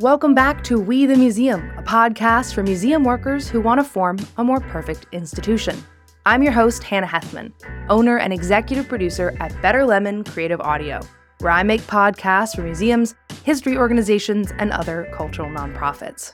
Welcome 0.00 0.34
back 0.34 0.62
to 0.64 0.78
We 0.78 1.06
the 1.06 1.16
Museum, 1.16 1.70
a 1.78 1.82
podcast 1.82 2.52
for 2.52 2.62
museum 2.62 3.02
workers 3.02 3.48
who 3.48 3.62
want 3.62 3.78
to 3.78 3.84
form 3.84 4.18
a 4.36 4.44
more 4.44 4.60
perfect 4.60 5.06
institution. 5.12 5.82
I'm 6.26 6.42
your 6.42 6.52
host, 6.52 6.82
Hannah 6.82 7.06
Hethmon, 7.06 7.50
owner 7.88 8.18
and 8.18 8.30
executive 8.30 8.88
producer 8.88 9.34
at 9.40 9.58
Better 9.62 9.86
Lemon 9.86 10.22
Creative 10.22 10.60
Audio, 10.60 11.00
where 11.38 11.50
I 11.50 11.62
make 11.62 11.80
podcasts 11.80 12.54
for 12.54 12.60
museums, 12.60 13.14
history 13.42 13.78
organizations, 13.78 14.52
and 14.58 14.70
other 14.70 15.10
cultural 15.14 15.48
nonprofits. 15.48 16.30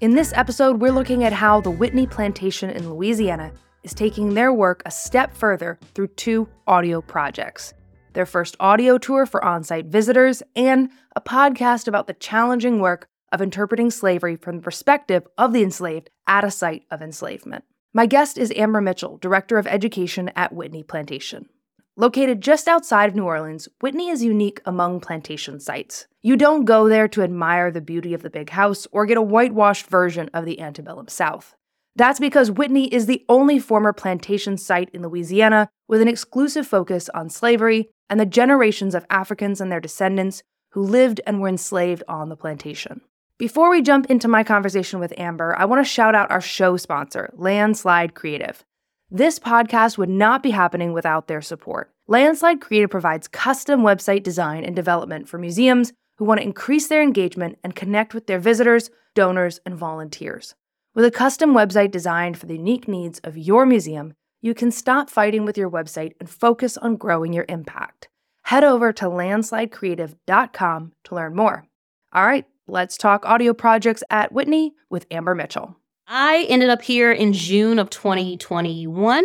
In 0.00 0.14
this 0.14 0.32
episode, 0.34 0.80
we're 0.80 0.92
looking 0.92 1.24
at 1.24 1.34
how 1.34 1.60
the 1.60 1.70
Whitney 1.70 2.06
Plantation 2.06 2.70
in 2.70 2.88
Louisiana 2.88 3.52
is 3.82 3.92
taking 3.92 4.32
their 4.32 4.50
work 4.50 4.82
a 4.86 4.90
step 4.90 5.34
further 5.34 5.78
through 5.94 6.08
two 6.08 6.48
audio 6.66 7.02
projects 7.02 7.74
their 8.14 8.26
first 8.26 8.56
audio 8.60 8.98
tour 8.98 9.26
for 9.26 9.44
on 9.44 9.64
site 9.64 9.86
visitors, 9.86 10.42
and 10.54 10.90
a 11.16 11.20
podcast 11.20 11.88
about 11.88 12.06
the 12.06 12.14
challenging 12.14 12.80
work 12.80 13.08
of 13.30 13.40
interpreting 13.40 13.90
slavery 13.90 14.36
from 14.36 14.56
the 14.56 14.62
perspective 14.62 15.26
of 15.38 15.52
the 15.52 15.62
enslaved 15.62 16.10
at 16.26 16.44
a 16.44 16.50
site 16.50 16.84
of 16.90 17.02
enslavement. 17.02 17.64
My 17.94 18.06
guest 18.06 18.38
is 18.38 18.52
Amber 18.56 18.80
Mitchell, 18.80 19.18
Director 19.18 19.58
of 19.58 19.66
Education 19.66 20.30
at 20.36 20.52
Whitney 20.52 20.82
Plantation. 20.82 21.48
Located 21.94 22.40
just 22.40 22.68
outside 22.68 23.10
of 23.10 23.14
New 23.14 23.24
Orleans, 23.24 23.68
Whitney 23.82 24.08
is 24.08 24.24
unique 24.24 24.62
among 24.64 25.00
plantation 25.00 25.60
sites. 25.60 26.06
You 26.22 26.38
don't 26.38 26.64
go 26.64 26.88
there 26.88 27.06
to 27.08 27.22
admire 27.22 27.70
the 27.70 27.82
beauty 27.82 28.14
of 28.14 28.22
the 28.22 28.30
big 28.30 28.48
house 28.48 28.86
or 28.92 29.04
get 29.04 29.18
a 29.18 29.22
whitewashed 29.22 29.86
version 29.88 30.30
of 30.32 30.46
the 30.46 30.60
antebellum 30.60 31.08
South. 31.08 31.54
That's 31.94 32.20
because 32.20 32.50
Whitney 32.50 32.92
is 32.92 33.06
the 33.06 33.24
only 33.28 33.58
former 33.58 33.92
plantation 33.92 34.56
site 34.56 34.88
in 34.94 35.02
Louisiana 35.02 35.68
with 35.88 36.00
an 36.00 36.08
exclusive 36.08 36.66
focus 36.66 37.10
on 37.10 37.28
slavery 37.28 37.90
and 38.08 38.18
the 38.18 38.26
generations 38.26 38.94
of 38.94 39.06
Africans 39.10 39.60
and 39.60 39.70
their 39.70 39.80
descendants 39.80 40.42
who 40.70 40.82
lived 40.82 41.20
and 41.26 41.40
were 41.40 41.48
enslaved 41.48 42.02
on 42.08 42.30
the 42.30 42.36
plantation. 42.36 43.02
Before 43.38 43.70
we 43.70 43.82
jump 43.82 44.06
into 44.06 44.28
my 44.28 44.42
conversation 44.42 45.00
with 45.00 45.18
Amber, 45.18 45.54
I 45.58 45.66
want 45.66 45.84
to 45.84 45.90
shout 45.90 46.14
out 46.14 46.30
our 46.30 46.40
show 46.40 46.76
sponsor, 46.76 47.30
Landslide 47.36 48.14
Creative. 48.14 48.64
This 49.10 49.38
podcast 49.38 49.98
would 49.98 50.08
not 50.08 50.42
be 50.42 50.50
happening 50.50 50.94
without 50.94 51.28
their 51.28 51.42
support. 51.42 51.90
Landslide 52.06 52.60
Creative 52.62 52.88
provides 52.88 53.28
custom 53.28 53.82
website 53.82 54.22
design 54.22 54.64
and 54.64 54.74
development 54.74 55.28
for 55.28 55.36
museums 55.38 55.92
who 56.16 56.24
want 56.24 56.40
to 56.40 56.46
increase 56.46 56.86
their 56.86 57.02
engagement 57.02 57.58
and 57.62 57.76
connect 57.76 58.14
with 58.14 58.26
their 58.26 58.38
visitors, 58.38 58.90
donors, 59.14 59.60
and 59.66 59.74
volunteers. 59.74 60.54
With 60.94 61.06
a 61.06 61.10
custom 61.10 61.54
website 61.54 61.90
designed 61.90 62.36
for 62.36 62.44
the 62.44 62.56
unique 62.56 62.86
needs 62.86 63.18
of 63.20 63.38
your 63.38 63.64
museum, 63.64 64.12
you 64.42 64.52
can 64.52 64.70
stop 64.70 65.08
fighting 65.08 65.46
with 65.46 65.56
your 65.56 65.70
website 65.70 66.12
and 66.20 66.28
focus 66.28 66.76
on 66.76 66.96
growing 66.96 67.32
your 67.32 67.46
impact. 67.48 68.10
Head 68.42 68.62
over 68.62 68.92
to 68.92 69.06
landslidecreative.com 69.06 70.92
to 71.04 71.14
learn 71.14 71.34
more. 71.34 71.64
All 72.12 72.26
right, 72.26 72.44
let's 72.66 72.98
talk 72.98 73.24
audio 73.24 73.54
projects 73.54 74.04
at 74.10 74.32
Whitney 74.32 74.74
with 74.90 75.06
Amber 75.10 75.34
Mitchell. 75.34 75.76
I 76.06 76.44
ended 76.50 76.68
up 76.68 76.82
here 76.82 77.10
in 77.10 77.32
June 77.32 77.78
of 77.78 77.88
2021 77.88 79.24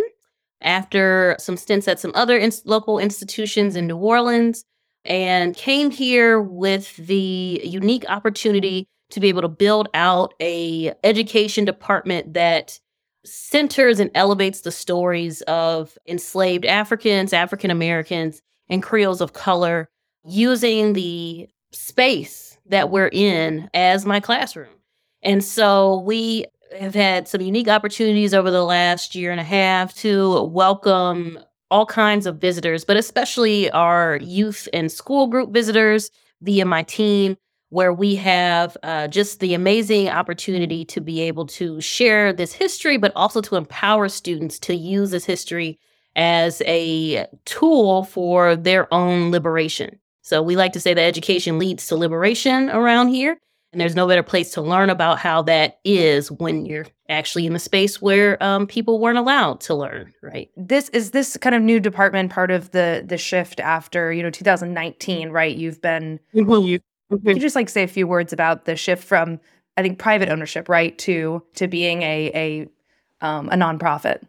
after 0.62 1.36
some 1.38 1.58
stints 1.58 1.90
at 1.90 2.00
some 2.00 2.14
other 2.16 2.38
in- 2.38 2.54
local 2.64 2.98
institutions 2.98 3.76
in 3.76 3.88
New 3.88 3.98
Orleans 3.98 4.64
and 5.04 5.54
came 5.54 5.92
here 5.92 6.40
with 6.40 6.96
the 6.96 7.60
unique 7.62 8.06
opportunity 8.08 8.88
to 9.10 9.20
be 9.20 9.30
able 9.30 9.42
to 9.42 9.48
build 9.48 9.88
out 9.94 10.34
a 10.42 10.94
education 11.04 11.66
department 11.66 12.34
that 12.34 12.80
centers 13.26 14.00
and 14.00 14.12
elevates 14.16 14.62
the 14.62 14.72
stories 14.72 15.42
of 15.44 15.98
enslaved 16.08 16.66
Africans, 16.66 17.34
African 17.34 17.72
Americans, 17.72 18.42
and 18.70 18.84
Creoles 18.84 19.22
of 19.22 19.34
color 19.34 19.90
using 20.26 20.94
the 20.94 21.48
space 21.72 22.58
that 22.66 22.90
we're 22.90 23.10
in 23.12 23.70
as 23.74 24.06
my 24.06 24.20
classroom. 24.20 24.74
And 25.22 25.44
so 25.44 26.00
we 26.00 26.46
have 26.78 26.94
had 26.94 27.28
some 27.28 27.42
unique 27.42 27.68
opportunities 27.68 28.34
over 28.34 28.52
the 28.52 28.64
last 28.64 29.16
year 29.16 29.32
and 29.32 29.40
a 29.40 29.44
half 29.44 29.94
to 29.96 30.44
welcome 30.44 31.40
all 31.70 31.86
kinds 31.86 32.26
of 32.26 32.40
visitors, 32.40 32.86
but 32.86 32.98
especially 32.98 33.70
our 33.72 34.18
youth 34.18 34.68
and 34.74 34.92
school 34.92 35.28
group 35.28 35.52
visitors 35.52 36.10
via 36.42 36.66
my 36.66 36.84
team 36.84 37.38
where 37.70 37.94
we 37.94 38.16
have 38.16 38.78
uh, 38.84 39.08
just 39.08 39.40
the 39.40 39.54
amazing 39.54 40.10
opportunity 40.10 40.86
to 40.86 41.02
be 41.02 41.22
able 41.22 41.46
to 41.46 41.82
share 41.82 42.32
this 42.32 42.54
history, 42.54 42.98
but 42.98 43.12
also 43.16 43.42
to 43.42 43.56
empower 43.56 44.08
students 44.08 44.58
to 44.60 44.76
use 44.76 45.12
this 45.12 45.26
history 45.26 45.80
as 46.16 46.62
a 46.66 47.28
tool 47.46 48.04
for 48.06 48.56
their 48.56 48.92
own 48.94 49.32
liberation. 49.32 50.00
So 50.22 50.42
we 50.42 50.56
like 50.56 50.74
to 50.74 50.80
say 50.80 50.94
that 50.94 51.02
education 51.02 51.60
leads 51.60 51.88
to 51.88 51.96
liberation 51.96 52.70
around 52.70 53.10
here. 53.10 53.38
And 53.74 53.82
there's 53.82 53.96
no 53.96 54.08
better 54.08 54.24
place 54.24 54.52
to 54.52 54.62
learn 54.62 54.90
about 54.90 55.20
how 55.20 55.42
that 55.44 55.80
is 55.84 56.32
when 56.32 56.66
you're 56.66 56.86
actually 57.10 57.46
in 57.46 57.54
the 57.54 57.60
space 57.60 58.02
where 58.02 58.42
um, 58.42 58.66
people 58.66 59.00
weren't 59.00 59.18
allowed 59.18 59.60
to 59.62 59.76
learn, 59.76 60.14
right? 60.24 60.50
This 60.56 60.90
is 60.90 61.12
this 61.12 61.38
kind 61.38 61.54
of 61.54 61.62
new 61.62 61.80
department 61.80 62.32
part 62.32 62.50
of 62.50 62.72
the 62.72 63.04
the 63.06 63.18
shift 63.18 63.60
after 63.60 64.12
you 64.12 64.24
know 64.24 64.30
2019, 64.30 65.30
right? 65.30 65.56
You've 65.56 65.82
been 65.82 66.20
mm-hmm. 66.34 66.78
Can 67.10 67.36
you 67.36 67.40
just 67.40 67.56
like 67.56 67.70
say 67.70 67.84
a 67.84 67.88
few 67.88 68.08
words 68.08 68.34
about 68.34 68.66
the 68.66 68.76
shift 68.76 69.04
from 69.04 69.40
I 69.78 69.82
think 69.82 70.00
private 70.00 70.30
ownership, 70.30 70.68
right, 70.68 70.98
to 71.00 71.44
to 71.56 71.68
being 71.68 72.02
a 72.02 72.32
a 72.34 73.26
um, 73.26 73.50
a 73.50 73.54
nonprofit? 73.54 74.24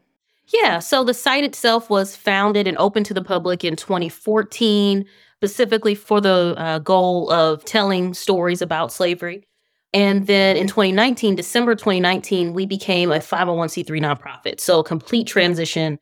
Yeah. 0.49 0.78
So 0.78 1.05
the 1.05 1.15
site 1.15 1.44
itself 1.44 1.91
was 1.91 2.16
founded 2.16 2.66
and 2.66 2.77
open 2.78 3.05
to 3.05 3.15
the 3.15 3.22
public 3.22 3.65
in 3.65 3.77
2014, 3.77 5.05
specifically 5.37 5.94
for 5.94 6.21
the 6.21 6.55
uh, 6.56 6.78
goal 6.78 7.31
of 7.31 7.65
telling 7.65 8.15
stories 8.15 8.62
about 8.62 8.93
slavery. 8.93 9.45
And 9.95 10.27
then 10.27 10.56
in 10.56 10.66
2019, 10.66 11.34
December 11.34 11.75
2019, 11.75 12.53
we 12.53 12.66
became 12.66 13.10
a 13.10 13.19
501c3 13.19 13.87
nonprofit. 14.00 14.60
So 14.60 14.81
a 14.81 14.84
complete 14.84 15.27
transition 15.27 15.99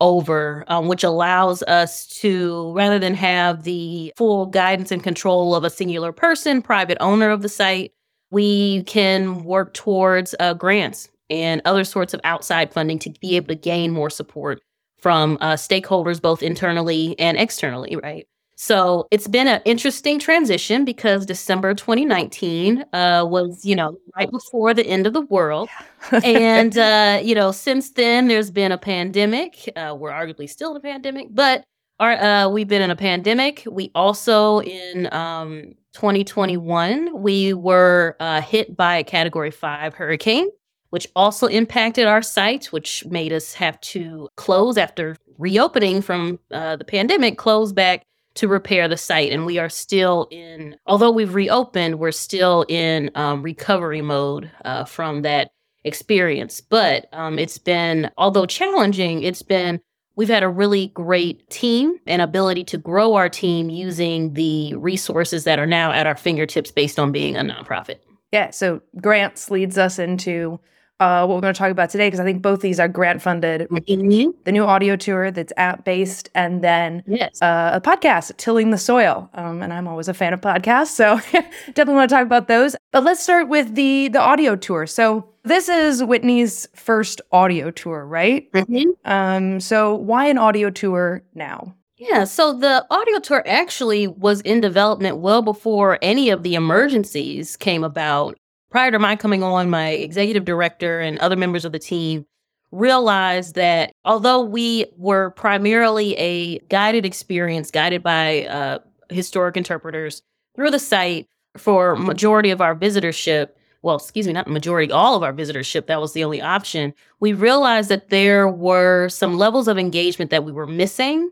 over, 0.00 0.64
um, 0.68 0.88
which 0.88 1.04
allows 1.04 1.62
us 1.64 2.06
to, 2.06 2.72
rather 2.72 2.98
than 2.98 3.14
have 3.14 3.64
the 3.64 4.12
full 4.16 4.46
guidance 4.46 4.90
and 4.92 5.02
control 5.02 5.54
of 5.54 5.64
a 5.64 5.70
singular 5.70 6.12
person, 6.12 6.62
private 6.62 6.98
owner 7.00 7.30
of 7.30 7.42
the 7.42 7.48
site, 7.48 7.92
we 8.30 8.82
can 8.84 9.44
work 9.44 9.72
towards 9.74 10.34
uh, 10.40 10.54
grants 10.54 11.08
and 11.30 11.62
other 11.64 11.84
sorts 11.84 12.14
of 12.14 12.20
outside 12.24 12.72
funding 12.72 12.98
to 13.00 13.10
be 13.20 13.36
able 13.36 13.48
to 13.48 13.54
gain 13.54 13.92
more 13.92 14.10
support 14.10 14.60
from 14.98 15.38
uh, 15.40 15.54
stakeholders, 15.54 16.20
both 16.20 16.42
internally 16.42 17.18
and 17.18 17.36
externally, 17.36 17.96
right? 17.96 18.26
So 18.58 19.06
it's 19.10 19.28
been 19.28 19.48
an 19.48 19.60
interesting 19.66 20.18
transition 20.18 20.86
because 20.86 21.26
December 21.26 21.74
2019 21.74 22.86
uh, 22.94 23.26
was, 23.28 23.66
you 23.66 23.76
know, 23.76 23.98
right 24.16 24.30
before 24.30 24.72
the 24.72 24.86
end 24.86 25.06
of 25.06 25.12
the 25.12 25.20
world. 25.20 25.68
and, 26.24 26.76
uh, 26.78 27.20
you 27.22 27.34
know, 27.34 27.52
since 27.52 27.90
then 27.90 28.28
there's 28.28 28.50
been 28.50 28.72
a 28.72 28.78
pandemic. 28.78 29.70
Uh, 29.76 29.94
we're 29.98 30.10
arguably 30.10 30.48
still 30.48 30.70
in 30.70 30.78
a 30.78 30.80
pandemic, 30.80 31.28
but 31.30 31.64
our, 32.00 32.12
uh, 32.12 32.48
we've 32.48 32.66
been 32.66 32.80
in 32.80 32.90
a 32.90 32.96
pandemic. 32.96 33.62
We 33.70 33.90
also, 33.94 34.60
in 34.60 35.12
um, 35.12 35.74
2021, 35.92 37.22
we 37.22 37.52
were 37.52 38.16
uh, 38.20 38.40
hit 38.40 38.74
by 38.74 38.96
a 38.96 39.04
category 39.04 39.50
five 39.50 39.92
hurricane, 39.92 40.48
which 40.90 41.06
also 41.14 41.46
impacted 41.46 42.06
our 42.06 42.22
site, 42.22 42.72
which 42.72 43.04
made 43.04 43.34
us 43.34 43.52
have 43.52 43.78
to 43.82 44.30
close 44.36 44.78
after 44.78 45.18
reopening 45.36 46.00
from 46.00 46.38
uh, 46.52 46.76
the 46.76 46.84
pandemic, 46.84 47.36
close 47.36 47.70
back 47.74 48.06
to 48.36 48.48
repair 48.48 48.88
the 48.88 48.96
site. 48.96 49.32
And 49.32 49.44
we 49.44 49.58
are 49.58 49.68
still 49.68 50.28
in, 50.30 50.76
although 50.86 51.10
we've 51.10 51.34
reopened, 51.34 51.98
we're 51.98 52.12
still 52.12 52.64
in 52.68 53.10
um, 53.14 53.42
recovery 53.42 54.02
mode 54.02 54.50
uh, 54.64 54.84
from 54.84 55.22
that 55.22 55.50
experience. 55.84 56.60
But 56.60 57.06
um, 57.12 57.38
it's 57.38 57.58
been, 57.58 58.10
although 58.16 58.46
challenging, 58.46 59.22
it's 59.22 59.42
been, 59.42 59.80
we've 60.16 60.28
had 60.28 60.42
a 60.42 60.48
really 60.48 60.88
great 60.88 61.48
team 61.50 61.98
and 62.06 62.22
ability 62.22 62.64
to 62.64 62.78
grow 62.78 63.14
our 63.14 63.28
team 63.28 63.70
using 63.70 64.34
the 64.34 64.74
resources 64.76 65.44
that 65.44 65.58
are 65.58 65.66
now 65.66 65.92
at 65.92 66.06
our 66.06 66.16
fingertips 66.16 66.70
based 66.70 66.98
on 66.98 67.12
being 67.12 67.36
a 67.36 67.40
nonprofit. 67.40 67.98
Yeah. 68.32 68.50
So 68.50 68.80
grants 69.00 69.50
leads 69.50 69.78
us 69.78 69.98
into 69.98 70.58
uh, 71.00 71.26
what 71.26 71.34
we're 71.34 71.40
going 71.42 71.54
to 71.54 71.58
talk 71.58 71.70
about 71.70 71.90
today 71.90 72.06
because 72.06 72.20
I 72.20 72.24
think 72.24 72.42
both 72.42 72.60
these 72.60 72.80
are 72.80 72.88
grant 72.88 73.20
funded. 73.20 73.68
Mm-hmm. 73.68 74.30
The 74.44 74.52
new 74.52 74.64
audio 74.64 74.96
tour 74.96 75.30
that's 75.30 75.52
app 75.56 75.84
based, 75.84 76.30
and 76.34 76.62
then 76.62 77.02
yes. 77.06 77.40
uh, 77.42 77.70
a 77.74 77.80
podcast, 77.80 78.36
Tilling 78.36 78.70
the 78.70 78.78
Soil. 78.78 79.28
Um, 79.34 79.62
and 79.62 79.72
I'm 79.72 79.86
always 79.86 80.08
a 80.08 80.14
fan 80.14 80.32
of 80.32 80.40
podcasts, 80.40 80.88
so 80.88 81.16
definitely 81.66 81.94
want 81.94 82.08
to 82.08 82.14
talk 82.16 82.24
about 82.24 82.48
those. 82.48 82.76
But 82.92 83.04
let's 83.04 83.22
start 83.22 83.48
with 83.48 83.74
the 83.74 84.08
the 84.08 84.20
audio 84.20 84.56
tour. 84.56 84.86
So 84.86 85.28
this 85.44 85.68
is 85.68 86.02
Whitney's 86.02 86.66
first 86.74 87.20
audio 87.30 87.70
tour, 87.70 88.06
right? 88.06 88.50
Mm-hmm. 88.52 88.90
Um, 89.10 89.60
so 89.60 89.94
why 89.94 90.26
an 90.26 90.38
audio 90.38 90.70
tour 90.70 91.22
now? 91.34 91.74
Yeah, 91.98 92.24
so 92.24 92.52
the 92.52 92.84
audio 92.90 93.18
tour 93.20 93.42
actually 93.46 94.06
was 94.06 94.42
in 94.42 94.60
development 94.60 95.16
well 95.18 95.40
before 95.40 95.98
any 96.02 96.28
of 96.28 96.42
the 96.42 96.54
emergencies 96.54 97.56
came 97.56 97.82
about 97.82 98.36
prior 98.70 98.90
to 98.90 98.98
my 98.98 99.16
coming 99.16 99.42
on, 99.42 99.70
my 99.70 99.90
executive 99.90 100.44
director 100.44 101.00
and 101.00 101.18
other 101.18 101.36
members 101.36 101.64
of 101.64 101.72
the 101.72 101.78
team 101.78 102.26
realized 102.72 103.54
that 103.54 103.92
although 104.04 104.42
we 104.42 104.86
were 104.96 105.30
primarily 105.30 106.14
a 106.16 106.58
guided 106.68 107.06
experience, 107.06 107.70
guided 107.70 108.02
by 108.02 108.44
uh, 108.46 108.78
historic 109.08 109.56
interpreters 109.56 110.22
through 110.54 110.70
the 110.70 110.78
site 110.78 111.26
for 111.56 111.96
majority 111.96 112.50
of 112.50 112.60
our 112.60 112.74
visitorship 112.74 113.50
well, 113.86 113.96
excuse 113.96 114.26
me, 114.26 114.32
not 114.32 114.48
majority, 114.48 114.90
all 114.90 115.14
of 115.14 115.22
our 115.22 115.32
visitorship, 115.32 115.86
that 115.86 116.00
was 116.00 116.12
the 116.12 116.24
only 116.24 116.42
option. 116.42 116.92
We 117.20 117.32
realized 117.32 117.88
that 117.88 118.08
there 118.08 118.48
were 118.48 119.08
some 119.08 119.38
levels 119.38 119.68
of 119.68 119.78
engagement 119.78 120.32
that 120.32 120.42
we 120.42 120.50
were 120.50 120.66
missing 120.66 121.30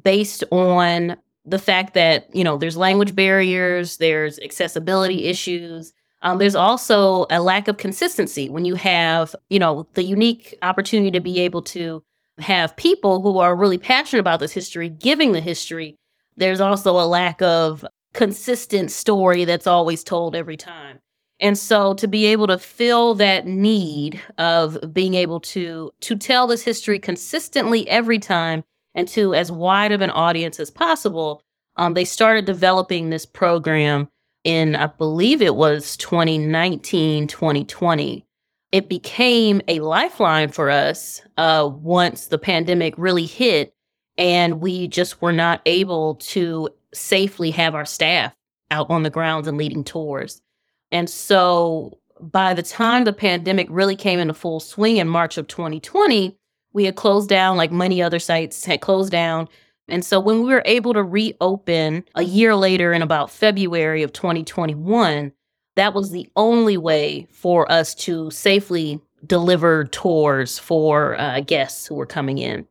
based 0.00 0.44
on 0.52 1.16
the 1.44 1.58
fact 1.58 1.94
that, 1.94 2.32
you 2.32 2.44
know, 2.44 2.56
there's 2.56 2.76
language 2.76 3.16
barriers, 3.16 3.96
there's 3.96 4.38
accessibility 4.38 5.24
issues. 5.24 5.92
Um, 6.24 6.38
there's 6.38 6.54
also 6.54 7.26
a 7.28 7.40
lack 7.40 7.68
of 7.68 7.76
consistency 7.76 8.48
when 8.48 8.64
you 8.64 8.74
have, 8.76 9.36
you 9.50 9.58
know, 9.58 9.86
the 9.92 10.02
unique 10.02 10.56
opportunity 10.62 11.10
to 11.10 11.20
be 11.20 11.38
able 11.40 11.60
to 11.62 12.02
have 12.38 12.76
people 12.76 13.20
who 13.20 13.38
are 13.38 13.54
really 13.54 13.78
passionate 13.78 14.20
about 14.20 14.40
this 14.40 14.52
history 14.52 14.88
giving 14.88 15.32
the 15.32 15.40
history. 15.40 15.96
There's 16.36 16.60
also 16.60 16.98
a 16.98 17.06
lack 17.06 17.42
of 17.42 17.84
consistent 18.14 18.90
story 18.90 19.44
that's 19.44 19.66
always 19.66 20.02
told 20.02 20.34
every 20.34 20.56
time. 20.56 20.98
And 21.40 21.58
so 21.58 21.92
to 21.94 22.08
be 22.08 22.26
able 22.26 22.46
to 22.46 22.58
fill 22.58 23.14
that 23.16 23.46
need 23.46 24.20
of 24.38 24.94
being 24.94 25.14
able 25.14 25.40
to 25.40 25.90
to 26.00 26.16
tell 26.16 26.46
this 26.46 26.62
history 26.62 26.98
consistently 26.98 27.86
every 27.88 28.18
time 28.18 28.64
and 28.94 29.06
to 29.08 29.34
as 29.34 29.52
wide 29.52 29.92
of 29.92 30.00
an 30.00 30.10
audience 30.10 30.58
as 30.58 30.70
possible, 30.70 31.42
um, 31.76 31.94
they 31.94 32.04
started 32.04 32.46
developing 32.46 33.10
this 33.10 33.26
program 33.26 34.08
in 34.44 34.76
I 34.76 34.86
believe 34.86 35.42
it 35.42 35.56
was 35.56 35.96
2019, 35.96 37.26
2020. 37.26 38.24
It 38.72 38.88
became 38.88 39.60
a 39.68 39.80
lifeline 39.80 40.50
for 40.50 40.70
us 40.70 41.22
uh, 41.36 41.68
once 41.72 42.26
the 42.26 42.38
pandemic 42.38 42.94
really 42.96 43.26
hit, 43.26 43.74
and 44.18 44.60
we 44.60 44.88
just 44.88 45.22
were 45.22 45.32
not 45.32 45.60
able 45.66 46.16
to 46.16 46.68
safely 46.92 47.50
have 47.52 47.74
our 47.74 47.84
staff 47.84 48.34
out 48.70 48.90
on 48.90 49.02
the 49.02 49.10
grounds 49.10 49.48
and 49.48 49.58
leading 49.58 49.84
tours. 49.84 50.42
And 50.90 51.08
so 51.08 51.98
by 52.20 52.54
the 52.54 52.62
time 52.62 53.04
the 53.04 53.12
pandemic 53.12 53.66
really 53.70 53.96
came 53.96 54.18
into 54.18 54.34
full 54.34 54.60
swing 54.60 54.96
in 54.98 55.08
March 55.08 55.36
of 55.38 55.46
2020, 55.48 56.36
we 56.72 56.84
had 56.84 56.96
closed 56.96 57.28
down, 57.28 57.56
like 57.56 57.72
many 57.72 58.02
other 58.02 58.18
sites 58.18 58.64
had 58.64 58.80
closed 58.80 59.12
down. 59.12 59.48
And 59.88 60.04
so 60.04 60.18
when 60.18 60.42
we 60.42 60.52
were 60.52 60.62
able 60.64 60.94
to 60.94 61.02
reopen 61.02 62.04
a 62.14 62.22
year 62.22 62.56
later 62.56 62.92
in 62.92 63.02
about 63.02 63.30
February 63.30 64.02
of 64.02 64.12
2021, 64.12 65.32
that 65.76 65.94
was 65.94 66.10
the 66.10 66.28
only 66.36 66.76
way 66.76 67.26
for 67.30 67.70
us 67.70 67.94
to 67.96 68.30
safely 68.30 69.00
deliver 69.26 69.84
tours 69.84 70.58
for 70.58 71.18
uh, 71.20 71.40
guests 71.40 71.86
who 71.86 71.94
were 71.94 72.06
coming 72.06 72.38
in. 72.38 72.66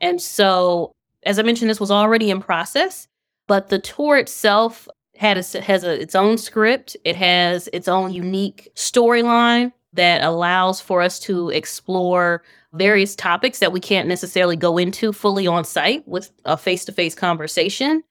And 0.00 0.20
so, 0.20 0.92
as 1.24 1.38
I 1.38 1.42
mentioned, 1.42 1.70
this 1.70 1.80
was 1.80 1.90
already 1.90 2.30
in 2.30 2.40
process, 2.40 3.08
but 3.46 3.68
the 3.68 3.78
tour 3.78 4.16
itself 4.16 4.88
had 5.16 5.38
a, 5.38 5.60
has 5.62 5.84
a, 5.84 6.00
its 6.00 6.14
own 6.14 6.38
script. 6.38 6.96
It 7.04 7.16
has 7.16 7.68
its 7.72 7.88
own 7.88 8.12
unique 8.12 8.70
storyline 8.74 9.72
that 9.92 10.22
allows 10.22 10.80
for 10.80 11.00
us 11.00 11.18
to 11.20 11.50
explore 11.50 12.42
various 12.74 13.14
topics 13.16 13.58
that 13.60 13.72
we 13.72 13.80
can't 13.80 14.08
necessarily 14.08 14.56
go 14.56 14.78
into 14.78 15.12
fully 15.12 15.46
on 15.46 15.64
site 15.64 16.06
with 16.06 16.30
a 16.44 16.56
face 16.56 16.84
to 16.84 16.92
face 16.92 17.14
conversation. 17.14 18.02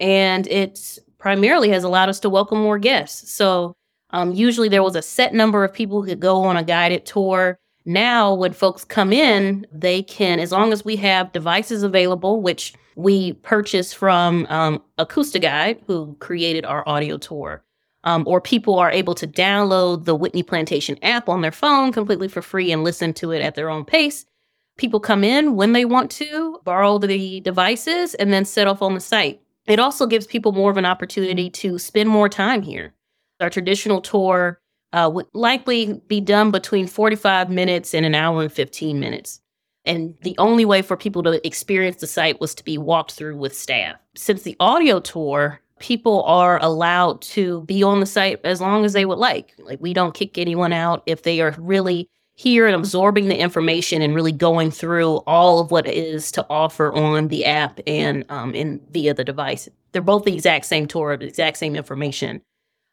And 0.00 0.46
it 0.48 0.98
primarily 1.18 1.70
has 1.70 1.84
allowed 1.84 2.08
us 2.08 2.20
to 2.20 2.30
welcome 2.30 2.60
more 2.60 2.78
guests. 2.78 3.32
So, 3.32 3.74
um, 4.10 4.32
usually 4.32 4.68
there 4.68 4.82
was 4.82 4.96
a 4.96 5.02
set 5.02 5.34
number 5.34 5.64
of 5.64 5.72
people 5.72 6.00
who 6.00 6.08
could 6.08 6.20
go 6.20 6.42
on 6.44 6.56
a 6.56 6.64
guided 6.64 7.04
tour. 7.04 7.58
Now, 7.84 8.34
when 8.34 8.52
folks 8.52 8.84
come 8.84 9.12
in, 9.12 9.66
they 9.72 10.02
can, 10.02 10.40
as 10.40 10.52
long 10.52 10.72
as 10.72 10.84
we 10.84 10.96
have 10.96 11.32
devices 11.32 11.82
available, 11.82 12.40
which 12.40 12.74
we 12.96 13.34
purchase 13.34 13.92
from 13.92 14.46
um, 14.48 14.82
Acoustiguide, 14.98 15.80
who 15.86 16.16
created 16.20 16.64
our 16.64 16.86
audio 16.88 17.18
tour. 17.18 17.62
Um, 18.08 18.24
or 18.26 18.40
people 18.40 18.78
are 18.78 18.90
able 18.90 19.14
to 19.16 19.26
download 19.26 20.06
the 20.06 20.14
Whitney 20.14 20.42
Plantation 20.42 20.98
app 21.04 21.28
on 21.28 21.42
their 21.42 21.52
phone 21.52 21.92
completely 21.92 22.26
for 22.26 22.40
free 22.40 22.72
and 22.72 22.82
listen 22.82 23.12
to 23.12 23.32
it 23.32 23.42
at 23.42 23.54
their 23.54 23.68
own 23.68 23.84
pace. 23.84 24.24
People 24.78 24.98
come 24.98 25.22
in 25.22 25.56
when 25.56 25.74
they 25.74 25.84
want 25.84 26.10
to, 26.12 26.58
borrow 26.64 26.96
the 26.96 27.40
devices, 27.40 28.14
and 28.14 28.32
then 28.32 28.46
set 28.46 28.66
off 28.66 28.80
on 28.80 28.94
the 28.94 29.00
site. 29.00 29.42
It 29.66 29.78
also 29.78 30.06
gives 30.06 30.26
people 30.26 30.52
more 30.52 30.70
of 30.70 30.78
an 30.78 30.86
opportunity 30.86 31.50
to 31.50 31.78
spend 31.78 32.08
more 32.08 32.30
time 32.30 32.62
here. 32.62 32.94
Our 33.40 33.50
traditional 33.50 34.00
tour 34.00 34.58
uh, 34.94 35.10
would 35.12 35.26
likely 35.34 36.00
be 36.08 36.22
done 36.22 36.50
between 36.50 36.86
45 36.86 37.50
minutes 37.50 37.92
and 37.92 38.06
an 38.06 38.14
hour 38.14 38.40
and 38.40 38.50
15 38.50 38.98
minutes. 38.98 39.42
And 39.84 40.14
the 40.22 40.34
only 40.38 40.64
way 40.64 40.80
for 40.80 40.96
people 40.96 41.22
to 41.24 41.46
experience 41.46 41.96
the 41.96 42.06
site 42.06 42.40
was 42.40 42.54
to 42.54 42.64
be 42.64 42.78
walked 42.78 43.12
through 43.12 43.36
with 43.36 43.54
staff. 43.54 43.96
Since 44.16 44.44
the 44.44 44.56
audio 44.60 44.98
tour, 44.98 45.60
people 45.80 46.22
are 46.24 46.62
allowed 46.62 47.20
to 47.22 47.62
be 47.62 47.82
on 47.82 48.00
the 48.00 48.06
site 48.06 48.40
as 48.44 48.60
long 48.60 48.84
as 48.84 48.92
they 48.92 49.04
would 49.04 49.18
like. 49.18 49.54
Like 49.58 49.80
we 49.80 49.92
don't 49.92 50.14
kick 50.14 50.38
anyone 50.38 50.72
out 50.72 51.02
if 51.06 51.22
they 51.22 51.40
are 51.40 51.54
really 51.58 52.08
here 52.38 52.66
and 52.66 52.76
absorbing 52.76 53.26
the 53.26 53.36
information 53.36 54.00
and 54.00 54.14
really 54.14 54.30
going 54.30 54.70
through 54.70 55.16
all 55.26 55.58
of 55.58 55.72
what 55.72 55.88
is 55.88 56.30
to 56.30 56.46
offer 56.48 56.92
on 56.92 57.28
the 57.28 57.44
app 57.44 57.80
and 57.84 58.24
um, 58.28 58.54
in 58.54 58.80
via 58.92 59.12
the 59.12 59.24
device. 59.24 59.68
They're 59.90 60.02
both 60.02 60.24
the 60.24 60.34
exact 60.34 60.66
same 60.66 60.86
tour, 60.86 61.16
the 61.16 61.26
exact 61.26 61.56
same 61.56 61.74
information. 61.74 62.40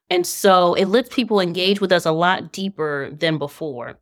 And 0.09 0.25
so 0.25 0.73
it 0.73 0.85
lets 0.85 1.13
people 1.13 1.39
engage 1.39 1.79
with 1.79 1.91
us 1.91 2.05
a 2.05 2.11
lot 2.11 2.51
deeper 2.51 3.11
than 3.11 3.37
before. 3.37 3.99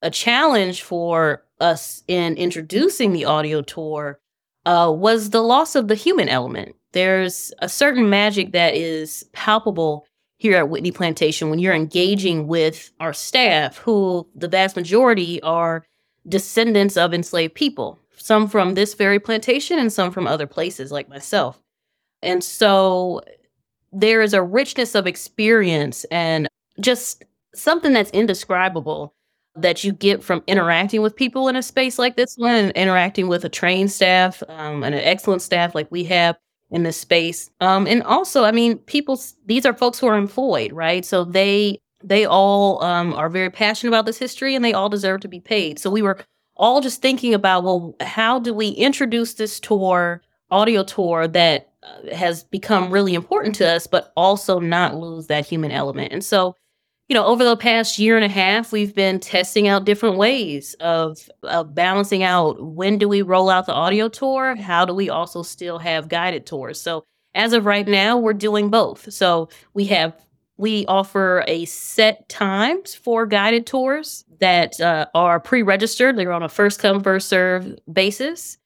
A 0.00 0.10
challenge 0.10 0.82
for 0.82 1.44
us 1.60 2.02
in 2.08 2.36
introducing 2.36 3.12
the 3.12 3.26
audio 3.26 3.60
tour 3.62 4.18
uh, 4.66 4.92
was 4.94 5.30
the 5.30 5.42
loss 5.42 5.74
of 5.74 5.88
the 5.88 5.94
human 5.94 6.28
element. 6.28 6.74
There's 6.92 7.52
a 7.60 7.68
certain 7.68 8.10
magic 8.10 8.52
that 8.52 8.74
is 8.74 9.24
palpable 9.32 10.06
here 10.38 10.56
at 10.56 10.68
Whitney 10.68 10.90
Plantation 10.92 11.48
when 11.48 11.58
you're 11.58 11.74
engaging 11.74 12.46
with 12.46 12.90
our 13.00 13.12
staff, 13.12 13.78
who 13.78 14.28
the 14.34 14.48
vast 14.48 14.76
majority 14.76 15.40
are 15.42 15.84
descendants 16.28 16.96
of 16.96 17.14
enslaved 17.14 17.54
people, 17.54 17.98
some 18.16 18.48
from 18.48 18.74
this 18.74 18.94
very 18.94 19.20
plantation 19.20 19.78
and 19.78 19.92
some 19.92 20.10
from 20.10 20.26
other 20.26 20.46
places 20.46 20.92
like 20.92 21.08
myself. 21.08 21.58
And 22.22 22.42
so 22.42 23.22
there 23.92 24.20
is 24.20 24.34
a 24.34 24.42
richness 24.42 24.94
of 24.94 25.06
experience 25.06 26.04
and 26.10 26.48
just 26.80 27.24
something 27.54 27.92
that's 27.92 28.10
indescribable 28.10 29.14
that 29.56 29.84
you 29.84 29.92
get 29.92 30.22
from 30.22 30.42
interacting 30.46 31.02
with 31.02 31.16
people 31.16 31.48
in 31.48 31.56
a 31.56 31.62
space 31.62 31.98
like 31.98 32.16
this 32.16 32.36
one 32.36 32.54
and 32.54 32.72
interacting 32.72 33.28
with 33.28 33.44
a 33.44 33.48
trained 33.48 33.90
staff 33.90 34.42
um, 34.48 34.82
and 34.82 34.94
an 34.94 35.00
excellent 35.02 35.42
staff 35.42 35.74
like 35.74 35.90
we 35.90 36.04
have 36.04 36.36
in 36.70 36.82
this 36.82 36.96
space. 36.96 37.50
Um, 37.60 37.86
and 37.86 38.02
also 38.02 38.44
i 38.44 38.52
mean 38.52 38.78
people 38.78 39.20
these 39.46 39.64
are 39.64 39.72
folks 39.72 39.98
who 39.98 40.06
are 40.06 40.16
employed 40.16 40.72
right? 40.72 41.04
So 41.04 41.24
they 41.24 41.80
they 42.04 42.24
all 42.24 42.82
um, 42.84 43.14
are 43.14 43.28
very 43.28 43.50
passionate 43.50 43.90
about 43.90 44.06
this 44.06 44.18
history 44.18 44.54
and 44.54 44.64
they 44.64 44.72
all 44.72 44.88
deserve 44.88 45.20
to 45.22 45.28
be 45.28 45.40
paid. 45.40 45.78
So 45.78 45.90
we 45.90 46.02
were 46.02 46.18
all 46.56 46.80
just 46.80 47.02
thinking 47.02 47.34
about 47.34 47.64
well 47.64 47.94
how 48.00 48.38
do 48.38 48.54
we 48.54 48.68
introduce 48.70 49.34
this 49.34 49.60
tour 49.60 50.22
audio 50.50 50.84
tour 50.84 51.26
that 51.28 51.70
uh, 51.82 52.14
has 52.14 52.44
become 52.44 52.90
really 52.90 53.14
important 53.14 53.54
to 53.56 53.68
us 53.68 53.86
but 53.86 54.12
also 54.16 54.58
not 54.58 54.94
lose 54.96 55.26
that 55.26 55.46
human 55.46 55.70
element. 55.70 56.12
And 56.12 56.24
so 56.24 56.54
you 57.08 57.14
know, 57.14 57.24
over 57.24 57.44
the 57.44 57.56
past 57.56 57.98
year 57.98 58.16
and 58.16 58.24
a 58.24 58.28
half, 58.28 58.72
we've 58.72 58.94
been 58.94 59.20
testing 59.20 59.68
out 59.68 59.84
different 59.84 60.16
ways 60.16 60.74
of, 60.80 61.30
of 61.44 61.74
balancing 61.74 62.24
out 62.24 62.60
when 62.60 62.98
do 62.98 63.08
we 63.08 63.22
roll 63.22 63.48
out 63.48 63.66
the 63.66 63.72
audio 63.72 64.08
tour? 64.08 64.56
How 64.56 64.84
do 64.84 64.92
we 64.92 65.08
also 65.08 65.42
still 65.42 65.78
have 65.78 66.08
guided 66.08 66.46
tours? 66.46 66.80
So, 66.80 67.04
as 67.34 67.52
of 67.52 67.66
right 67.66 67.86
now, 67.86 68.16
we're 68.18 68.32
doing 68.32 68.70
both. 68.70 69.12
So, 69.12 69.48
we 69.74 69.84
have 69.86 70.14
we 70.58 70.86
offer 70.86 71.44
a 71.46 71.66
set 71.66 72.28
times 72.28 72.94
for 72.94 73.26
guided 73.26 73.66
tours 73.66 74.24
that 74.40 74.80
uh, 74.80 75.06
are 75.14 75.38
pre-registered. 75.38 76.16
They're 76.16 76.32
on 76.32 76.42
a 76.42 76.48
first 76.48 76.80
come 76.80 77.02
first 77.02 77.28
serve 77.28 77.76
basis, 77.92 78.58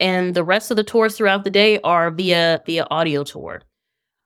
and 0.00 0.34
the 0.34 0.42
rest 0.42 0.70
of 0.70 0.76
the 0.76 0.84
tours 0.84 1.16
throughout 1.16 1.44
the 1.44 1.50
day 1.50 1.78
are 1.82 2.10
via 2.10 2.62
via 2.66 2.86
audio 2.90 3.22
tour. 3.22 3.62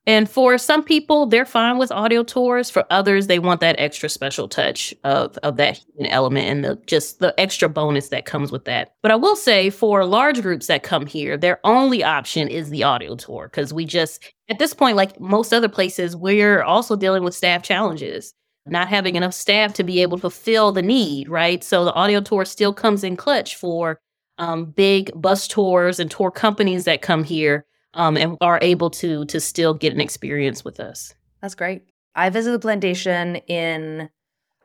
And 0.09 0.27
for 0.27 0.57
some 0.57 0.83
people, 0.83 1.27
they're 1.27 1.45
fine 1.45 1.77
with 1.77 1.93
audio 1.93 2.23
tours. 2.23 2.71
For 2.71 2.83
others, 2.89 3.27
they 3.27 3.39
want 3.39 3.61
that 3.61 3.79
extra 3.79 4.09
special 4.09 4.49
touch 4.49 4.95
of, 5.05 5.37
of 5.43 5.59
that 5.59 5.77
human 5.77 6.11
element 6.11 6.47
and 6.47 6.65
the, 6.65 6.83
just 6.87 7.19
the 7.19 7.39
extra 7.39 7.69
bonus 7.69 8.09
that 8.09 8.25
comes 8.25 8.51
with 8.51 8.65
that. 8.65 8.95
But 9.03 9.11
I 9.11 9.17
will 9.17 9.37
say 9.37 9.69
for 9.69 10.07
large 10.07 10.41
groups 10.41 10.67
that 10.69 10.83
come 10.83 11.05
here, 11.05 11.37
their 11.37 11.61
only 11.63 12.03
option 12.03 12.49
is 12.49 12.71
the 12.71 12.85
audio 12.85 13.17
tour 13.17 13.51
because 13.53 13.75
we 13.75 13.85
just, 13.85 14.33
at 14.49 14.59
this 14.59 14.73
point, 14.73 14.97
like 14.97 15.21
most 15.21 15.53
other 15.53 15.69
places, 15.69 16.17
we're 16.17 16.63
also 16.63 16.97
dealing 16.97 17.23
with 17.23 17.35
staff 17.35 17.63
challenges, 17.63 18.33
not 18.67 18.89
having 18.89 19.15
enough 19.15 19.35
staff 19.35 19.75
to 19.75 19.85
be 19.85 20.01
able 20.01 20.17
to 20.17 20.23
fulfill 20.23 20.73
the 20.73 20.81
need, 20.81 21.29
right? 21.29 21.63
So 21.63 21.85
the 21.85 21.93
audio 21.93 22.23
tour 22.23 22.47
still 22.47 22.73
comes 22.73 23.05
in 23.05 23.15
clutch 23.15 23.57
for 23.57 24.01
um, 24.39 24.71
big 24.71 25.13
bus 25.21 25.47
tours 25.47 26.01
and 26.01 26.11
tour 26.11 26.31
companies 26.31 26.85
that 26.85 27.03
come 27.03 27.25
here 27.25 27.67
um, 27.99 28.17
and 28.17 28.39
are 28.41 28.59
able 28.63 28.89
to 28.89 29.27
to 29.27 29.41
still 29.41 29.75
get 29.75 29.93
an 29.93 30.01
experience 30.01 30.65
with 30.65 30.81
us. 30.81 31.13
That's 31.43 31.55
great. 31.55 31.83
I 32.15 32.31
visited 32.31 32.55
the 32.55 32.63
plantation 32.63 33.37
in 33.47 34.09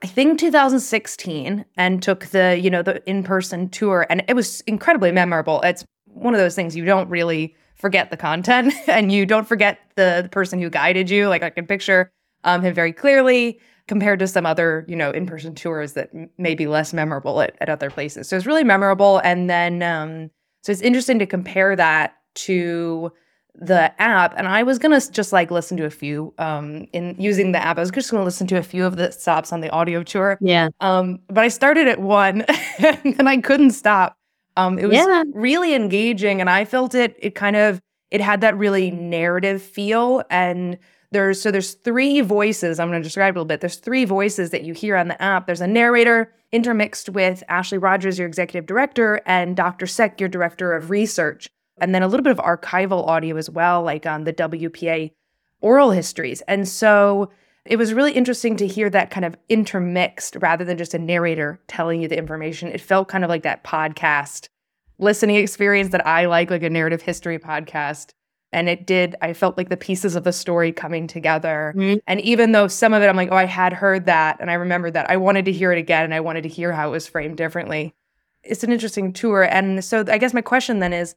I 0.02 0.08
think 0.08 0.38
2016 0.40 1.64
and 1.78 2.04
took 2.04 2.26
the, 2.28 2.60
you 2.60 2.70
know, 2.70 2.82
the 2.82 3.02
in-person 3.10 3.70
tour 3.70 4.06
and 4.10 4.22
it 4.28 4.34
was 4.34 4.60
incredibly 4.62 5.14
memorable. 5.14 5.62
It's 5.62 5.86
one 6.06 6.34
of 6.34 6.42
those 6.42 6.56
things 6.56 6.76
you 6.76 6.84
don't 6.84 7.10
really 7.10 7.56
forget 7.76 8.12
the 8.12 8.18
content 8.18 8.74
and 8.88 9.12
you 9.12 9.26
don't 9.26 9.48
forget 9.48 9.80
the, 9.96 10.20
the 10.24 10.30
person 10.30 10.62
who 10.62 10.70
guided 10.70 11.10
you. 11.10 11.30
Like 11.30 11.42
I 11.42 11.50
can 11.50 11.66
picture 11.66 12.12
um, 12.44 12.62
him 12.62 12.74
very 12.74 12.92
clearly 12.92 13.60
compared 13.88 14.20
to 14.20 14.28
some 14.28 14.46
other, 14.46 14.86
you 14.90 14.96
know, 14.96 15.12
in-person 15.12 15.56
tours 15.56 15.94
that 15.94 16.10
m- 16.14 16.30
may 16.38 16.54
be 16.54 16.68
less 16.68 16.92
memorable 16.92 17.40
at, 17.42 17.56
at 17.62 17.70
other 17.70 17.90
places. 17.90 18.28
So 18.28 18.36
it's 18.36 18.46
really 18.46 18.64
memorable. 18.66 19.20
And 19.20 19.50
then, 19.50 19.82
um, 19.84 20.32
so 20.64 20.72
it's 20.74 20.82
interesting 20.82 21.20
to 21.20 21.26
compare 21.26 21.78
that 21.78 22.16
to 22.36 23.12
the 23.56 23.94
app. 24.02 24.34
And 24.36 24.48
I 24.48 24.64
was 24.64 24.80
gonna 24.80 25.00
just 25.12 25.32
like 25.32 25.52
listen 25.52 25.78
to 25.78 25.86
a 25.86 25.90
few 25.90 26.34
um, 26.40 26.88
in 26.94 27.16
using 27.20 27.52
the 27.52 27.60
app. 27.64 27.78
I 27.78 27.82
was 27.82 27.92
just 27.92 28.10
gonna 28.12 28.24
listen 28.24 28.48
to 28.48 28.58
a 28.58 28.64
few 28.64 28.86
of 28.86 28.96
the 28.96 29.12
stops 29.12 29.54
on 29.54 29.62
the 29.62 29.70
audio 29.70 30.04
tour. 30.04 30.38
Yeah. 30.42 30.70
Um, 30.80 31.20
but 31.28 31.44
I 31.44 31.48
started 31.50 31.88
at 31.88 32.00
one 32.00 32.42
and 32.80 33.30
I 33.30 33.38
couldn't 33.38 33.72
stop. 33.72 34.18
Um, 34.58 34.78
it 34.80 34.86
was 34.88 34.96
Yeah. 34.98 35.24
really 35.34 35.74
engaging, 35.74 36.40
and 36.42 36.50
I 36.50 36.66
felt 36.66 36.94
it. 36.96 37.16
It 37.20 37.36
kind 37.36 37.56
of 37.56 37.80
it 38.12 38.22
had 38.22 38.42
that 38.42 38.56
really 38.58 38.92
narrative 38.92 39.62
feel, 39.62 40.24
and 40.30 40.78
there's 41.12 41.42
so 41.42 41.50
there's 41.52 41.74
three 41.74 42.22
voices. 42.22 42.80
I'm 42.80 42.90
going 42.90 43.02
to 43.02 43.08
describe 43.08 43.34
a 43.34 43.36
little 43.36 43.46
bit. 43.46 43.62
There's 43.62 43.78
three 43.78 44.06
voices 44.06 44.50
that 44.52 44.64
you 44.64 44.74
hear 44.74 44.96
on 44.96 45.08
the 45.08 45.20
app. 45.22 45.46
There's 45.48 45.62
a 45.62 45.68
narrator 45.68 46.32
intermixed 46.52 47.10
with 47.10 47.44
Ashley 47.50 47.78
Rogers, 47.80 48.18
your 48.20 48.28
executive 48.28 48.66
director, 48.68 49.22
and 49.26 49.56
Dr. 49.56 49.86
Seck, 49.88 50.20
your 50.20 50.30
director 50.30 50.74
of 50.74 50.90
research, 50.92 51.50
and 51.84 51.94
then 51.94 52.02
a 52.02 52.08
little 52.08 52.24
bit 52.24 52.32
of 52.32 52.38
archival 52.38 53.06
audio 53.08 53.36
as 53.38 53.50
well, 53.50 53.84
like 53.84 54.06
on 54.06 54.24
the 54.24 54.34
WPA 54.34 55.12
oral 55.62 55.92
histories. 55.92 56.42
And 56.48 56.68
so 56.68 57.30
it 57.66 57.78
was 57.78 57.94
really 57.94 58.12
interesting 58.12 58.58
to 58.58 58.68
hear 58.68 58.90
that 58.90 59.10
kind 59.10 59.26
of 59.26 59.36
intermixed 59.50 60.36
rather 60.42 60.66
than 60.66 60.78
just 60.78 60.94
a 60.94 61.00
narrator 61.00 61.60
telling 61.68 62.02
you 62.02 62.08
the 62.08 62.18
information. 62.18 62.70
It 62.70 62.82
felt 62.82 63.08
kind 63.08 63.24
of 63.24 63.30
like 63.30 63.44
that 63.44 63.64
podcast 63.64 64.50
listening 65.00 65.38
experience 65.38 65.92
that 65.92 66.06
I 66.06 66.26
like, 66.26 66.50
like 66.50 66.64
a 66.64 66.70
narrative 66.70 67.02
history 67.02 67.40
podcast. 67.40 68.12
And 68.52 68.70
it 68.70 68.86
did, 68.86 69.16
I 69.22 69.34
felt 69.34 69.58
like 69.58 69.70
the 69.70 69.78
pieces 69.78 70.16
of 70.16 70.24
the 70.24 70.32
story 70.32 70.72
coming 70.72 71.08
together. 71.08 71.74
Mhm. 71.76 72.00
And 72.06 72.22
even 72.22 72.52
though 72.52 72.68
some 72.68 72.94
of 72.94 73.02
it, 73.02 73.08
I'm 73.08 73.16
like, 73.16 73.30
oh, 73.32 73.36
I 73.36 73.46
had 73.46 73.74
heard 73.74 74.06
that 74.06 74.38
and 74.40 74.52
I 74.52 74.56
remembered 74.56 74.94
that, 74.94 75.10
I 75.10 75.18
wanted 75.18 75.46
to 75.46 75.52
hear 75.52 75.72
it 75.72 75.80
again 75.80 76.04
and 76.04 76.14
I 76.14 76.20
wanted 76.20 76.44
to 76.44 76.50
hear 76.50 76.72
how 76.72 76.90
it 76.90 76.92
was 76.92 77.08
framed 77.08 77.38
differently. 77.38 77.96
It's 78.44 78.64
an 78.64 78.72
interesting 78.72 79.14
tour. 79.14 79.44
And 79.44 79.84
so 79.84 80.04
I 80.08 80.18
guess 80.18 80.34
my 80.34 80.42
question 80.42 80.80
then 80.80 80.94
is 80.94 81.16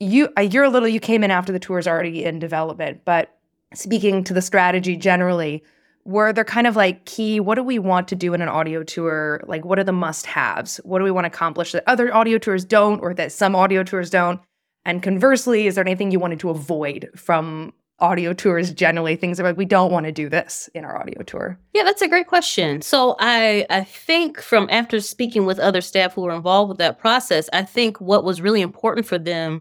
you, 0.00 0.28
a 0.36 0.42
year 0.42 0.64
a 0.64 0.68
little, 0.68 0.88
you 0.88 1.00
came 1.00 1.24
in 1.24 1.30
after 1.30 1.52
the 1.52 1.58
tour 1.58 1.78
is 1.78 1.88
already 1.88 2.24
in 2.24 2.38
development, 2.38 3.02
but 3.04 3.36
speaking 3.74 4.24
to 4.24 4.34
the 4.34 4.42
strategy 4.42 4.96
generally, 4.96 5.62
were 6.04 6.32
there 6.32 6.44
kind 6.44 6.66
of 6.66 6.74
like 6.74 7.04
key 7.04 7.38
what 7.38 7.56
do 7.56 7.62
we 7.62 7.78
want 7.78 8.08
to 8.08 8.14
do 8.14 8.32
in 8.32 8.40
an 8.40 8.48
audio 8.48 8.82
tour? 8.82 9.42
Like 9.46 9.64
what 9.64 9.78
are 9.78 9.84
the 9.84 9.92
must 9.92 10.24
haves 10.24 10.78
what 10.84 10.98
do 10.98 11.04
we 11.04 11.10
want 11.10 11.24
to 11.24 11.28
accomplish 11.28 11.72
that 11.72 11.84
other 11.86 12.14
audio 12.14 12.38
tours 12.38 12.64
don't 12.64 13.00
or 13.00 13.12
that 13.14 13.30
some 13.30 13.54
audio 13.54 13.82
tours 13.82 14.08
don't? 14.08 14.40
And 14.86 15.02
conversely 15.02 15.66
is 15.66 15.74
there 15.74 15.84
anything 15.84 16.10
you 16.10 16.18
wanted 16.18 16.40
to 16.40 16.50
avoid 16.50 17.10
from 17.14 17.74
audio 17.98 18.32
tours 18.32 18.72
generally? 18.72 19.16
Things 19.16 19.38
like 19.38 19.58
we 19.58 19.66
don't 19.66 19.92
want 19.92 20.06
to 20.06 20.12
do 20.12 20.30
this 20.30 20.70
in 20.72 20.82
our 20.82 20.98
audio 20.98 21.22
tour. 21.24 21.58
Yeah, 21.74 21.82
that's 21.82 22.00
a 22.00 22.08
great 22.08 22.26
question. 22.26 22.80
So 22.80 23.16
I 23.18 23.66
I 23.68 23.84
think 23.84 24.40
from 24.40 24.66
after 24.70 25.00
speaking 25.00 25.44
with 25.44 25.58
other 25.58 25.82
staff 25.82 26.14
who 26.14 26.22
were 26.22 26.34
involved 26.34 26.70
with 26.70 26.78
that 26.78 26.98
process, 26.98 27.50
I 27.52 27.64
think 27.64 28.00
what 28.00 28.24
was 28.24 28.40
really 28.40 28.62
important 28.62 29.06
for 29.06 29.18
them 29.18 29.60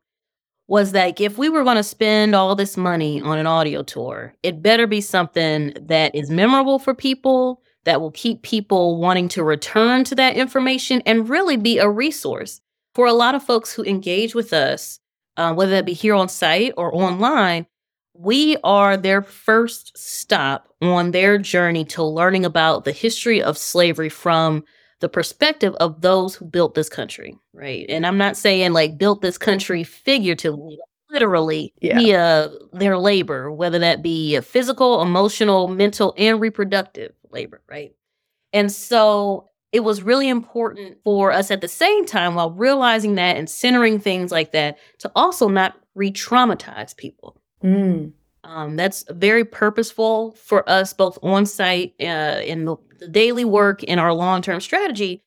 was 0.67 0.91
that 0.91 1.19
if 1.19 1.37
we 1.37 1.49
were 1.49 1.63
going 1.63 1.77
to 1.77 1.83
spend 1.83 2.35
all 2.35 2.55
this 2.55 2.75
money 2.75 3.21
on 3.21 3.37
an 3.37 3.47
audio 3.47 3.83
tour, 3.83 4.33
it 4.43 4.61
better 4.61 4.85
be 4.85 5.01
something 5.01 5.73
that 5.81 6.13
is 6.13 6.29
memorable 6.29 6.77
for 6.77 6.93
people, 6.93 7.61
that 7.85 8.01
will 8.01 8.11
keep 8.11 8.41
people 8.41 8.99
wanting 8.99 9.29
to 9.29 9.43
return 9.43 10.03
to 10.03 10.13
that 10.15 10.35
information 10.35 11.01
and 11.05 11.29
really 11.29 11.55
be 11.55 11.77
a 11.77 11.89
resource 11.89 12.59
for 12.93 13.05
a 13.05 13.13
lot 13.13 13.33
of 13.33 13.43
folks 13.43 13.71
who 13.71 13.83
engage 13.83 14.35
with 14.35 14.51
us, 14.51 14.99
uh, 15.37 15.53
whether 15.53 15.71
that 15.71 15.85
be 15.85 15.93
here 15.93 16.13
on 16.13 16.27
site 16.27 16.73
or 16.75 16.93
online. 16.93 17.65
We 18.13 18.57
are 18.63 18.97
their 18.97 19.21
first 19.21 19.97
stop 19.97 20.67
on 20.81 21.11
their 21.11 21.37
journey 21.37 21.85
to 21.85 22.03
learning 22.03 22.43
about 22.43 22.83
the 22.83 22.91
history 22.91 23.41
of 23.41 23.57
slavery 23.57 24.09
from 24.09 24.65
the 24.99 25.09
perspective 25.09 25.75
of 25.75 26.01
those 26.01 26.35
who 26.35 26.45
built 26.45 26.73
this 26.75 26.89
country, 26.89 27.37
right? 27.53 27.85
And 27.89 28.05
I'm 28.05 28.17
not 28.17 28.35
saying 28.37 28.73
like 28.73 28.97
built 28.97 29.21
this 29.21 29.37
country 29.37 29.83
figuratively, 29.83 30.79
literally 31.11 31.73
Yeah. 31.81 31.97
via 31.99 32.49
their 32.73 32.97
labor, 32.97 33.51
whether 33.51 33.79
that 33.79 34.01
be 34.01 34.39
physical, 34.41 35.01
emotional, 35.01 35.67
mental, 35.67 36.13
and 36.17 36.41
reproductive 36.41 37.13
labor, 37.31 37.61
right? 37.69 37.93
And 38.53 38.71
so 38.71 39.49
it 39.71 39.81
was 39.81 40.01
really 40.01 40.29
important 40.29 40.97
for 41.03 41.31
us 41.31 41.51
at 41.51 41.61
the 41.61 41.67
same 41.67 42.05
time, 42.05 42.35
while 42.35 42.51
realizing 42.51 43.15
that 43.15 43.35
and 43.37 43.49
centering 43.49 43.99
things 43.99 44.31
like 44.31 44.51
that, 44.53 44.77
to 44.99 45.11
also 45.15 45.47
not 45.47 45.75
re 45.93 46.11
traumatize 46.11 46.95
people. 46.95 47.37
mm. 47.63 48.11
Um, 48.43 48.77
that's 48.77 49.03
very 49.09 49.43
purposeful 49.43 50.31
for 50.31 50.67
us, 50.69 50.93
both 50.93 51.19
on 51.21 51.45
site 51.45 51.93
uh, 51.99 52.39
in 52.45 52.63
the, 52.63 52.77
the 52.99 53.07
daily 53.07 53.45
work 53.45 53.83
in 53.83 53.99
our 53.99 54.13
long 54.13 54.41
term 54.41 54.61
strategy. 54.61 55.23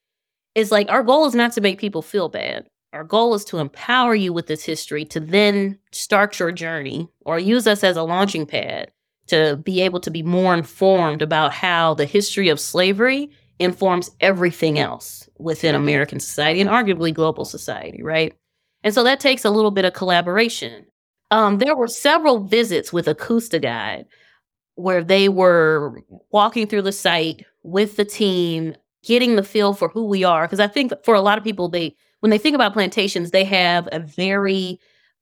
Is 0.57 0.73
like 0.73 0.91
our 0.91 1.05
goal 1.05 1.27
is 1.27 1.35
not 1.35 1.53
to 1.53 1.61
make 1.61 1.79
people 1.79 2.03
feel 2.03 2.29
bad. 2.29 2.67
Our 2.93 3.05
goal 3.05 3.35
is 3.35 3.45
to 3.47 3.59
empower 3.59 4.17
you 4.17 4.33
with 4.33 4.49
this 4.49 4.65
history 4.65 5.05
to 5.07 5.21
then 5.21 5.79
start 5.93 6.39
your 6.41 6.51
journey 6.51 7.09
or 7.25 7.39
use 7.39 7.69
us 7.69 7.85
as 7.85 7.97
a 7.97 8.03
launching 8.03 8.47
pad 8.47 8.91
to 9.29 9.61
be 9.63 9.81
able 9.81 10.01
to 10.01 10.11
be 10.11 10.25
more 10.25 10.55
informed 10.55 11.23
about 11.23 11.53
how 11.53 11.95
the 11.95 12.05
history 12.05 12.49
of 12.49 12.59
slavery 12.59 13.31
informs 13.61 14.11
everything 14.21 14.79
else 14.79 15.29
within 15.39 15.77
American 15.77 16.19
society 16.19 16.61
and 16.61 16.69
arguably 16.69 17.15
global 17.15 17.45
society, 17.45 18.03
right? 18.03 18.35
And 18.83 18.93
so 18.93 19.05
that 19.05 19.21
takes 19.21 19.45
a 19.45 19.51
little 19.51 19.71
bit 19.71 19.85
of 19.85 19.93
collaboration. 19.93 20.87
Um, 21.31 21.59
there 21.59 21.77
were 21.77 21.87
several 21.87 22.41
visits 22.41 22.93
with 22.93 23.07
Acoustiguide 23.07 24.07
where 24.81 25.05
they 25.05 25.29
were 25.29 26.01
walking 26.31 26.67
through 26.67 26.83
the 26.83 26.93
site 26.93 27.45
with 27.63 27.97
the 27.97 28.05
team, 28.05 28.75
getting 29.05 29.37
the 29.37 29.43
feel 29.43 29.75
for 29.75 29.89
who 29.89 30.07
we 30.07 30.25
are. 30.25 30.47
Because 30.47 30.61
I 30.61 30.67
think 30.67 30.93
for 31.05 31.15
a 31.15 31.21
lot 31.21 31.39
of 31.39 31.45
people, 31.45 31.69
they 31.69 31.95
when 32.21 32.31
they 32.31 32.39
think 32.39 32.55
about 32.55 32.73
plantations, 32.73 33.31
they 33.31 33.45
have 33.45 33.89
a 33.93 33.99
very, 33.99 34.79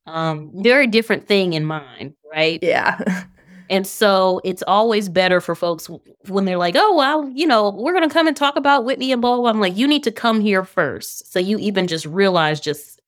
um, 0.07 0.51
very 0.57 0.87
different 0.87 1.29
thing 1.29 1.53
in 1.53 1.65
mind, 1.65 2.15
right? 2.33 2.59
yeah 2.63 3.25
And 3.71 3.87
so 3.87 4.41
it's 4.45 4.63
always 4.67 5.09
better 5.09 5.41
for 5.41 5.55
folks 5.55 5.91
when 6.29 6.45
they're 6.45 6.59
like, 6.59 6.75
oh, 6.77 6.97
well, 6.97 7.29
you 7.31 7.47
know, 7.47 7.71
we're 7.71 7.93
going 7.93 8.09
to 8.09 8.13
come 8.13 8.27
and 8.27 8.37
talk 8.37 8.57
about 8.57 8.85
Whitney 8.85 9.13
and 9.13 9.21
blah, 9.21 9.35
blah, 9.35 9.43
blah. 9.43 9.51
I'm 9.51 9.61
like, 9.61 9.77
you 9.77 9.87
need 9.87 10.05
to 10.05 10.13
come 10.13 10.41
here 10.41 10.65
first. 10.65 11.31
So 11.31 11.39
you 11.39 11.59
even 11.59 11.87
just 11.87 12.07
realize, 12.07 12.61
just 12.61 13.01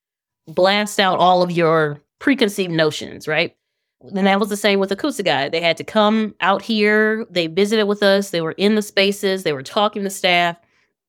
blast 0.46 1.00
out 1.00 1.18
all 1.18 1.42
of 1.42 1.50
your 1.50 2.00
preconceived 2.18 2.72
notions, 2.72 3.26
right? 3.26 3.56
And 4.02 4.26
that 4.26 4.40
was 4.40 4.48
the 4.48 4.56
same 4.56 4.80
with 4.80 4.90
Acoustiguide. 4.90 5.52
They 5.52 5.60
had 5.60 5.76
to 5.76 5.84
come 5.84 6.34
out 6.40 6.62
here. 6.62 7.26
They 7.30 7.48
visited 7.48 7.84
with 7.84 8.02
us. 8.02 8.30
They 8.30 8.40
were 8.40 8.52
in 8.52 8.74
the 8.74 8.82
spaces. 8.82 9.42
They 9.42 9.52
were 9.52 9.62
talking 9.62 10.02
to 10.04 10.10
staff. 10.10 10.56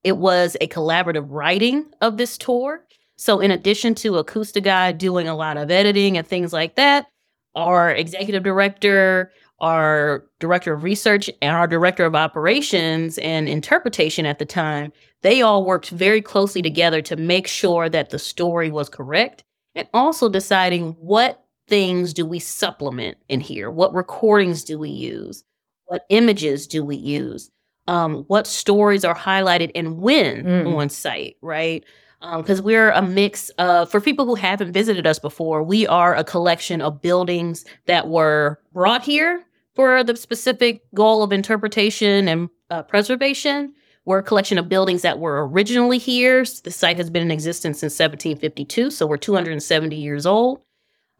It 0.04 0.18
was 0.18 0.56
a 0.60 0.66
collaborative 0.66 1.26
writing 1.28 1.86
of 2.00 2.16
this 2.18 2.36
tour. 2.36 2.84
So 3.16 3.40
in 3.40 3.50
addition 3.50 3.94
to 3.96 4.12
Acoustiguide 4.12 4.98
doing 4.98 5.28
a 5.28 5.36
lot 5.36 5.56
of 5.56 5.70
editing 5.70 6.18
and 6.18 6.26
things 6.26 6.52
like 6.52 6.74
that, 6.76 7.06
our 7.54 7.90
executive 7.90 8.42
director, 8.42 9.30
our 9.60 10.24
director 10.40 10.74
of 10.74 10.82
research, 10.82 11.30
and 11.40 11.54
our 11.54 11.66
director 11.66 12.04
of 12.04 12.14
operations 12.14 13.16
and 13.18 13.48
interpretation 13.48 14.26
at 14.26 14.38
the 14.38 14.44
time, 14.44 14.92
they 15.22 15.40
all 15.40 15.64
worked 15.64 15.90
very 15.90 16.20
closely 16.20 16.62
together 16.62 17.00
to 17.02 17.16
make 17.16 17.46
sure 17.46 17.88
that 17.88 18.10
the 18.10 18.18
story 18.18 18.70
was 18.70 18.88
correct 18.88 19.44
and 19.74 19.88
also 19.94 20.28
deciding 20.28 20.92
what 20.92 21.41
things 21.72 22.12
do 22.12 22.26
we 22.26 22.38
supplement 22.38 23.16
in 23.30 23.40
here? 23.40 23.70
What 23.70 23.94
recordings 23.94 24.62
do 24.62 24.78
we 24.78 24.90
use? 24.90 25.42
What 25.86 26.04
images 26.10 26.66
do 26.66 26.84
we 26.84 26.96
use? 26.96 27.50
Um, 27.88 28.24
what 28.28 28.46
stories 28.46 29.06
are 29.06 29.14
highlighted 29.14 29.70
and 29.74 29.96
when 29.96 30.44
Mm. 30.44 30.76
on 30.76 30.90
site, 30.90 31.36
right? 31.40 31.82
Because 32.36 32.60
we're 32.60 32.90
a 32.90 33.00
mix 33.00 33.48
of, 33.58 33.90
for 33.90 34.02
people 34.02 34.26
who 34.26 34.34
haven't 34.34 34.72
visited 34.72 35.06
us 35.06 35.18
before, 35.18 35.62
we 35.62 35.86
are 35.86 36.14
a 36.14 36.22
collection 36.24 36.82
of 36.82 37.00
buildings 37.00 37.64
that 37.86 38.06
were 38.08 38.60
brought 38.74 39.02
here 39.02 39.42
for 39.74 40.04
the 40.04 40.14
specific 40.14 40.82
goal 40.94 41.22
of 41.22 41.32
interpretation 41.32 42.28
and 42.28 42.50
uh, 42.68 42.82
preservation. 42.82 43.72
We're 44.04 44.18
a 44.18 44.22
collection 44.22 44.58
of 44.58 44.68
buildings 44.68 45.00
that 45.02 45.20
were 45.20 45.48
originally 45.48 45.96
here. 45.98 46.44
The 46.64 46.70
site 46.70 46.98
has 46.98 47.08
been 47.08 47.22
in 47.22 47.30
existence 47.30 47.78
since 47.80 47.94
1752, 47.98 48.90
so 48.90 49.06
we're 49.06 49.16
270 49.16 49.96
years 49.96 50.26
old. 50.26 50.60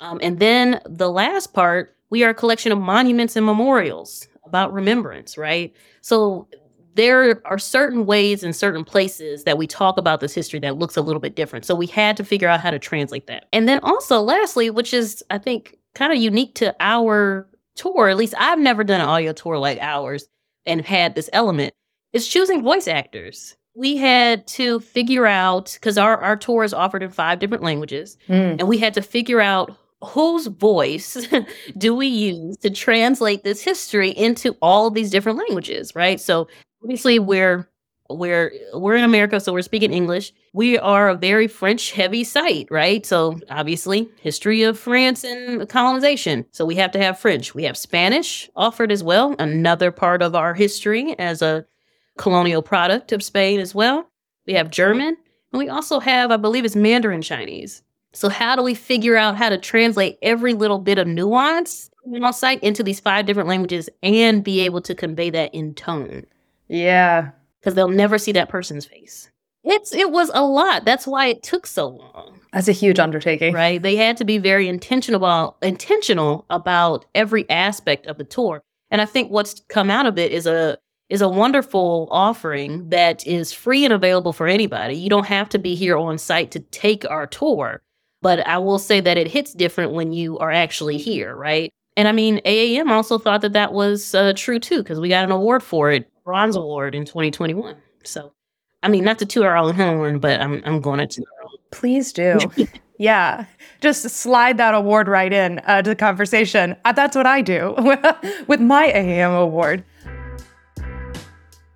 Um, 0.02 0.18
and 0.22 0.38
then 0.38 0.80
the 0.84 1.10
last 1.10 1.52
part, 1.54 1.96
we 2.10 2.24
are 2.24 2.30
a 2.30 2.34
collection 2.34 2.72
of 2.72 2.78
monuments 2.78 3.36
and 3.36 3.46
memorials 3.46 4.26
about 4.44 4.72
remembrance, 4.72 5.38
right? 5.38 5.72
So 6.00 6.48
there 6.94 7.40
are 7.46 7.58
certain 7.58 8.04
ways 8.04 8.42
and 8.42 8.54
certain 8.54 8.84
places 8.84 9.44
that 9.44 9.56
we 9.56 9.66
talk 9.66 9.96
about 9.96 10.20
this 10.20 10.34
history 10.34 10.58
that 10.60 10.76
looks 10.76 10.96
a 10.96 11.00
little 11.02 11.20
bit 11.20 11.36
different. 11.36 11.64
So 11.64 11.74
we 11.74 11.86
had 11.86 12.16
to 12.18 12.24
figure 12.24 12.48
out 12.48 12.60
how 12.60 12.70
to 12.70 12.78
translate 12.78 13.28
that. 13.28 13.46
And 13.52 13.66
then 13.68 13.78
also, 13.82 14.20
lastly, 14.20 14.68
which 14.68 14.92
is, 14.92 15.22
I 15.30 15.38
think, 15.38 15.78
kind 15.94 16.12
of 16.12 16.18
unique 16.18 16.54
to 16.56 16.74
our 16.80 17.48
tour, 17.76 18.08
at 18.08 18.16
least 18.18 18.34
I've 18.38 18.58
never 18.58 18.84
done 18.84 19.00
an 19.00 19.08
audio 19.08 19.32
tour 19.32 19.56
like 19.56 19.78
ours 19.80 20.26
and 20.66 20.84
had 20.84 21.14
this 21.14 21.30
element, 21.32 21.72
is 22.12 22.28
choosing 22.28 22.62
voice 22.62 22.88
actors. 22.88 23.56
we 23.74 23.96
had 23.96 24.46
to 24.46 24.80
figure 24.80 25.26
out 25.26 25.72
because 25.80 25.96
our, 25.96 26.18
our 26.18 26.36
tour 26.36 26.62
is 26.62 26.74
offered 26.74 27.02
in 27.02 27.08
five 27.10 27.38
different 27.38 27.62
languages, 27.62 28.18
Mm. 28.28 28.58
and 28.58 28.68
we 28.68 28.76
had 28.76 28.92
to 28.92 29.00
figure 29.00 29.40
out 29.40 29.74
whose 30.02 30.46
voice 30.46 31.26
do 31.78 31.94
we 31.94 32.06
use 32.06 32.56
to 32.58 32.70
translate 32.70 33.44
this 33.44 33.62
history 33.62 34.10
into 34.10 34.56
all 34.60 34.90
these 34.90 35.10
different 35.10 35.38
languages, 35.38 35.94
right? 35.94 36.20
So 36.20 36.48
obviously 36.82 37.18
we're 37.18 37.68
we're 38.10 38.52
we're 38.74 38.96
in 38.96 39.04
America, 39.04 39.40
so 39.40 39.52
we're 39.52 39.62
speaking 39.62 39.92
English. 39.92 40.32
We 40.52 40.78
are 40.78 41.08
a 41.08 41.14
very 41.14 41.46
French 41.48 41.92
heavy 41.92 42.24
site, 42.24 42.68
right? 42.70 43.06
So 43.06 43.40
obviously 43.48 44.08
history 44.20 44.62
of 44.62 44.78
France 44.78 45.24
and 45.24 45.66
colonization. 45.68 46.44
So 46.52 46.66
we 46.66 46.74
have 46.76 46.90
to 46.92 46.98
have 46.98 47.18
French. 47.18 47.54
We 47.54 47.64
have 47.64 47.76
Spanish 47.76 48.50
offered 48.54 48.92
as 48.92 49.02
well, 49.02 49.34
another 49.38 49.90
part 49.90 50.22
of 50.22 50.34
our 50.34 50.52
history 50.52 51.18
as 51.18 51.40
a 51.42 51.64
colonial 52.18 52.62
product 52.62 53.12
of 53.12 53.22
Spain 53.22 53.60
as 53.60 53.74
well. 53.74 54.10
We 54.46 54.52
have 54.54 54.70
German, 54.70 55.16
and 55.52 55.58
we 55.58 55.68
also 55.68 56.00
have, 56.00 56.30
I 56.30 56.36
believe, 56.36 56.64
it's 56.64 56.76
Mandarin 56.76 57.22
Chinese. 57.22 57.82
So 58.12 58.28
how 58.28 58.56
do 58.56 58.62
we 58.62 58.74
figure 58.74 59.16
out 59.16 59.36
how 59.36 59.48
to 59.48 59.58
translate 59.58 60.18
every 60.22 60.54
little 60.54 60.78
bit 60.78 60.98
of 60.98 61.06
nuance 61.06 61.90
on 62.22 62.32
site 62.32 62.62
into 62.62 62.82
these 62.82 63.00
five 63.00 63.26
different 63.26 63.48
languages 63.48 63.88
and 64.02 64.44
be 64.44 64.60
able 64.60 64.80
to 64.82 64.94
convey 64.94 65.30
that 65.30 65.54
in 65.54 65.74
tone? 65.74 66.26
Yeah. 66.68 67.30
Because 67.60 67.74
they'll 67.74 67.88
never 67.88 68.18
see 68.18 68.32
that 68.32 68.48
person's 68.48 68.84
face. 68.84 69.30
It's 69.64 69.94
it 69.94 70.10
was 70.10 70.30
a 70.34 70.44
lot. 70.44 70.84
That's 70.84 71.06
why 71.06 71.26
it 71.26 71.42
took 71.42 71.66
so 71.66 71.88
long. 71.88 72.40
That's 72.52 72.68
a 72.68 72.72
huge 72.72 72.98
undertaking. 72.98 73.54
Right? 73.54 73.80
They 73.80 73.94
had 73.94 74.16
to 74.16 74.24
be 74.24 74.38
very 74.38 74.68
intentional 74.68 75.18
about 75.18 75.56
intentional 75.62 76.44
about 76.50 77.04
every 77.14 77.48
aspect 77.48 78.06
of 78.06 78.18
the 78.18 78.24
tour. 78.24 78.62
And 78.90 79.00
I 79.00 79.06
think 79.06 79.30
what's 79.30 79.60
come 79.68 79.88
out 79.88 80.06
of 80.06 80.18
it 80.18 80.32
is 80.32 80.46
a 80.46 80.78
is 81.08 81.20
a 81.20 81.28
wonderful 81.28 82.08
offering 82.10 82.88
that 82.88 83.26
is 83.26 83.52
free 83.52 83.84
and 83.84 83.92
available 83.92 84.32
for 84.32 84.48
anybody. 84.48 84.96
You 84.96 85.10
don't 85.10 85.26
have 85.26 85.48
to 85.50 85.58
be 85.58 85.74
here 85.74 85.96
on 85.96 86.18
site 86.18 86.50
to 86.52 86.60
take 86.60 87.08
our 87.08 87.26
tour. 87.26 87.82
But 88.22 88.46
I 88.46 88.58
will 88.58 88.78
say 88.78 89.00
that 89.00 89.18
it 89.18 89.28
hits 89.28 89.52
different 89.52 89.92
when 89.92 90.12
you 90.12 90.38
are 90.38 90.50
actually 90.50 90.96
here, 90.96 91.34
right? 91.34 91.72
And 91.96 92.08
I 92.08 92.12
mean, 92.12 92.40
AAM 92.46 92.88
also 92.88 93.18
thought 93.18 93.42
that 93.42 93.52
that 93.52 93.72
was 93.72 94.14
uh, 94.14 94.32
true 94.34 94.58
too, 94.58 94.78
because 94.78 94.98
we 94.98 95.08
got 95.08 95.24
an 95.24 95.30
award 95.30 95.62
for 95.62 95.90
it, 95.90 96.08
bronze 96.24 96.56
award 96.56 96.94
in 96.94 97.04
2021. 97.04 97.76
So, 98.04 98.32
I 98.82 98.88
mean, 98.88 99.04
not 99.04 99.18
to 99.18 99.26
toot 99.26 99.44
our 99.44 99.56
own 99.56 99.74
horn, 99.74 100.18
but 100.18 100.40
I'm 100.40 100.62
I'm 100.64 100.80
going 100.80 101.00
to 101.00 101.06
toot 101.06 101.26
our 101.36 101.44
own. 101.44 101.56
Please 101.70 102.12
do. 102.12 102.38
yeah. 102.98 103.44
Just 103.80 104.08
slide 104.08 104.56
that 104.58 104.74
award 104.74 105.08
right 105.08 105.32
in 105.32 105.58
uh, 105.66 105.82
to 105.82 105.90
the 105.90 105.96
conversation. 105.96 106.76
Uh, 106.84 106.92
that's 106.92 107.16
what 107.16 107.26
I 107.26 107.42
do 107.42 107.74
with 108.46 108.60
my 108.60 108.90
AAM 108.94 109.38
award. 109.38 109.84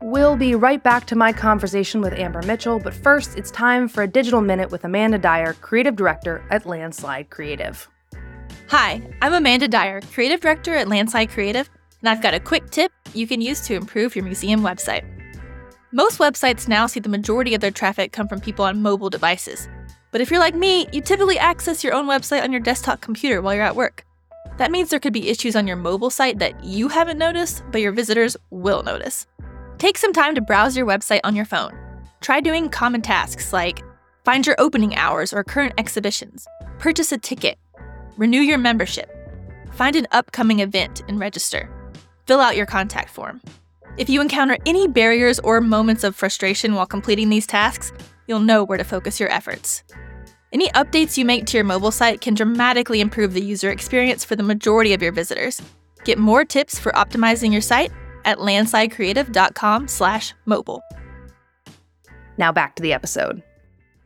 We'll 0.06 0.36
be 0.36 0.54
right 0.54 0.80
back 0.80 1.06
to 1.06 1.16
my 1.16 1.32
conversation 1.32 2.00
with 2.00 2.12
Amber 2.12 2.40
Mitchell, 2.42 2.78
but 2.78 2.94
first, 2.94 3.36
it's 3.36 3.50
time 3.50 3.88
for 3.88 4.04
a 4.04 4.06
digital 4.06 4.40
minute 4.40 4.70
with 4.70 4.84
Amanda 4.84 5.18
Dyer, 5.18 5.54
creative 5.54 5.96
director 5.96 6.44
at 6.48 6.64
Landslide 6.64 7.28
Creative. 7.28 7.90
Hi, 8.68 9.02
I'm 9.20 9.32
Amanda 9.32 9.66
Dyer, 9.66 10.00
creative 10.12 10.40
director 10.40 10.76
at 10.76 10.86
Landslide 10.86 11.30
Creative, 11.30 11.68
and 11.98 12.08
I've 12.08 12.22
got 12.22 12.34
a 12.34 12.38
quick 12.38 12.70
tip 12.70 12.92
you 13.14 13.26
can 13.26 13.40
use 13.40 13.62
to 13.62 13.74
improve 13.74 14.14
your 14.14 14.24
museum 14.24 14.60
website. 14.60 15.04
Most 15.90 16.20
websites 16.20 16.68
now 16.68 16.86
see 16.86 17.00
the 17.00 17.08
majority 17.08 17.56
of 17.56 17.60
their 17.60 17.72
traffic 17.72 18.12
come 18.12 18.28
from 18.28 18.38
people 18.38 18.64
on 18.64 18.80
mobile 18.80 19.10
devices. 19.10 19.68
But 20.12 20.20
if 20.20 20.30
you're 20.30 20.38
like 20.38 20.54
me, 20.54 20.86
you 20.92 21.00
typically 21.00 21.36
access 21.40 21.82
your 21.82 21.94
own 21.94 22.06
website 22.06 22.44
on 22.44 22.52
your 22.52 22.60
desktop 22.60 23.00
computer 23.00 23.42
while 23.42 23.56
you're 23.56 23.64
at 23.64 23.74
work. 23.74 24.06
That 24.58 24.70
means 24.70 24.88
there 24.88 25.00
could 25.00 25.12
be 25.12 25.30
issues 25.30 25.56
on 25.56 25.66
your 25.66 25.76
mobile 25.76 26.10
site 26.10 26.38
that 26.38 26.62
you 26.62 26.86
haven't 26.86 27.18
noticed, 27.18 27.64
but 27.72 27.80
your 27.80 27.90
visitors 27.90 28.36
will 28.50 28.84
notice. 28.84 29.26
Take 29.78 29.98
some 29.98 30.14
time 30.14 30.34
to 30.34 30.40
browse 30.40 30.74
your 30.74 30.86
website 30.86 31.20
on 31.22 31.36
your 31.36 31.44
phone. 31.44 31.76
Try 32.22 32.40
doing 32.40 32.70
common 32.70 33.02
tasks 33.02 33.52
like 33.52 33.82
find 34.24 34.46
your 34.46 34.56
opening 34.58 34.96
hours 34.96 35.34
or 35.34 35.44
current 35.44 35.74
exhibitions, 35.76 36.48
purchase 36.78 37.12
a 37.12 37.18
ticket, 37.18 37.58
renew 38.16 38.40
your 38.40 38.56
membership, 38.56 39.10
find 39.72 39.94
an 39.94 40.06
upcoming 40.12 40.60
event 40.60 41.02
and 41.08 41.20
register, 41.20 41.68
fill 42.26 42.40
out 42.40 42.56
your 42.56 42.64
contact 42.64 43.10
form. 43.10 43.42
If 43.98 44.08
you 44.08 44.22
encounter 44.22 44.56
any 44.64 44.88
barriers 44.88 45.38
or 45.40 45.60
moments 45.60 46.04
of 46.04 46.16
frustration 46.16 46.74
while 46.74 46.86
completing 46.86 47.28
these 47.28 47.46
tasks, 47.46 47.92
you'll 48.26 48.40
know 48.40 48.64
where 48.64 48.78
to 48.78 48.84
focus 48.84 49.20
your 49.20 49.30
efforts. 49.30 49.84
Any 50.54 50.68
updates 50.70 51.18
you 51.18 51.26
make 51.26 51.44
to 51.46 51.58
your 51.58 51.64
mobile 51.64 51.90
site 51.90 52.22
can 52.22 52.32
dramatically 52.32 53.02
improve 53.02 53.34
the 53.34 53.44
user 53.44 53.70
experience 53.70 54.24
for 54.24 54.36
the 54.36 54.42
majority 54.42 54.94
of 54.94 55.02
your 55.02 55.12
visitors. 55.12 55.60
Get 56.04 56.18
more 56.18 56.46
tips 56.46 56.78
for 56.78 56.92
optimizing 56.92 57.52
your 57.52 57.60
site 57.60 57.92
at 58.26 58.38
landslidecreative.com/mobile. 58.38 60.82
Now 62.38 62.52
back 62.52 62.76
to 62.76 62.82
the 62.82 62.92
episode. 62.92 63.42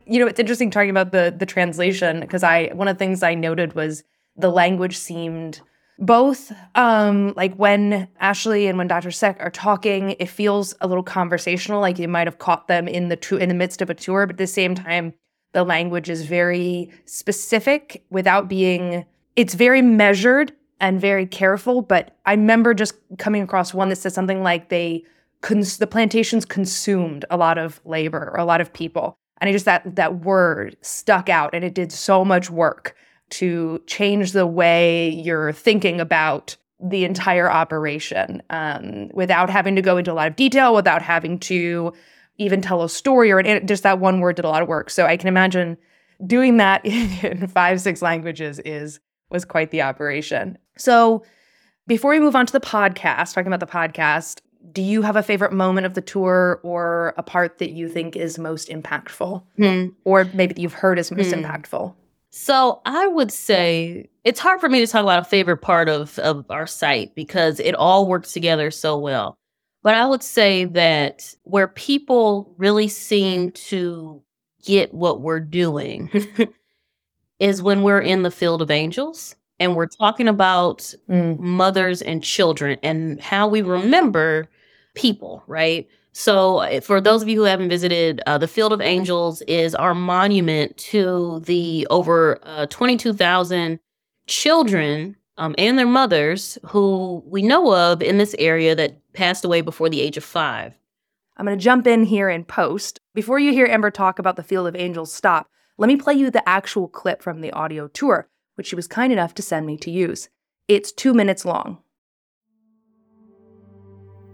You 0.05 0.19
know, 0.19 0.27
it's 0.27 0.39
interesting 0.39 0.71
talking 0.71 0.89
about 0.89 1.11
the 1.11 1.35
the 1.37 1.45
translation 1.45 2.21
because 2.21 2.43
I 2.43 2.69
one 2.73 2.87
of 2.87 2.95
the 2.95 2.99
things 2.99 3.23
I 3.23 3.35
noted 3.35 3.73
was 3.73 4.03
the 4.37 4.49
language 4.49 4.97
seemed 4.97 5.59
both 5.99 6.51
um 6.75 7.33
like 7.35 7.53
when 7.55 8.07
Ashley 8.19 8.67
and 8.67 8.77
when 8.77 8.87
Dr. 8.87 9.11
Seck 9.11 9.37
are 9.39 9.51
talking, 9.51 10.15
it 10.19 10.29
feels 10.29 10.73
a 10.81 10.87
little 10.87 11.03
conversational, 11.03 11.81
like 11.81 11.99
you 11.99 12.07
might 12.07 12.27
have 12.27 12.39
caught 12.39 12.67
them 12.67 12.87
in 12.87 13.09
the 13.09 13.17
tu- 13.17 13.37
in 13.37 13.49
the 13.49 13.55
midst 13.55 13.81
of 13.81 13.89
a 13.89 13.93
tour, 13.93 14.25
but 14.25 14.35
at 14.35 14.37
the 14.37 14.47
same 14.47 14.75
time, 14.75 15.13
the 15.53 15.63
language 15.63 16.09
is 16.09 16.25
very 16.25 16.89
specific 17.05 18.03
without 18.09 18.47
being 18.47 19.05
it's 19.35 19.53
very 19.53 19.81
measured 19.81 20.53
and 20.81 20.99
very 20.99 21.25
careful. 21.25 21.81
But 21.81 22.17
I 22.25 22.33
remember 22.33 22.73
just 22.73 22.95
coming 23.17 23.41
across 23.41 23.73
one 23.73 23.87
that 23.89 23.95
says 23.97 24.13
something 24.13 24.43
like 24.43 24.67
they 24.67 25.05
cons- 25.39 25.77
the 25.77 25.87
plantations 25.87 26.43
consumed 26.43 27.23
a 27.29 27.37
lot 27.37 27.57
of 27.57 27.79
labor 27.85 28.31
or 28.33 28.39
a 28.39 28.45
lot 28.45 28.59
of 28.59 28.73
people. 28.73 29.15
And 29.39 29.47
I 29.47 29.53
just 29.53 29.65
that 29.65 29.95
that 29.95 30.21
word 30.21 30.75
stuck 30.81 31.29
out 31.29 31.53
and 31.53 31.63
it 31.63 31.73
did 31.73 31.91
so 31.91 32.25
much 32.25 32.49
work 32.49 32.95
to 33.29 33.81
change 33.87 34.33
the 34.33 34.45
way 34.45 35.09
you're 35.09 35.53
thinking 35.53 36.01
about 36.01 36.57
the 36.83 37.05
entire 37.05 37.49
operation 37.49 38.41
um, 38.49 39.09
without 39.13 39.49
having 39.49 39.75
to 39.75 39.81
go 39.81 39.97
into 39.97 40.11
a 40.11 40.15
lot 40.15 40.27
of 40.27 40.35
detail, 40.35 40.73
without 40.73 41.01
having 41.01 41.39
to 41.39 41.93
even 42.37 42.61
tell 42.61 42.81
a 42.81 42.89
story 42.89 43.31
or 43.31 43.39
an, 43.39 43.67
just 43.67 43.83
that 43.83 43.99
one 43.99 44.19
word 44.19 44.35
did 44.35 44.45
a 44.45 44.49
lot 44.49 44.63
of 44.63 44.67
work. 44.67 44.89
So 44.89 45.05
I 45.05 45.15
can 45.15 45.27
imagine 45.27 45.77
doing 46.25 46.57
that 46.57 46.83
in 47.23 47.47
five, 47.47 47.79
six 47.81 48.01
languages 48.01 48.59
is 48.59 48.99
was 49.29 49.45
quite 49.45 49.71
the 49.71 49.81
operation. 49.81 50.57
So 50.77 51.23
before 51.87 52.11
we 52.11 52.19
move 52.19 52.35
on 52.35 52.45
to 52.45 52.53
the 52.53 52.59
podcast, 52.59 53.33
talking 53.33 53.51
about 53.51 53.59
the 53.59 53.65
podcast, 53.71 54.41
do 54.71 54.81
you 54.81 55.01
have 55.01 55.15
a 55.15 55.23
favorite 55.23 55.51
moment 55.53 55.85
of 55.85 55.95
the 55.95 56.01
tour 56.01 56.59
or 56.63 57.13
a 57.17 57.23
part 57.23 57.57
that 57.57 57.71
you 57.71 57.89
think 57.89 58.15
is 58.15 58.37
most 58.37 58.69
impactful? 58.69 59.43
Hmm. 59.57 59.87
Or 60.05 60.25
maybe 60.33 60.53
that 60.53 60.61
you've 60.61 60.73
heard 60.73 60.99
is 60.99 61.11
most 61.11 61.33
Hmm. 61.33 61.43
impactful? 61.43 61.93
So 62.29 62.81
I 62.85 63.07
would 63.07 63.31
say 63.31 64.07
it's 64.23 64.39
hard 64.39 64.61
for 64.61 64.69
me 64.69 64.79
to 64.79 64.87
talk 64.87 65.03
about 65.03 65.23
a 65.23 65.29
favorite 65.29 65.57
part 65.57 65.89
of, 65.89 66.17
of 66.19 66.45
our 66.49 66.65
site 66.67 67.13
because 67.15 67.59
it 67.59 67.75
all 67.75 68.07
works 68.07 68.31
together 68.31 68.71
so 68.71 68.97
well. 68.97 69.35
But 69.83 69.95
I 69.95 70.05
would 70.05 70.23
say 70.23 70.65
that 70.65 71.33
where 71.43 71.67
people 71.67 72.53
really 72.57 72.87
seem 72.87 73.51
to 73.51 74.21
get 74.63 74.93
what 74.93 75.21
we're 75.21 75.39
doing 75.39 76.09
is 77.39 77.63
when 77.63 77.81
we're 77.81 77.99
in 77.99 78.21
the 78.21 78.31
field 78.31 78.61
of 78.61 78.69
angels 78.69 79.35
and 79.61 79.75
we're 79.75 79.85
talking 79.87 80.27
about 80.27 80.93
Mm. 81.09 81.39
mothers 81.39 82.01
and 82.01 82.23
children 82.23 82.77
and 82.83 83.21
how 83.21 83.47
we 83.47 83.61
remember 83.61 84.49
people, 84.95 85.43
right? 85.47 85.87
So, 86.13 86.57
uh, 86.57 86.81
for 86.81 86.99
those 86.99 87.21
of 87.21 87.29
you 87.29 87.37
who 87.37 87.45
haven't 87.45 87.69
visited, 87.69 88.21
uh, 88.27 88.37
the 88.37 88.47
Field 88.47 88.73
of 88.73 88.81
Angels 88.81 89.41
is 89.43 89.73
our 89.75 89.95
monument 89.95 90.75
to 90.91 91.39
the 91.45 91.87
over 91.89 92.37
uh, 92.43 92.65
22,000 92.65 93.79
children 94.27 95.15
um, 95.37 95.55
and 95.57 95.79
their 95.79 95.87
mothers 95.87 96.57
who 96.65 97.23
we 97.25 97.41
know 97.41 97.73
of 97.73 98.01
in 98.01 98.17
this 98.17 98.35
area 98.39 98.75
that 98.75 98.99
passed 99.13 99.45
away 99.45 99.61
before 99.61 99.89
the 99.89 100.01
age 100.01 100.17
of 100.17 100.23
five. 100.23 100.73
I'm 101.37 101.45
going 101.45 101.57
to 101.57 101.63
jump 101.63 101.87
in 101.87 102.03
here 102.03 102.29
and 102.29 102.47
post. 102.47 102.99
Before 103.15 103.39
you 103.39 103.51
hear 103.53 103.65
Amber 103.65 103.89
talk 103.91 104.19
about 104.19 104.35
the 104.35 104.43
Field 104.43 104.67
of 104.67 104.75
Angels 104.75 105.11
stop, 105.13 105.47
let 105.77 105.87
me 105.87 105.95
play 105.95 106.13
you 106.13 106.29
the 106.29 106.47
actual 106.47 106.87
clip 106.87 107.23
from 107.23 107.41
the 107.41 107.51
audio 107.51 107.87
tour, 107.87 108.27
which 108.55 108.67
she 108.67 108.75
was 108.75 108.87
kind 108.87 109.11
enough 109.11 109.33
to 109.35 109.41
send 109.41 109.65
me 109.65 109.77
to 109.77 109.91
use. 109.91 110.29
It's 110.67 110.91
two 110.91 111.13
minutes 111.13 111.45
long. 111.45 111.79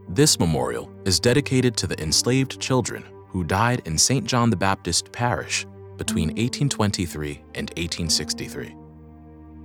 This 0.09 0.39
memorial 0.39 0.89
is 1.05 1.19
dedicated 1.19 1.75
to 1.77 1.87
the 1.87 2.01
enslaved 2.01 2.59
children 2.59 3.03
who 3.27 3.43
died 3.43 3.81
in 3.85 3.97
St. 3.97 4.25
John 4.25 4.49
the 4.49 4.55
Baptist 4.55 5.11
Parish 5.11 5.65
between 5.97 6.29
1823 6.29 7.43
and 7.55 7.69
1863. 7.71 8.75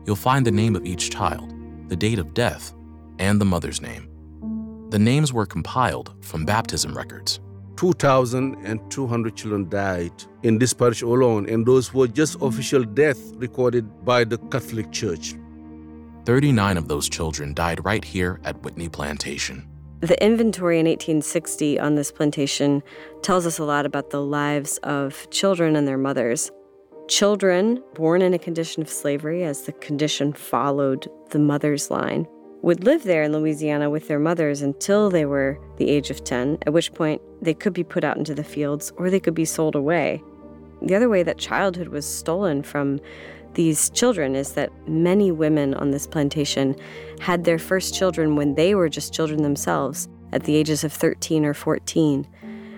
You'll 0.04 0.16
find 0.16 0.44
the 0.44 0.50
name 0.50 0.74
of 0.74 0.84
each 0.84 1.10
child, 1.10 1.54
the 1.88 1.96
date 1.96 2.18
of 2.18 2.34
death, 2.34 2.74
and 3.18 3.40
the 3.40 3.44
mother's 3.44 3.80
name. 3.80 4.08
The 4.90 4.98
names 4.98 5.32
were 5.32 5.46
compiled 5.46 6.12
from 6.20 6.44
baptism 6.44 6.96
records. 6.96 7.40
2,200 7.76 9.36
children 9.36 9.68
died 9.68 10.12
in 10.42 10.58
this 10.58 10.72
parish 10.72 11.02
alone, 11.02 11.48
and 11.48 11.66
those 11.66 11.92
were 11.92 12.06
just 12.06 12.36
official 12.40 12.84
deaths 12.84 13.32
recorded 13.36 14.04
by 14.04 14.24
the 14.24 14.38
Catholic 14.38 14.90
Church. 14.92 15.34
39 16.24 16.76
of 16.76 16.88
those 16.88 17.08
children 17.08 17.52
died 17.54 17.84
right 17.84 18.04
here 18.04 18.40
at 18.44 18.62
Whitney 18.62 18.88
Plantation. 18.88 19.68
The 20.00 20.20
inventory 20.24 20.80
in 20.80 20.86
1860 20.86 21.78
on 21.78 21.94
this 21.94 22.10
plantation 22.10 22.82
tells 23.22 23.46
us 23.46 23.58
a 23.58 23.64
lot 23.64 23.86
about 23.86 24.10
the 24.10 24.20
lives 24.20 24.78
of 24.78 25.28
children 25.30 25.76
and 25.76 25.86
their 25.86 25.98
mothers. 25.98 26.50
Children 27.08 27.82
born 27.94 28.22
in 28.22 28.34
a 28.34 28.38
condition 28.38 28.82
of 28.82 28.88
slavery, 28.88 29.44
as 29.44 29.62
the 29.62 29.72
condition 29.72 30.32
followed 30.32 31.08
the 31.30 31.38
mother's 31.38 31.90
line, 31.90 32.26
would 32.62 32.84
live 32.84 33.02
there 33.02 33.24
in 33.24 33.32
Louisiana 33.32 33.90
with 33.90 34.06
their 34.06 34.20
mothers 34.20 34.62
until 34.62 35.10
they 35.10 35.26
were 35.26 35.58
the 35.78 35.90
age 35.90 36.10
of 36.10 36.22
10, 36.22 36.58
at 36.64 36.72
which 36.72 36.94
point 36.94 37.20
they 37.42 37.54
could 37.54 37.72
be 37.72 37.82
put 37.82 38.04
out 38.04 38.16
into 38.16 38.34
the 38.34 38.44
fields 38.44 38.92
or 38.96 39.10
they 39.10 39.18
could 39.18 39.34
be 39.34 39.44
sold 39.44 39.74
away. 39.74 40.22
The 40.80 40.94
other 40.94 41.08
way 41.08 41.24
that 41.24 41.38
childhood 41.38 41.88
was 41.88 42.06
stolen 42.06 42.62
from 42.62 43.00
these 43.54 43.90
children 43.90 44.36
is 44.36 44.52
that 44.52 44.70
many 44.88 45.32
women 45.32 45.74
on 45.74 45.90
this 45.90 46.06
plantation 46.06 46.76
had 47.20 47.44
their 47.44 47.58
first 47.58 47.94
children 47.94 48.36
when 48.36 48.54
they 48.54 48.76
were 48.76 48.88
just 48.88 49.12
children 49.12 49.42
themselves 49.42 50.08
at 50.32 50.44
the 50.44 50.54
ages 50.54 50.84
of 50.84 50.92
13 50.92 51.44
or 51.44 51.54
14. 51.54 52.26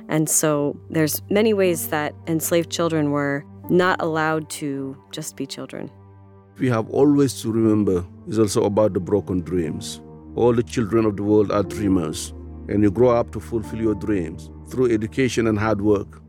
And 0.09 0.29
so 0.29 0.79
there's 0.91 1.23
many 1.31 1.53
ways 1.53 1.89
that 1.89 2.15
enslaved 2.27 2.71
children 2.71 3.11
were 3.11 3.45
not 3.69 4.01
allowed 4.01 4.49
to 4.51 4.97
just 5.13 5.37
be 5.37 5.47
children. 5.47 5.91
We 6.59 6.69
have 6.71 6.89
always 6.91 7.41
to 7.43 7.53
remember 7.53 8.05
is 8.27 8.39
also 8.39 8.65
about 8.65 8.95
the 8.95 9.01
broken 9.01 9.41
dreams. 9.41 10.01
All 10.37 10.53
the 10.53 10.63
children 10.63 11.05
of 11.05 11.17
the 11.17 11.23
world 11.23 11.53
are 11.53 11.63
dreamers, 11.63 12.33
and 12.69 12.83
you 12.83 12.91
grow 12.91 13.11
up 13.11 13.31
to 13.33 13.41
fulfill 13.41 13.81
your 13.81 13.95
dreams 13.95 14.51
through 14.69 14.93
education 14.93 15.47
and 15.47 15.59
hard 15.59 15.81
work. 15.81 16.21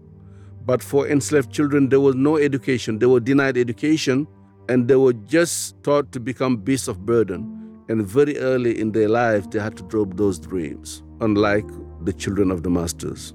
But 0.66 0.84
for 0.84 1.08
enslaved 1.08 1.52
children, 1.52 1.90
there 1.90 2.00
was 2.00 2.16
no 2.16 2.38
education. 2.38 3.00
They 3.00 3.06
were 3.06 3.20
denied 3.20 3.58
education, 3.58 4.28
and 4.68 4.88
they 4.88 4.96
were 4.96 5.14
just 5.14 5.82
taught 5.84 6.12
to 6.12 6.20
become 6.20 6.58
beasts 6.58 6.88
of 6.88 7.06
burden. 7.06 7.52
And 7.88 8.06
very 8.06 8.38
early 8.40 8.80
in 8.80 8.92
their 8.92 9.08
life, 9.08 9.50
they 9.52 9.60
had 9.60 9.78
to 9.78 9.84
drop 9.84 10.18
those 10.18 10.40
dreams, 10.40 11.04
unlike 11.22 11.68
the 12.04 12.14
children 12.14 12.50
of 12.50 12.64
the 12.64 12.70
masters. 12.70 13.34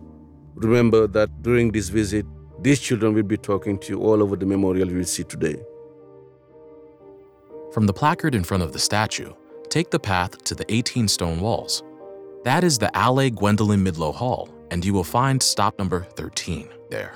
Remember 0.56 1.06
that 1.06 1.42
during 1.42 1.70
this 1.70 1.88
visit, 1.88 2.26
these 2.60 2.80
children 2.80 3.14
will 3.14 3.22
be 3.22 3.36
talking 3.36 3.78
to 3.78 3.92
you 3.92 4.00
all 4.00 4.22
over 4.22 4.36
the 4.36 4.44
memorial 4.44 4.90
you 4.90 4.96
will 4.96 5.04
see 5.04 5.24
today. 5.24 5.56
From 7.72 7.86
the 7.86 7.92
placard 7.92 8.34
in 8.34 8.42
front 8.42 8.64
of 8.64 8.72
the 8.72 8.80
statue, 8.80 9.32
take 9.68 9.90
the 9.90 10.00
path 10.00 10.42
to 10.42 10.56
the 10.56 10.64
18 10.72 11.06
stone 11.06 11.40
walls. 11.40 11.84
That 12.42 12.64
is 12.64 12.78
the 12.78 12.90
Allée 12.94 13.32
Gwendolyn 13.32 13.84
Midlo 13.84 14.12
Hall, 14.12 14.48
and 14.72 14.84
you 14.84 14.92
will 14.92 15.04
find 15.04 15.40
stop 15.40 15.78
number 15.78 16.02
13 16.16 16.68
there. 16.90 17.14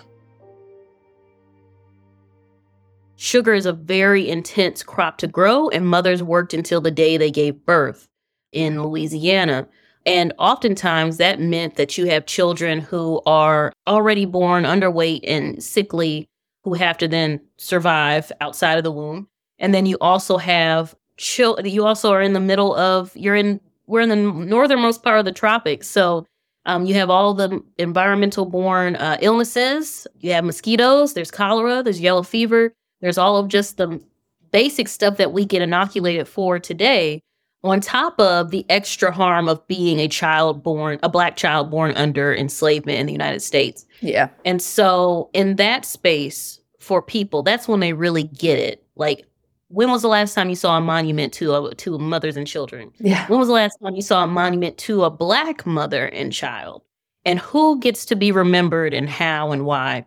Sugar 3.17 3.55
is 3.55 3.67
a 3.67 3.73
very 3.73 4.29
intense 4.29 4.85
crop 4.85 5.19
to 5.19 5.27
grow, 5.27 5.69
and 5.71 5.89
mothers 5.89 6.23
worked 6.23 6.55
until 6.55 6.81
the 6.81 6.91
day 6.93 7.17
they 7.17 7.33
gave 7.33 7.67
birth 7.67 8.07
in 8.53 8.81
Louisiana. 8.81 9.67
And 10.07 10.33
oftentimes 10.39 11.17
that 11.17 11.41
meant 11.41 11.75
that 11.77 11.99
you 11.99 12.07
have 12.07 12.27
children 12.27 12.79
who 12.79 13.21
are 13.27 13.73
already 13.89 14.25
born 14.25 14.65
underweight 14.65 15.23
and 15.25 15.61
sickly 15.61 16.29
who 16.63 16.75
have 16.75 16.99
to 16.99 17.09
then 17.09 17.41
survive 17.57 18.31
outside 18.41 18.79
of 18.79 18.85
the 18.85 18.93
womb. 18.93 19.27
And 19.59 19.75
then 19.75 19.87
you 19.87 19.97
also 20.01 20.37
have 20.37 20.95
children, 21.17 21.67
you 21.67 21.87
also 21.87 22.13
are 22.13 22.23
in 22.23 22.33
the 22.33 22.41
middle 22.41 22.75
of, 22.75 23.17
you're 23.17 23.37
in, 23.37 23.61
we're 23.87 24.01
in 24.01 24.09
the 24.09 24.17
northernmost 24.17 25.03
part 25.03 25.19
of 25.19 25.25
the 25.25 25.33
tropics. 25.33 25.89
So 25.89 26.27
um, 26.67 26.87
you 26.87 26.95
have 26.95 27.11
all 27.11 27.35
the 27.35 27.63
environmental 27.79 28.47
born 28.47 28.97
uh, 28.97 29.19
illnesses. 29.21 30.07
You 30.21 30.33
have 30.33 30.45
mosquitoes, 30.45 31.15
there's 31.15 31.31
cholera, 31.31 31.83
there's 31.83 32.01
yellow 32.01 32.23
fever, 32.23 32.73
there's 33.01 33.19
all 33.19 33.37
of 33.37 33.49
just 33.49 33.77
the 33.77 34.03
basic 34.51 34.89
stuff 34.89 35.17
that 35.19 35.33
we 35.33 35.45
get 35.45 35.63
inoculated 35.63 36.29
for 36.29 36.59
today 36.59 37.21
on 37.65 37.81
top 37.81 38.21
of 38.21 38.51
the 38.51 38.65
extra 38.69 39.11
harm 39.11 39.49
of 39.49 39.67
being 39.67 39.99
a 39.99 40.07
child 40.07 40.63
born, 40.63 40.99
a 41.03 41.09
black 41.09 41.37
child 41.37 41.71
born 41.71 41.93
under 41.97 42.35
enslavement 42.35 42.99
in 42.99 43.07
the 43.07 43.13
United 43.13 43.41
States. 43.41 43.87
Yeah. 44.01 44.29
And 44.45 44.61
so, 44.61 45.31
in 45.33 45.57
that 45.57 45.85
space 45.87 46.61
for 46.79 47.01
people, 47.01 47.43
that's 47.43 47.67
when 47.67 47.81
they 47.81 47.95
really 47.95 48.25
get 48.25 48.59
it. 48.59 48.85
Like, 48.97 49.27
when 49.69 49.91
was 49.91 50.03
the 50.03 50.09
last 50.09 50.35
time 50.35 50.49
you 50.49 50.57
saw 50.57 50.77
a 50.77 50.81
monument 50.81 51.33
to 51.35 51.55
a, 51.55 51.75
to 51.75 51.99
mothers 51.99 52.37
and 52.37 52.47
children? 52.47 52.93
Yeah. 52.99 53.27
When 53.29 53.39
was 53.39 53.49
the 53.49 53.55
last 53.55 53.79
time 53.83 53.95
you 53.95 54.03
saw 54.03 54.25
a 54.25 54.27
monument 54.27 54.79
to 54.79 55.05
a 55.05 55.11
black 55.11 55.67
mother 55.67 56.07
and 56.07 56.33
child? 56.33 56.83
And 57.25 57.39
who 57.39 57.81
gets 57.81 58.05
to 58.07 58.17
be 58.17 58.33
remembered 58.33 58.93
and 58.93 59.09
how 59.09 59.51
and 59.51 59.65
why? 59.65 60.07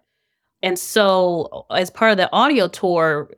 And 0.61 0.77
so, 0.77 1.65
as 1.71 1.89
part 1.89 2.11
of 2.11 2.17
the 2.17 2.31
audio 2.31 2.67
tour, 2.67 3.29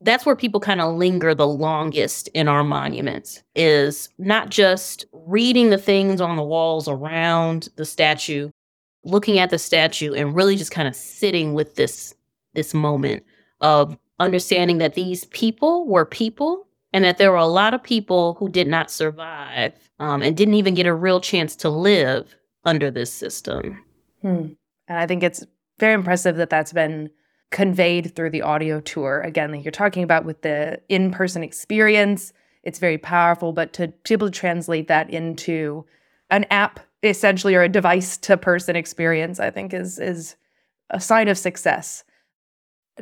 that's 0.00 0.26
where 0.26 0.36
people 0.36 0.60
kind 0.60 0.80
of 0.80 0.94
linger 0.94 1.34
the 1.34 1.46
longest 1.46 2.28
in 2.28 2.48
our 2.48 2.64
monuments 2.64 3.42
is 3.54 4.08
not 4.18 4.50
just 4.50 5.04
reading 5.12 5.70
the 5.70 5.78
things 5.78 6.20
on 6.20 6.36
the 6.36 6.42
walls 6.42 6.88
around 6.88 7.68
the 7.76 7.84
statue 7.84 8.50
looking 9.04 9.38
at 9.38 9.50
the 9.50 9.58
statue 9.58 10.12
and 10.14 10.34
really 10.34 10.56
just 10.56 10.70
kind 10.70 10.88
of 10.88 10.94
sitting 10.94 11.54
with 11.54 11.74
this 11.74 12.14
this 12.54 12.74
moment 12.74 13.24
of 13.60 13.96
understanding 14.22 14.78
that 14.78 14.94
these 14.94 15.24
people 15.26 15.86
were 15.86 16.04
people 16.04 16.66
and 16.92 17.04
that 17.04 17.18
there 17.18 17.30
were 17.30 17.36
a 17.36 17.46
lot 17.46 17.74
of 17.74 17.82
people 17.82 18.34
who 18.34 18.48
did 18.48 18.68
not 18.68 18.90
survive 18.90 19.72
um, 19.98 20.22
and 20.22 20.36
didn't 20.36 20.54
even 20.54 20.74
get 20.74 20.86
a 20.86 20.94
real 20.94 21.20
chance 21.20 21.56
to 21.56 21.68
live 21.68 22.36
under 22.64 22.90
this 22.90 23.12
system 23.12 23.82
hmm. 24.20 24.46
and 24.88 24.98
i 24.98 25.06
think 25.06 25.22
it's 25.22 25.44
very 25.78 25.94
impressive 25.94 26.36
that 26.36 26.50
that's 26.50 26.72
been 26.72 27.10
conveyed 27.52 28.14
through 28.16 28.30
the 28.30 28.42
audio 28.42 28.80
tour. 28.80 29.20
Again, 29.20 29.52
like 29.52 29.64
you're 29.64 29.70
talking 29.70 30.02
about 30.02 30.24
with 30.24 30.42
the 30.42 30.80
in 30.88 31.12
person 31.12 31.44
experience, 31.44 32.32
it's 32.64 32.78
very 32.78 32.98
powerful, 32.98 33.52
but 33.52 33.72
to 33.74 33.88
be 33.88 34.14
able 34.14 34.28
to 34.28 34.38
translate 34.38 34.88
that 34.88 35.10
into 35.10 35.84
an 36.30 36.46
app 36.50 36.80
essentially 37.02 37.54
or 37.54 37.62
a 37.62 37.68
device 37.68 38.16
to 38.16 38.36
person 38.36 38.74
experience, 38.74 39.38
I 39.38 39.50
think 39.50 39.74
is 39.74 39.98
is 39.98 40.36
a 40.90 41.00
sign 41.00 41.28
of 41.28 41.38
success. 41.38 42.04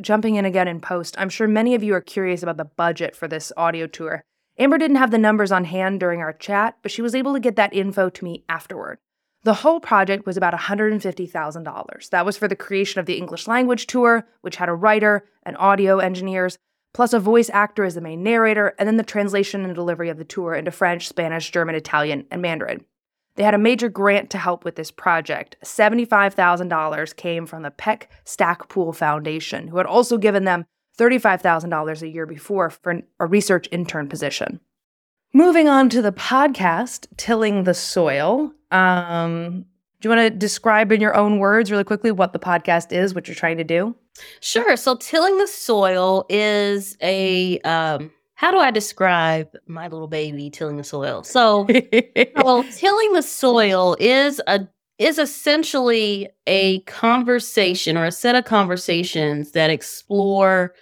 Jumping 0.00 0.36
in 0.36 0.44
again 0.44 0.68
in 0.68 0.80
post, 0.80 1.16
I'm 1.18 1.28
sure 1.28 1.48
many 1.48 1.74
of 1.74 1.82
you 1.82 1.94
are 1.94 2.00
curious 2.00 2.44
about 2.44 2.56
the 2.56 2.64
budget 2.64 3.16
for 3.16 3.26
this 3.26 3.52
audio 3.56 3.88
tour. 3.88 4.22
Amber 4.56 4.78
didn't 4.78 4.98
have 4.98 5.10
the 5.10 5.18
numbers 5.18 5.50
on 5.50 5.64
hand 5.64 5.98
during 5.98 6.20
our 6.20 6.32
chat, 6.32 6.76
but 6.82 6.92
she 6.92 7.02
was 7.02 7.14
able 7.14 7.32
to 7.32 7.40
get 7.40 7.56
that 7.56 7.74
info 7.74 8.08
to 8.08 8.24
me 8.24 8.44
afterward. 8.48 8.98
The 9.42 9.54
whole 9.54 9.80
project 9.80 10.26
was 10.26 10.36
about 10.36 10.54
$150,000. 10.54 12.10
That 12.10 12.26
was 12.26 12.36
for 12.36 12.46
the 12.46 12.54
creation 12.54 13.00
of 13.00 13.06
the 13.06 13.16
English 13.16 13.48
language 13.48 13.86
tour, 13.86 14.28
which 14.42 14.56
had 14.56 14.68
a 14.68 14.74
writer 14.74 15.24
and 15.42 15.56
audio 15.56 15.98
engineers, 15.98 16.56
plus 16.92 17.12
a 17.12 17.18
voice 17.18 17.50
actor 17.50 17.84
as 17.84 17.94
the 17.94 18.00
main 18.00 18.22
narrator, 18.22 18.74
and 18.78 18.86
then 18.86 18.96
the 18.96 19.02
translation 19.02 19.64
and 19.64 19.74
delivery 19.74 20.08
of 20.08 20.18
the 20.18 20.24
tour 20.24 20.54
into 20.54 20.70
French, 20.70 21.08
Spanish, 21.08 21.50
German, 21.50 21.74
Italian, 21.74 22.26
and 22.30 22.42
Mandarin. 22.42 22.84
They 23.36 23.42
had 23.42 23.54
a 23.54 23.58
major 23.58 23.88
grant 23.88 24.30
to 24.30 24.38
help 24.38 24.64
with 24.64 24.76
this 24.76 24.90
project. 24.90 25.56
$75,000 25.64 27.16
came 27.16 27.46
from 27.46 27.62
the 27.62 27.70
Peck 27.70 28.10
Stackpoole 28.24 28.92
Foundation, 28.92 29.68
who 29.68 29.76
had 29.78 29.86
also 29.86 30.18
given 30.18 30.44
them 30.44 30.66
$35,000 30.98 32.02
a 32.02 32.08
year 32.08 32.26
before 32.26 32.70
for 32.70 33.00
a 33.18 33.26
research 33.26 33.68
intern 33.70 34.08
position. 34.08 34.60
Moving 35.32 35.68
on 35.68 35.88
to 35.90 36.02
the 36.02 36.12
podcast, 36.12 37.06
Tilling 37.16 37.64
the 37.64 37.74
Soil. 37.74 38.52
Um, 38.70 39.64
do 40.00 40.08
you 40.08 40.14
want 40.14 40.32
to 40.32 40.36
describe 40.36 40.90
in 40.92 41.00
your 41.00 41.14
own 41.14 41.38
words, 41.38 41.70
really 41.70 41.84
quickly, 41.84 42.10
what 42.10 42.32
the 42.32 42.38
podcast 42.38 42.92
is, 42.92 43.14
what 43.14 43.28
you're 43.28 43.34
trying 43.34 43.58
to 43.58 43.64
do? 43.64 43.94
Sure. 44.40 44.76
So, 44.76 44.96
tilling 44.96 45.38
the 45.38 45.46
soil 45.46 46.26
is 46.28 46.96
a 47.00 47.60
um, 47.60 48.10
how 48.40 48.50
do 48.50 48.56
I 48.56 48.70
describe 48.70 49.54
my 49.66 49.88
little 49.88 50.08
baby 50.08 50.48
tilling 50.48 50.78
the 50.78 50.82
soil? 50.82 51.22
So, 51.24 51.68
well, 52.36 52.64
tilling 52.74 53.12
the 53.12 53.20
soil 53.20 53.98
is 54.00 54.40
a 54.46 54.66
is 54.98 55.18
essentially 55.18 56.26
a 56.46 56.80
conversation 56.80 57.98
or 57.98 58.06
a 58.06 58.10
set 58.10 58.34
of 58.34 58.46
conversations 58.46 59.50
that 59.50 59.68
explore 59.68 60.74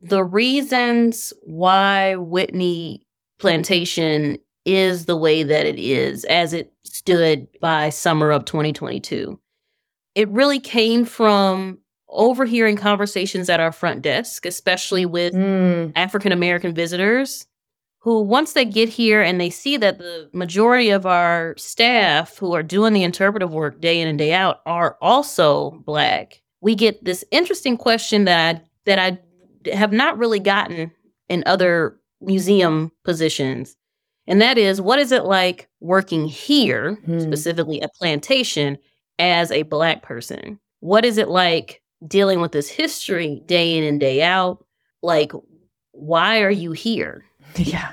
the 0.00 0.22
reasons 0.22 1.32
why 1.42 2.14
Whitney 2.14 3.04
Plantation 3.40 4.38
is 4.64 5.06
the 5.06 5.16
way 5.16 5.42
that 5.42 5.66
it 5.66 5.80
is 5.80 6.22
as 6.26 6.52
it 6.52 6.72
stood 6.84 7.48
by 7.60 7.90
summer 7.90 8.30
of 8.30 8.44
2022. 8.44 9.36
It 10.14 10.28
really 10.28 10.60
came 10.60 11.04
from 11.04 11.78
overhearing 12.10 12.76
conversations 12.76 13.48
at 13.48 13.60
our 13.60 13.72
front 13.72 14.02
desk, 14.02 14.46
especially 14.46 15.06
with 15.06 15.34
mm. 15.34 15.92
African 15.96 16.32
American 16.32 16.74
visitors 16.74 17.46
who, 17.98 18.22
once 18.22 18.54
they 18.54 18.64
get 18.64 18.88
here 18.88 19.20
and 19.20 19.40
they 19.40 19.50
see 19.50 19.76
that 19.76 19.98
the 19.98 20.28
majority 20.32 20.90
of 20.90 21.04
our 21.04 21.54
staff 21.58 22.38
who 22.38 22.54
are 22.54 22.62
doing 22.62 22.92
the 22.94 23.02
interpretive 23.02 23.52
work 23.52 23.80
day 23.80 24.00
in 24.00 24.08
and 24.08 24.18
day 24.18 24.32
out 24.32 24.60
are 24.64 24.96
also 25.00 25.72
Black, 25.84 26.40
we 26.60 26.74
get 26.74 27.04
this 27.04 27.24
interesting 27.30 27.76
question 27.76 28.24
that 28.24 28.56
I, 28.56 28.60
that 28.86 28.98
I 28.98 29.18
have 29.76 29.92
not 29.92 30.16
really 30.16 30.40
gotten 30.40 30.90
in 31.28 31.42
other 31.46 31.98
museum 32.22 32.90
positions 33.04 33.76
and 34.30 34.40
that 34.40 34.58
is 34.58 34.80
what 34.80 35.00
is 35.00 35.10
it 35.10 35.24
like 35.24 35.68
working 35.80 36.24
here, 36.24 36.94
hmm. 37.04 37.18
specifically 37.18 37.80
a 37.80 37.88
plantation, 37.88 38.78
as 39.18 39.50
a 39.50 39.64
Black 39.64 40.02
person? 40.02 40.60
What 40.78 41.04
is 41.04 41.18
it 41.18 41.28
like 41.28 41.79
dealing 42.06 42.40
with 42.40 42.52
this 42.52 42.68
history 42.68 43.42
day 43.46 43.76
in 43.76 43.84
and 43.84 44.00
day 44.00 44.22
out? 44.22 44.64
Like, 45.02 45.32
why 45.92 46.40
are 46.42 46.50
you 46.50 46.72
here? 46.72 47.24
Yeah. 47.56 47.92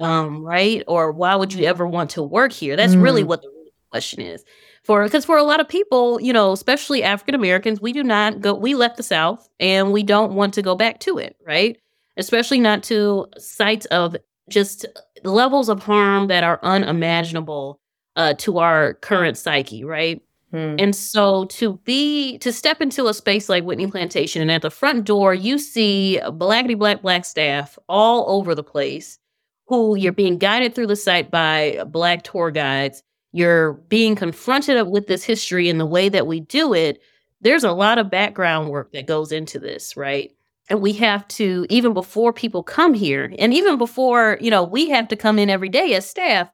Um, 0.00 0.44
right? 0.44 0.82
Or 0.88 1.12
why 1.12 1.34
would 1.36 1.52
you 1.52 1.64
ever 1.66 1.86
want 1.86 2.10
to 2.10 2.22
work 2.22 2.52
here? 2.52 2.76
That's 2.76 2.94
really 2.96 3.22
Mm. 3.22 3.26
what 3.28 3.42
the 3.42 3.50
question 3.90 4.20
is. 4.22 4.44
For 4.82 5.04
because 5.04 5.24
for 5.24 5.36
a 5.38 5.42
lot 5.44 5.60
of 5.60 5.68
people, 5.68 6.20
you 6.20 6.32
know, 6.32 6.52
especially 6.52 7.02
African 7.02 7.34
Americans, 7.34 7.80
we 7.80 7.92
do 7.92 8.02
not 8.02 8.40
go 8.40 8.54
we 8.54 8.74
left 8.74 8.96
the 8.96 9.02
South 9.04 9.48
and 9.60 9.92
we 9.92 10.02
don't 10.02 10.34
want 10.34 10.52
to 10.54 10.62
go 10.62 10.74
back 10.74 10.98
to 11.00 11.18
it, 11.18 11.36
right? 11.46 11.78
Especially 12.16 12.60
not 12.60 12.82
to 12.84 13.26
sites 13.38 13.86
of 13.86 14.16
just 14.50 14.84
levels 15.22 15.68
of 15.68 15.82
harm 15.82 16.26
that 16.26 16.44
are 16.44 16.58
unimaginable 16.62 17.78
uh, 18.16 18.34
to 18.34 18.58
our 18.58 18.94
current 18.94 19.36
psyche, 19.38 19.84
right? 19.84 20.22
Hmm. 20.54 20.76
And 20.78 20.94
so 20.94 21.46
to 21.46 21.80
be 21.82 22.38
to 22.38 22.52
step 22.52 22.80
into 22.80 23.08
a 23.08 23.14
space 23.14 23.48
like 23.48 23.64
Whitney 23.64 23.88
Plantation 23.88 24.40
and 24.40 24.52
at 24.52 24.62
the 24.62 24.70
front 24.70 25.04
door 25.04 25.34
you 25.34 25.58
see 25.58 26.20
blackity 26.22 26.78
black 26.78 27.02
black 27.02 27.24
staff 27.24 27.76
all 27.88 28.24
over 28.38 28.54
the 28.54 28.62
place 28.62 29.18
who 29.66 29.96
you're 29.96 30.12
being 30.12 30.38
guided 30.38 30.72
through 30.72 30.86
the 30.86 30.94
site 30.94 31.28
by 31.28 31.82
black 31.88 32.22
tour 32.22 32.52
guides. 32.52 33.02
You're 33.32 33.72
being 33.88 34.14
confronted 34.14 34.86
with 34.86 35.08
this 35.08 35.24
history 35.24 35.68
and 35.68 35.80
the 35.80 35.86
way 35.86 36.08
that 36.08 36.28
we 36.28 36.38
do 36.38 36.72
it. 36.72 37.02
There's 37.40 37.64
a 37.64 37.72
lot 37.72 37.98
of 37.98 38.08
background 38.08 38.70
work 38.70 38.92
that 38.92 39.08
goes 39.08 39.32
into 39.32 39.58
this, 39.58 39.96
right? 39.96 40.30
And 40.70 40.80
we 40.80 40.92
have 40.92 41.26
to 41.28 41.66
even 41.68 41.94
before 41.94 42.32
people 42.32 42.62
come 42.62 42.94
here 42.94 43.34
and 43.40 43.52
even 43.52 43.76
before, 43.76 44.38
you 44.40 44.52
know, 44.52 44.62
we 44.62 44.88
have 44.90 45.08
to 45.08 45.16
come 45.16 45.40
in 45.40 45.50
every 45.50 45.68
day 45.68 45.94
as 45.94 46.08
staff 46.08 46.48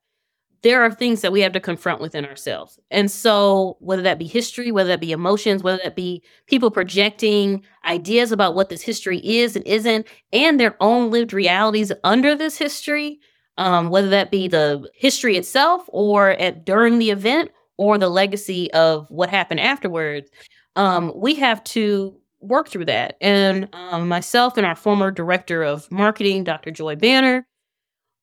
there 0.63 0.83
are 0.83 0.91
things 0.91 1.23
that 1.23 1.33
we 1.33 1.41
have 1.41 1.53
to 1.53 1.61
confront 1.61 2.01
within 2.01 2.25
ourselves. 2.25 2.79
And 2.91 3.11
so, 3.11 3.77
whether 3.81 4.03
that 4.03 4.19
be 4.19 4.27
history, 4.27 4.71
whether 4.71 4.89
that 4.89 5.01
be 5.01 5.13
emotions, 5.13 5.63
whether 5.63 5.81
that 5.83 5.97
be 5.97 6.23
people 6.47 6.71
projecting 6.71 7.63
ideas 7.85 8.31
about 8.31 8.55
what 8.55 8.69
this 8.69 8.83
history 8.83 9.19
is 9.19 9.57
and 9.57 9.67
isn't, 9.67 10.07
and 10.33 10.61
their 10.61 10.77
own 10.81 11.11
lived 11.11 11.33
realities 11.33 11.93
under 12.05 12.35
this 12.35 12.59
history, 12.59 13.21
um, 13.57 13.91
whether 13.91 14.09
that 14.09 14.31
be 14.31 14.49
the 14.49 14.89
history 14.95 15.37
itself 15.37 15.85
or 15.89 16.31
at 16.31 16.65
during 16.65 16.99
the 16.99 17.11
event 17.11 17.51
or 17.77 17.97
the 17.97 18.09
legacy 18.09 18.71
of 18.73 19.07
what 19.11 19.31
happened 19.31 19.61
afterwards, 19.61 20.31
um, 20.77 21.13
we 21.17 21.35
have 21.35 21.65
to 21.65 22.15
work 22.41 22.69
through 22.69 22.87
that. 22.87 23.17
And 23.21 23.69
um, 23.73 24.09
myself 24.09 24.57
and 24.57 24.67
our 24.67 24.75
former 24.75 25.11
director 25.11 25.63
of 25.63 25.91
marketing, 25.91 26.45
Dr. 26.45 26.71
Joy 26.71 26.97
Banner, 26.97 27.47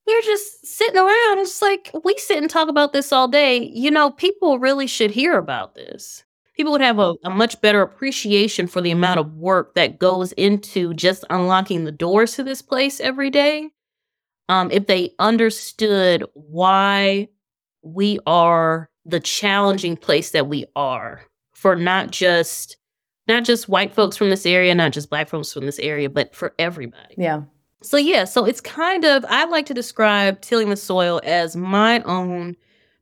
we're 0.07 0.21
just 0.21 0.65
sitting 0.65 0.97
around. 0.97 1.39
It's 1.39 1.61
like 1.61 1.91
we 2.03 2.15
sit 2.17 2.37
and 2.37 2.49
talk 2.49 2.69
about 2.69 2.93
this 2.93 3.11
all 3.11 3.27
day. 3.27 3.69
You 3.73 3.91
know, 3.91 4.11
people 4.11 4.57
really 4.57 4.87
should 4.87 5.11
hear 5.11 5.37
about 5.37 5.75
this. 5.75 6.23
People 6.55 6.71
would 6.71 6.81
have 6.81 6.97
a, 6.97 7.13
a 7.23 7.29
much 7.29 7.61
better 7.61 7.81
appreciation 7.81 8.65
for 8.65 8.81
the 8.81 8.89
amount 8.89 9.19
of 9.19 9.35
work 9.35 9.75
that 9.75 9.99
goes 9.99 10.31
into 10.33 10.93
just 10.95 11.23
unlocking 11.29 11.83
the 11.83 11.91
doors 11.91 12.33
to 12.35 12.43
this 12.43 12.63
place 12.63 12.99
every 12.99 13.29
day. 13.29 13.69
Um, 14.49 14.71
if 14.71 14.87
they 14.87 15.11
understood 15.19 16.23
why 16.33 17.27
we 17.83 18.17
are 18.25 18.89
the 19.05 19.19
challenging 19.19 19.97
place 19.97 20.31
that 20.31 20.47
we 20.47 20.65
are 20.75 21.21
for 21.53 21.75
not 21.75 22.11
just 22.11 22.77
not 23.27 23.43
just 23.43 23.67
white 23.67 23.93
folks 23.93 24.15
from 24.15 24.29
this 24.29 24.45
area, 24.45 24.73
not 24.73 24.93
just 24.93 25.09
black 25.09 25.27
folks 25.27 25.51
from 25.51 25.65
this 25.65 25.79
area, 25.79 26.09
but 26.09 26.33
for 26.33 26.53
everybody. 26.57 27.13
Yeah. 27.17 27.41
So 27.81 27.97
yeah, 27.97 28.23
so 28.25 28.45
it's 28.45 28.61
kind 28.61 29.05
of 29.05 29.23
I 29.29 29.45
like 29.45 29.65
to 29.67 29.73
describe 29.73 30.41
tilling 30.41 30.69
the 30.69 30.75
soil 30.75 31.21
as 31.23 31.55
my 31.55 32.01
own 32.03 32.55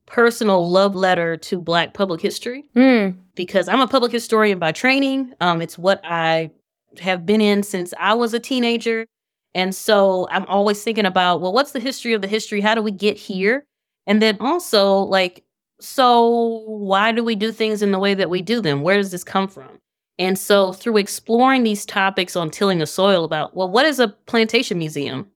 personal 0.05 0.69
love 0.69 0.95
letter 0.95 1.37
to 1.37 1.59
Black 1.61 1.93
public 1.93 2.21
history 2.21 2.65
Hmm. 2.73 3.11
because 3.35 3.67
I'm 3.67 3.79
a 3.81 3.87
public 3.87 4.11
historian 4.11 4.59
by 4.59 4.71
training. 4.71 5.33
Um, 5.41 5.61
it's 5.61 5.77
what 5.77 6.01
I 6.03 6.51
have 6.99 7.25
been 7.25 7.41
in 7.41 7.63
since 7.63 7.93
I 7.99 8.13
was 8.13 8.33
a 8.33 8.39
teenager, 8.39 9.05
and 9.53 9.73
so 9.73 10.27
I'm 10.29 10.45
always 10.45 10.83
thinking 10.83 11.05
about 11.05 11.41
well, 11.41 11.53
what's 11.53 11.71
the 11.71 11.79
history 11.79 12.13
of 12.13 12.21
the 12.21 12.27
history? 12.27 12.61
How 12.61 12.75
do 12.75 12.81
we 12.81 12.91
get 12.91 13.17
here? 13.17 13.65
And 14.07 14.21
then 14.21 14.37
also 14.39 14.99
like, 14.99 15.43
so 15.79 16.63
why 16.67 17.11
do 17.11 17.23
we 17.23 17.35
do 17.35 17.51
things 17.51 17.81
in 17.81 17.91
the 17.91 17.99
way 17.99 18.13
that 18.13 18.29
we 18.29 18.41
do 18.41 18.61
them? 18.61 18.81
Where 18.81 18.97
does 18.97 19.11
this 19.11 19.23
come 19.23 19.47
from? 19.47 19.79
And 20.17 20.39
so, 20.39 20.71
through 20.71 20.97
exploring 20.97 21.63
these 21.63 21.85
topics 21.85 22.35
on 22.35 22.49
tilling 22.49 22.79
the 22.79 22.87
soil, 22.87 23.25
about, 23.25 23.55
well, 23.55 23.69
what 23.69 23.85
is 23.85 23.99
a 23.99 24.07
plantation 24.07 24.77
museum? 24.77 25.29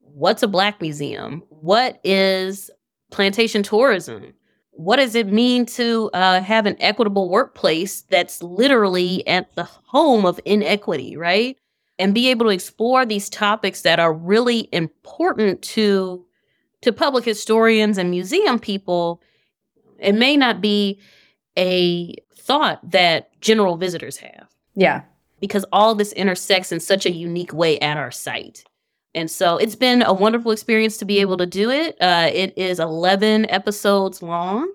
What's 0.00 0.42
a 0.42 0.48
Black 0.48 0.80
museum? 0.80 1.42
What 1.48 2.00
is 2.04 2.70
plantation 3.10 3.62
tourism? 3.62 4.32
What 4.70 4.96
does 4.96 5.14
it 5.14 5.26
mean 5.26 5.66
to 5.66 6.08
uh, 6.14 6.40
have 6.40 6.66
an 6.66 6.76
equitable 6.80 7.28
workplace 7.28 8.02
that's 8.02 8.42
literally 8.42 9.26
at 9.26 9.54
the 9.54 9.64
home 9.64 10.24
of 10.24 10.40
inequity, 10.44 11.16
right? 11.16 11.56
And 11.98 12.14
be 12.14 12.28
able 12.28 12.46
to 12.46 12.52
explore 12.52 13.04
these 13.04 13.28
topics 13.28 13.82
that 13.82 14.00
are 14.00 14.12
really 14.12 14.68
important 14.72 15.62
to 15.62 16.24
to 16.80 16.92
public 16.92 17.24
historians 17.24 17.96
and 17.96 18.10
museum 18.10 18.58
people. 18.58 19.22
It 19.98 20.14
may 20.14 20.36
not 20.36 20.60
be 20.60 21.00
a 21.58 22.14
thought 22.36 22.78
that 22.90 23.30
general 23.40 23.76
visitors 23.76 24.16
have 24.18 24.48
Yeah. 24.74 25.02
because 25.40 25.64
all 25.72 25.94
this 25.94 26.12
intersects 26.12 26.72
in 26.72 26.80
such 26.80 27.06
a 27.06 27.10
unique 27.12 27.52
way 27.52 27.78
at 27.80 27.96
our 27.96 28.10
site. 28.10 28.64
And 29.14 29.30
so 29.30 29.56
it's 29.58 29.76
been 29.76 30.02
a 30.02 30.12
wonderful 30.14 30.52
experience 30.52 30.96
to 30.98 31.04
be 31.04 31.20
able 31.20 31.36
to 31.36 31.46
do 31.46 31.70
it. 31.70 31.96
Uh, 32.00 32.30
it 32.32 32.56
is 32.56 32.80
11 32.80 33.48
episodes 33.50 34.22
long. 34.22 34.72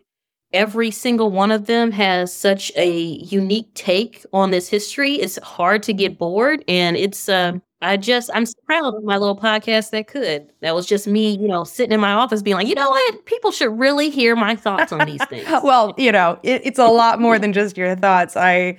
Every 0.53 0.91
single 0.91 1.29
one 1.31 1.51
of 1.51 1.65
them 1.65 1.91
has 1.91 2.31
such 2.33 2.71
a 2.77 2.89
unique 2.89 3.73
take 3.73 4.25
on 4.31 4.51
this 4.51 4.69
history. 4.69 5.15
It's 5.15 5.37
hard 5.43 5.83
to 5.83 5.93
get 5.93 6.17
bored. 6.17 6.63
And 6.67 6.95
it's, 6.95 7.27
um, 7.27 7.61
I 7.81 7.97
just, 7.97 8.31
I'm 8.33 8.45
so 8.45 8.55
proud 8.65 8.95
of 8.95 9.03
my 9.03 9.17
little 9.17 9.37
podcast 9.37 9.91
that 9.91 10.07
could. 10.07 10.51
That 10.61 10.73
was 10.73 10.87
just 10.87 11.05
me, 11.07 11.37
you 11.37 11.47
know, 11.47 11.63
sitting 11.63 11.93
in 11.93 11.99
my 11.99 12.13
office 12.13 12.41
being 12.41 12.55
like, 12.55 12.67
you 12.67 12.73
know 12.73 12.89
what? 12.89 13.25
People 13.25 13.51
should 13.51 13.77
really 13.77 14.09
hear 14.09 14.35
my 14.35 14.55
thoughts 14.55 14.91
on 14.91 15.05
these 15.05 15.23
things. 15.29 15.47
well, 15.63 15.93
you 15.97 16.11
know, 16.11 16.39
it, 16.41 16.61
it's 16.65 16.79
a 16.79 16.87
lot 16.87 17.21
more 17.21 17.37
than 17.37 17.53
just 17.53 17.77
your 17.77 17.95
thoughts. 17.95 18.35
I 18.35 18.77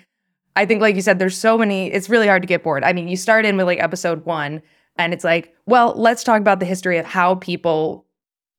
I 0.57 0.67
think 0.67 0.81
like 0.81 0.97
you 0.97 1.03
said 1.03 1.21
there's 1.21 1.39
so 1.39 1.57
many 1.57 1.93
it's 1.93 2.09
really 2.09 2.27
hard 2.27 2.43
to 2.43 2.49
get 2.49 2.65
bored. 2.65 2.83
I 2.83 2.93
mean, 2.93 3.07
you 3.07 3.17
start 3.17 3.45
in 3.45 3.57
with 3.57 3.67
like 3.67 3.79
episode 3.79 4.25
1 4.27 4.61
and 4.97 5.15
it's 5.15 5.23
like, 5.23 5.55
well, 5.67 5.95
let's 5.97 6.25
talk 6.25 6.41
about 6.41 6.59
the 6.59 6.67
history 6.67 6.99
of 6.99 7.07
how 7.07 7.37
people 7.37 8.05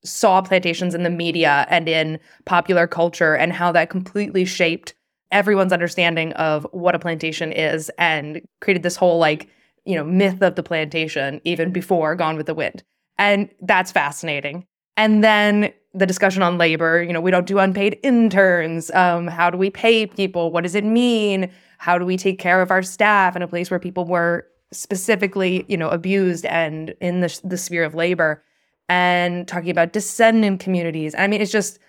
saw 0.06 0.41
plantations 0.41 0.95
in 0.95 1.04
the 1.04 1.10
media 1.10 1.67
and 1.69 1.89
in 1.89 2.17
popular 2.45 2.88
culture 2.88 3.36
and 3.36 3.52
how 3.52 3.73
that 3.73 3.89
completely 3.89 4.45
shaped 4.45 4.93
everyone's 5.32 5.73
understanding 5.73 6.32
of 6.34 6.65
what 6.71 6.95
a 6.95 6.99
plantation 6.99 7.52
is 7.52 7.91
and 7.97 8.41
created 8.62 8.84
this 8.84 8.95
whole 8.95 9.19
like, 9.19 9.49
you 9.89 9.95
know, 9.95 10.04
myth 10.04 10.43
of 10.43 10.54
the 10.54 10.62
plantation 10.62 11.41
even 11.45 11.71
before 11.71 12.15
Gone 12.15 12.38
with 12.38 12.45
the 12.45 12.54
Wind. 12.54 12.84
And 13.17 13.49
that's 13.60 13.91
fascinating. 13.91 14.67
And 14.95 15.23
then 15.23 15.73
the 15.95 16.06
discussion 16.06 16.43
on 16.43 16.60
labor, 16.60 17.02
you 17.02 17.12
know, 17.12 17.19
we 17.19 17.32
don't 17.32 17.47
do 17.47 17.58
unpaid 17.58 17.97
interns. 18.04 18.91
Um, 18.91 19.25
how 19.25 19.49
do 19.49 19.58
we 19.58 19.71
pay 19.71 20.06
people? 20.06 20.52
What 20.52 20.62
does 20.62 20.75
it 20.75 20.86
mean? 20.86 21.49
How 21.80 21.97
do 21.97 22.06
we 22.06 22.17
take 22.17 22.38
care 22.38 22.62
of 22.62 22.69
our 22.69 22.84
staff 22.84 23.36
in 23.36 23.41
a 23.41 23.47
place 23.47 23.71
where 23.71 23.80
people 23.80 24.06
were 24.06 24.45
specifically, 24.71 25.65
you 25.67 25.75
know, 25.75 25.89
abused 25.89 26.45
and 26.45 26.93
in 27.02 27.21
the, 27.21 27.41
the 27.43 27.58
sphere 27.58 27.84
of 27.84 27.95
labor? 27.95 28.43
And 28.89 29.47
talking 29.47 29.71
about 29.71 29.91
descendant 29.91 30.60
communities. 30.60 31.15
I 31.17 31.25
mean, 31.25 31.41
it's 31.41 31.52
just, 31.52 31.80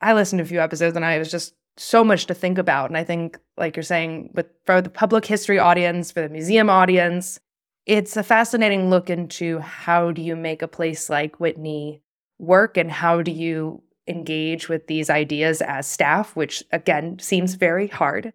I 0.00 0.12
listened 0.12 0.38
to 0.38 0.44
a 0.44 0.46
few 0.46 0.60
episodes 0.60 0.94
and 0.94 1.04
I 1.04 1.18
was 1.18 1.32
just 1.32 1.54
so 1.80 2.04
much 2.04 2.26
to 2.26 2.34
think 2.34 2.58
about. 2.58 2.90
And 2.90 2.96
I 2.96 3.04
think, 3.04 3.38
like 3.56 3.74
you're 3.74 3.82
saying, 3.82 4.30
with 4.34 4.46
for 4.66 4.82
the 4.82 4.90
public 4.90 5.24
history 5.24 5.58
audience, 5.58 6.10
for 6.10 6.20
the 6.20 6.28
museum 6.28 6.68
audience, 6.68 7.40
it's 7.86 8.16
a 8.16 8.22
fascinating 8.22 8.90
look 8.90 9.08
into 9.08 9.58
how 9.60 10.12
do 10.12 10.22
you 10.22 10.36
make 10.36 10.62
a 10.62 10.68
place 10.68 11.08
like 11.08 11.40
Whitney 11.40 12.02
work 12.38 12.76
and 12.76 12.90
how 12.90 13.22
do 13.22 13.30
you 13.30 13.82
engage 14.06 14.68
with 14.68 14.86
these 14.86 15.08
ideas 15.08 15.62
as 15.62 15.86
staff, 15.86 16.36
which 16.36 16.62
again 16.72 17.18
seems 17.18 17.54
very 17.54 17.86
hard. 17.86 18.32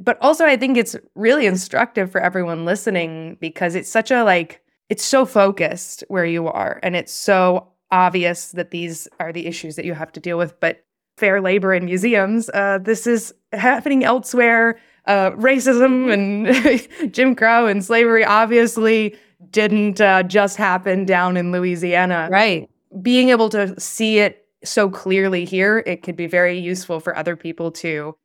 But 0.00 0.18
also, 0.20 0.44
I 0.44 0.56
think 0.56 0.76
it's 0.76 0.96
really 1.14 1.46
instructive 1.46 2.10
for 2.10 2.20
everyone 2.20 2.64
listening 2.64 3.36
because 3.40 3.74
it's 3.74 3.90
such 3.90 4.10
a 4.10 4.24
like, 4.24 4.62
it's 4.88 5.04
so 5.04 5.24
focused 5.24 6.04
where 6.08 6.24
you 6.24 6.48
are 6.48 6.80
and 6.82 6.96
it's 6.96 7.12
so 7.12 7.68
obvious 7.90 8.52
that 8.52 8.70
these 8.70 9.08
are 9.18 9.32
the 9.32 9.46
issues 9.46 9.76
that 9.76 9.84
you 9.84 9.94
have 9.94 10.12
to 10.12 10.20
deal 10.20 10.38
with. 10.38 10.58
But 10.60 10.84
fair 11.18 11.40
labor 11.40 11.74
in 11.74 11.84
museums, 11.84 12.48
uh, 12.54 12.78
this 12.78 13.06
is 13.06 13.34
happening 13.52 14.04
elsewhere. 14.04 14.78
Uh, 15.06 15.30
racism 15.32 16.12
and 16.12 17.12
Jim 17.14 17.34
Crow 17.34 17.66
and 17.66 17.84
slavery 17.84 18.24
obviously 18.24 19.16
didn't 19.50 20.00
uh, 20.00 20.22
just 20.22 20.56
happen 20.56 21.04
down 21.04 21.36
in 21.36 21.50
Louisiana 21.52 22.28
Right. 22.30 22.68
being 23.02 23.30
able 23.30 23.48
to 23.50 23.78
see 23.80 24.18
it 24.18 24.44
so 24.64 24.90
clearly 24.90 25.44
here, 25.44 25.82
it 25.86 26.02
could 26.02 26.16
be 26.16 26.26
very 26.26 26.58
useful 26.58 27.00
for 27.00 27.16
other 27.16 27.36
people 27.36 27.70
to 27.72 28.16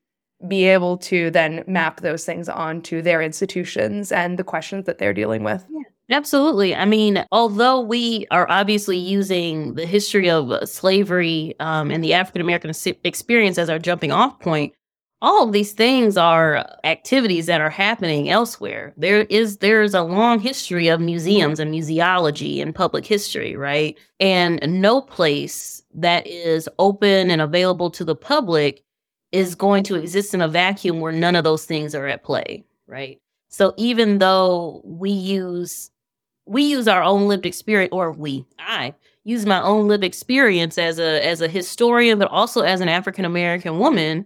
be 0.48 0.66
able 0.66 0.98
to 0.98 1.30
then 1.32 1.64
map 1.68 2.02
those 2.02 2.26
things 2.26 2.50
onto 2.50 3.02
their 3.02 3.22
institutions 3.22 4.12
and 4.12 4.38
the 4.38 4.44
questions 4.44 4.86
that 4.88 4.98
they're 4.98 5.14
dealing 5.14 5.44
with. 5.44 5.64
Absolutely. 6.10 6.76
I 6.76 6.86
mean, 6.86 7.26
although 7.32 7.80
we 7.80 8.28
are 8.30 8.50
obviously 8.50 8.98
using 8.98 9.76
the 9.76 9.86
history 9.86 10.30
of 10.30 10.52
uh, 10.52 10.66
slavery 10.66 11.56
um, 11.60 11.92
and 11.92 12.04
the 12.04 12.14
African 12.14 12.42
American 12.42 12.72
experience 13.04 13.58
as 13.58 13.70
our 13.70 13.80
jumping 13.80 14.12
off 14.12 14.38
point, 14.40 14.74
all 15.22 15.48
of 15.48 15.54
these 15.54 15.72
things 15.72 16.18
are 16.18 16.66
activities 16.84 17.46
that 17.46 17.62
are 17.62 17.70
happening 17.70 18.30
elsewhere. 18.30 18.94
There 18.98 19.22
is 19.24 19.58
there's 19.58 19.94
a 19.94 20.04
long 20.04 20.40
history 20.40 20.90
of 20.90 21.00
museums 21.00 21.60
and 21.60 21.74
museology 21.74 22.62
and 22.62 22.76
public 22.76 23.06
history, 23.06 23.56
right? 23.56 23.98
And 24.20 24.60
no 24.82 25.00
place 25.00 25.82
that 25.96 26.28
is 26.28 26.68
open 26.80 27.32
and 27.32 27.42
available 27.42 27.90
to 27.92 28.04
the 28.04 28.16
public 28.16 28.84
is 29.32 29.56
going 29.56 29.84
to 29.84 29.96
exist 29.96 30.34
in 30.34 30.42
a 30.42 30.50
vacuum 30.50 31.00
where 31.00 31.14
none 31.14 31.38
of 31.38 31.46
those 31.46 31.64
things 31.66 31.96
are 31.96 32.08
at 32.08 32.24
play, 32.24 32.66
right? 32.88 33.20
So 33.48 33.74
even 33.78 34.18
though 34.20 34.82
we 34.84 35.10
use 35.12 35.90
we 36.46 36.64
use 36.64 36.88
our 36.88 37.04
own 37.04 37.28
lived 37.28 37.46
experience 37.46 37.92
or 37.92 38.12
we 38.12 38.46
I 38.60 38.94
use 39.24 39.46
my 39.46 39.62
own 39.62 39.88
lived 39.88 40.04
experience 40.04 40.78
as 40.78 41.00
a 41.00 41.26
as 41.26 41.42
a 41.42 41.48
historian 41.48 42.20
but 42.20 42.30
also 42.30 42.62
as 42.62 42.82
an 42.82 42.90
African 42.90 43.26
American 43.26 43.80
woman 43.80 44.26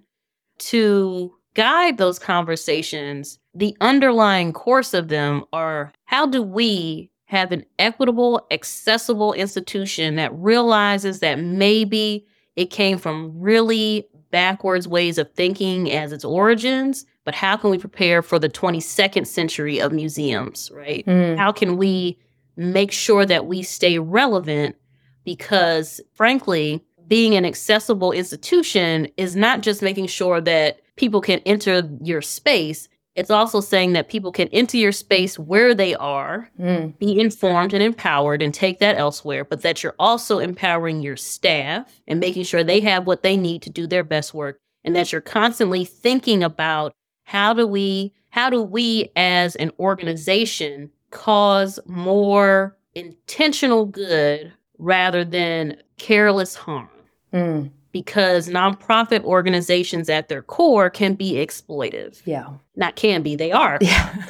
to 0.60 1.34
guide 1.58 1.98
those 1.98 2.20
conversations, 2.20 3.40
the 3.56 3.76
underlying 3.82 4.54
course 4.54 4.94
of 4.94 5.08
them 5.08 5.44
are 5.52 5.92
how 6.06 6.26
do 6.26 6.42
we 6.42 7.10
have 7.26 7.52
an 7.52 7.66
equitable, 7.80 8.46
accessible 8.52 9.34
institution 9.34 10.16
that 10.16 10.34
realizes 10.34 11.20
that 11.20 11.40
maybe 11.40 12.26
it 12.56 12.68
came 12.68 12.98
from 12.98 13.38
really 13.38 14.08
backwards 14.32 14.88
ways 14.88 15.18
of 15.18 15.32
thinking 15.34 15.92
as 15.92 16.12
its 16.12 16.24
origins, 16.24 17.06
but 17.28 17.36
how 17.36 17.58
can 17.58 17.70
we 17.70 17.78
prepare 17.78 18.22
for 18.22 18.40
the 18.40 18.48
22nd 18.48 19.28
century 19.28 19.82
of 19.82 19.92
museums, 19.92 20.72
right? 20.74 21.06
Mm. 21.06 21.36
How 21.36 21.52
can 21.52 21.76
we 21.76 22.18
make 22.56 22.94
sure 22.94 23.26
that 23.26 23.48
we 23.48 23.64
stay 23.64 24.00
relevant? 24.00 24.78
Because 25.26 26.00
frankly, 26.14 26.82
being 27.06 27.36
an 27.36 27.44
accessible 27.44 28.14
institution 28.14 29.10
is 29.18 29.36
not 29.36 29.60
just 29.60 29.82
making 29.82 30.08
sure 30.08 30.40
that 30.40 30.80
people 30.96 31.20
can 31.20 31.40
enter 31.40 31.90
your 32.02 32.22
space. 32.22 32.88
It's 33.16 33.30
also 33.30 33.60
saying 33.60 33.92
that 33.92 34.08
people 34.08 34.32
can 34.32 34.48
enter 34.54 34.78
your 34.78 34.94
space 34.94 35.38
where 35.38 35.76
they 35.76 35.96
are, 35.96 36.50
mm. 36.58 36.98
be 36.98 37.20
informed 37.20 37.74
and 37.74 37.84
empowered, 37.84 38.42
and 38.42 38.54
take 38.54 38.80
that 38.80 38.96
elsewhere, 38.96 39.44
but 39.44 39.64
that 39.64 39.84
you're 39.84 39.96
also 40.00 40.40
empowering 40.40 41.02
your 41.02 41.18
staff 41.18 42.00
and 42.08 42.22
making 42.22 42.46
sure 42.46 42.64
they 42.64 42.80
have 42.80 43.06
what 43.06 43.22
they 43.22 43.36
need 43.36 43.64
to 43.64 43.70
do 43.70 43.86
their 43.86 44.06
best 44.06 44.34
work, 44.34 44.62
and 44.86 44.96
that 44.96 45.12
you're 45.12 45.20
constantly 45.20 45.84
thinking 45.84 46.42
about 46.42 46.94
how 47.28 47.54
do 47.54 47.68
we 47.68 48.14
how 48.30 48.50
do 48.50 48.62
we 48.62 49.10
as 49.16 49.56
an 49.58 49.72
organization 49.80 50.90
cause 51.12 51.80
more 51.86 52.78
intentional 52.96 53.86
good 53.86 54.52
rather 54.78 55.24
than 55.24 55.78
careless 55.98 56.56
harm 56.56 56.90
Mm. 57.34 57.72
Because 57.92 58.48
nonprofit 58.48 59.24
organizations 59.24 60.10
at 60.10 60.30
their 60.30 60.42
core 60.42 60.90
can 60.90 61.16
be 61.16 61.34
exploitive. 61.34 62.22
Yeah. 62.26 62.48
Not 62.76 62.96
can 62.96 63.24
be, 63.24 63.36
they 63.36 63.52
are. 63.52 63.80
Yeah. 63.82 64.26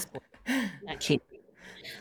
Not 0.84 1.00
can 1.00 1.20
be. 1.30 1.40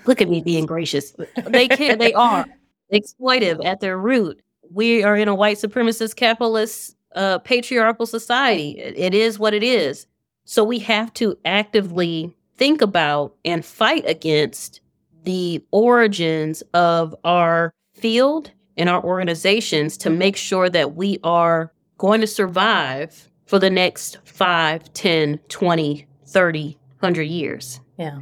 Look 0.04 0.22
at 0.22 0.28
me 0.28 0.40
being 0.40 0.66
gracious. 0.66 1.14
They 1.46 1.66
can 1.66 1.98
they 1.98 2.12
are 2.12 2.46
exploitive 2.92 3.64
at 3.64 3.80
their 3.80 3.98
root. 3.98 4.40
We 4.70 5.02
are 5.02 5.16
in 5.16 5.26
a 5.26 5.34
white 5.34 5.56
supremacist 5.56 6.14
capitalist 6.16 6.96
uh, 7.14 7.38
patriarchal 7.38 8.06
society. 8.06 8.78
It, 8.78 8.96
it 8.96 9.14
is 9.14 9.38
what 9.38 9.52
it 9.52 9.64
is. 9.64 10.06
So 10.46 10.62
we 10.62 10.78
have 10.78 11.12
to 11.14 11.36
actively 11.44 12.34
think 12.56 12.80
about 12.80 13.34
and 13.44 13.64
fight 13.64 14.04
against 14.06 14.80
the 15.24 15.62
origins 15.72 16.62
of 16.72 17.16
our 17.24 17.74
field 17.94 18.52
and 18.76 18.88
our 18.88 19.02
organizations 19.02 19.96
to 19.98 20.08
mm-hmm. 20.08 20.18
make 20.18 20.36
sure 20.36 20.70
that 20.70 20.94
we 20.94 21.18
are 21.24 21.72
going 21.98 22.20
to 22.20 22.28
survive 22.28 23.28
for 23.46 23.58
the 23.58 23.70
next 23.70 24.18
5, 24.24 24.92
10, 24.92 25.38
20, 25.48 26.06
30, 26.26 26.78
100 27.00 27.22
years. 27.22 27.80
Yeah. 27.98 28.18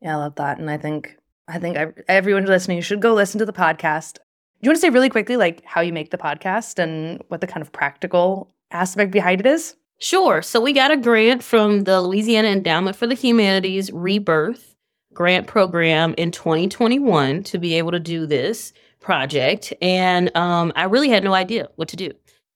Yeah, 0.00 0.16
I 0.16 0.18
love 0.18 0.34
that. 0.34 0.58
And 0.58 0.68
I 0.70 0.78
think 0.78 1.16
I 1.46 1.58
think 1.58 1.78
everyone 2.08 2.44
listening 2.44 2.80
should 2.82 3.00
go 3.00 3.14
listen 3.14 3.38
to 3.38 3.46
the 3.46 3.52
podcast. 3.52 4.14
Do 4.14 4.20
you 4.62 4.70
want 4.70 4.76
to 4.76 4.80
say 4.80 4.90
really 4.90 5.08
quickly 5.08 5.36
like 5.36 5.64
how 5.64 5.80
you 5.80 5.92
make 5.92 6.10
the 6.10 6.18
podcast 6.18 6.78
and 6.78 7.22
what 7.28 7.40
the 7.40 7.46
kind 7.46 7.62
of 7.62 7.72
practical 7.72 8.50
aspect 8.72 9.12
behind 9.12 9.40
it 9.40 9.46
is? 9.46 9.76
Sure. 10.00 10.42
So 10.42 10.60
we 10.60 10.72
got 10.72 10.92
a 10.92 10.96
grant 10.96 11.42
from 11.42 11.84
the 11.84 12.00
Louisiana 12.00 12.48
Endowment 12.48 12.96
for 12.96 13.06
the 13.06 13.14
Humanities 13.14 13.92
Rebirth 13.92 14.76
grant 15.12 15.48
program 15.48 16.14
in 16.16 16.30
2021 16.30 17.42
to 17.42 17.58
be 17.58 17.74
able 17.74 17.90
to 17.90 17.98
do 17.98 18.24
this 18.24 18.72
project, 19.00 19.72
and 19.82 20.34
um, 20.36 20.72
I 20.76 20.84
really 20.84 21.08
had 21.08 21.24
no 21.24 21.34
idea 21.34 21.68
what 21.74 21.88
to 21.88 21.96
do. 21.96 22.12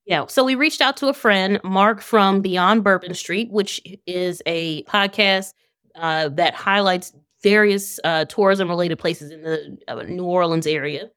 Yeah, 0.06 0.26
so 0.26 0.44
we 0.44 0.54
reached 0.54 0.80
out 0.80 0.96
to 0.98 1.08
a 1.08 1.14
friend, 1.14 1.60
Mark 1.64 2.00
from 2.00 2.40
Beyond 2.40 2.84
Bourbon 2.84 3.14
Street, 3.14 3.50
which 3.50 3.80
is 4.06 4.42
a 4.46 4.82
podcast 4.84 5.54
uh, 5.96 6.28
that 6.30 6.54
highlights 6.54 7.12
various 7.42 7.98
uh, 8.04 8.24
tourism 8.26 8.68
related 8.68 8.98
places 8.98 9.30
in 9.32 9.42
the 9.42 9.78
uh, 9.88 10.02
New 10.02 10.24
Orleans 10.24 10.66
area. 10.66 11.10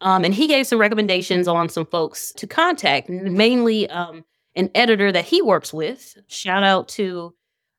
Um, 0.00 0.24
and 0.24 0.34
he 0.34 0.46
gave 0.46 0.66
some 0.66 0.78
recommendations 0.78 1.48
on 1.48 1.68
some 1.68 1.86
folks 1.86 2.32
to 2.32 2.46
contact, 2.46 3.08
mainly 3.08 3.88
um, 3.90 4.24
an 4.56 4.70
editor 4.74 5.12
that 5.12 5.24
he 5.24 5.42
works 5.42 5.72
with. 5.72 6.16
Shout 6.26 6.62
out 6.62 6.88
to 6.88 7.34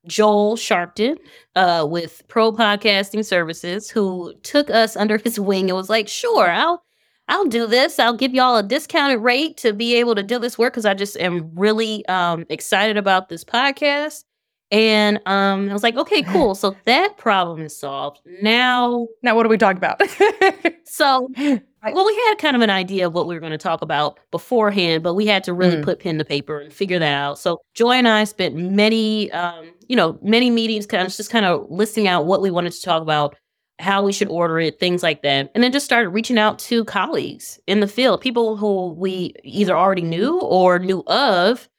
Joel 0.08 0.56
Sharpton 0.56 1.18
uh, 1.56 1.86
with 1.90 2.24
Pro 2.28 2.52
Podcasting 2.52 3.26
Services, 3.26 3.90
who 3.90 4.34
took 4.44 4.70
us 4.70 4.96
under 4.96 5.18
his 5.18 5.40
wing 5.40 5.70
and 5.70 5.76
was 5.76 5.90
like, 5.90 6.08
"Sure, 6.08 6.50
I'll 6.50 6.84
I'll 7.28 7.46
do 7.46 7.68
this. 7.68 8.00
I'll 8.00 8.14
give 8.16 8.34
y'all 8.34 8.56
a 8.58 8.64
discounted 8.64 9.20
rate 9.20 9.58
to 9.58 9.74
be 9.74 9.96
able 9.96 10.16
to 10.16 10.24
do 10.24 10.40
this 10.40 10.58
work 10.58 10.74
because 10.74 10.86
I 10.86 10.94
just 10.94 11.18
am 11.18 11.52
really 11.56 12.06
um, 12.08 12.46
excited 12.50 12.96
about 12.96 13.28
this 13.30 13.44
podcast. 13.44 14.24
And 14.70 15.18
um, 15.26 15.70
I 15.70 15.74
was 15.74 15.84
like, 15.84 15.96
okay, 15.96 16.24
cool. 16.24 16.54
So 16.54 16.76
that 16.86 17.18
problem 17.18 17.62
is 17.62 17.78
solved. 17.78 18.20
Now, 18.42 19.08
now 19.24 19.36
what 19.36 19.44
do 19.44 19.50
we 19.50 19.58
talk 19.58 19.78
about? 19.78 20.02
so, 20.84 21.30
well, 21.38 22.06
we 22.06 22.16
had 22.28 22.36
kind 22.38 22.56
of 22.56 22.62
an 22.62 22.70
idea 22.70 23.08
of 23.08 23.14
what 23.14 23.28
we 23.28 23.36
were 23.36 23.40
going 23.40 23.54
to 23.54 23.58
talk 23.58 23.82
about 23.82 24.20
beforehand, 24.30 25.04
but 25.04 25.14
we 25.14 25.26
had 25.26 25.44
to 25.46 25.54
really 25.54 25.78
mm. 25.78 25.84
put 25.84 26.00
pen 26.00 26.18
to 26.18 26.26
paper 26.26 26.60
and 26.60 26.74
figure 26.74 27.00
that 27.00 27.14
out. 27.14 27.40
So, 27.40 27.62
Joy 27.76 27.94
and 27.94 28.10
I 28.10 28.26
spent 28.26 28.56
many, 28.56 29.32
um, 29.32 29.72
you 29.88 29.96
know, 29.96 30.20
many 30.22 30.50
meetings, 30.50 30.86
kind 30.86 31.08
of 31.08 31.16
just 31.16 31.30
kind 31.30 31.46
of 31.46 31.66
listing 31.70 32.08
out 32.08 32.26
what 32.26 32.42
we 32.42 32.52
wanted 32.52 32.74
to 32.74 32.82
talk 32.82 33.02
about 33.02 33.38
how 33.80 34.04
we 34.04 34.12
should 34.12 34.28
order 34.30 34.60
it, 34.60 34.80
things 34.80 35.04
like 35.04 35.22
that. 35.22 35.52
And 35.54 35.64
then 35.64 35.72
just 35.72 35.86
started 35.86 36.10
reaching 36.10 36.38
out 36.38 36.60
to 36.60 36.84
colleagues 36.86 37.60
in 37.68 37.80
the 37.80 37.88
field, 37.88 38.22
people 38.22 38.58
who 38.58 38.94
we 38.94 39.34
either 39.44 39.78
already 39.78 40.02
knew 40.02 40.40
or 40.42 40.80
knew 40.80 41.04
of. 41.08 41.70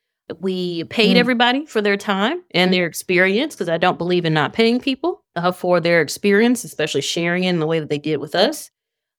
We 0.41 0.85
paid 0.85 1.17
mm. 1.17 1.21
everybody 1.21 1.67
for 1.67 1.81
their 1.81 1.97
time 1.97 2.43
and 2.53 2.73
their 2.73 2.87
experience 2.87 3.55
because 3.55 3.69
I 3.69 3.79
don't 3.79 3.99
believe 3.99 4.25
in 4.25 4.35
not 4.35 4.53
paying 4.53 4.81
people 4.81 5.25
uh, 5.37 5.53
for 5.53 5.81
their 5.81 6.01
experience, 6.01 6.65
especially 6.65 7.01
sharing 7.01 7.45
it 7.45 7.51
in 7.51 7.61
the 7.61 7.67
way 7.67 7.81
that 7.81 7.89
they 7.89 7.99
did 7.99 8.19
with 8.19 8.35
us. 8.35 8.71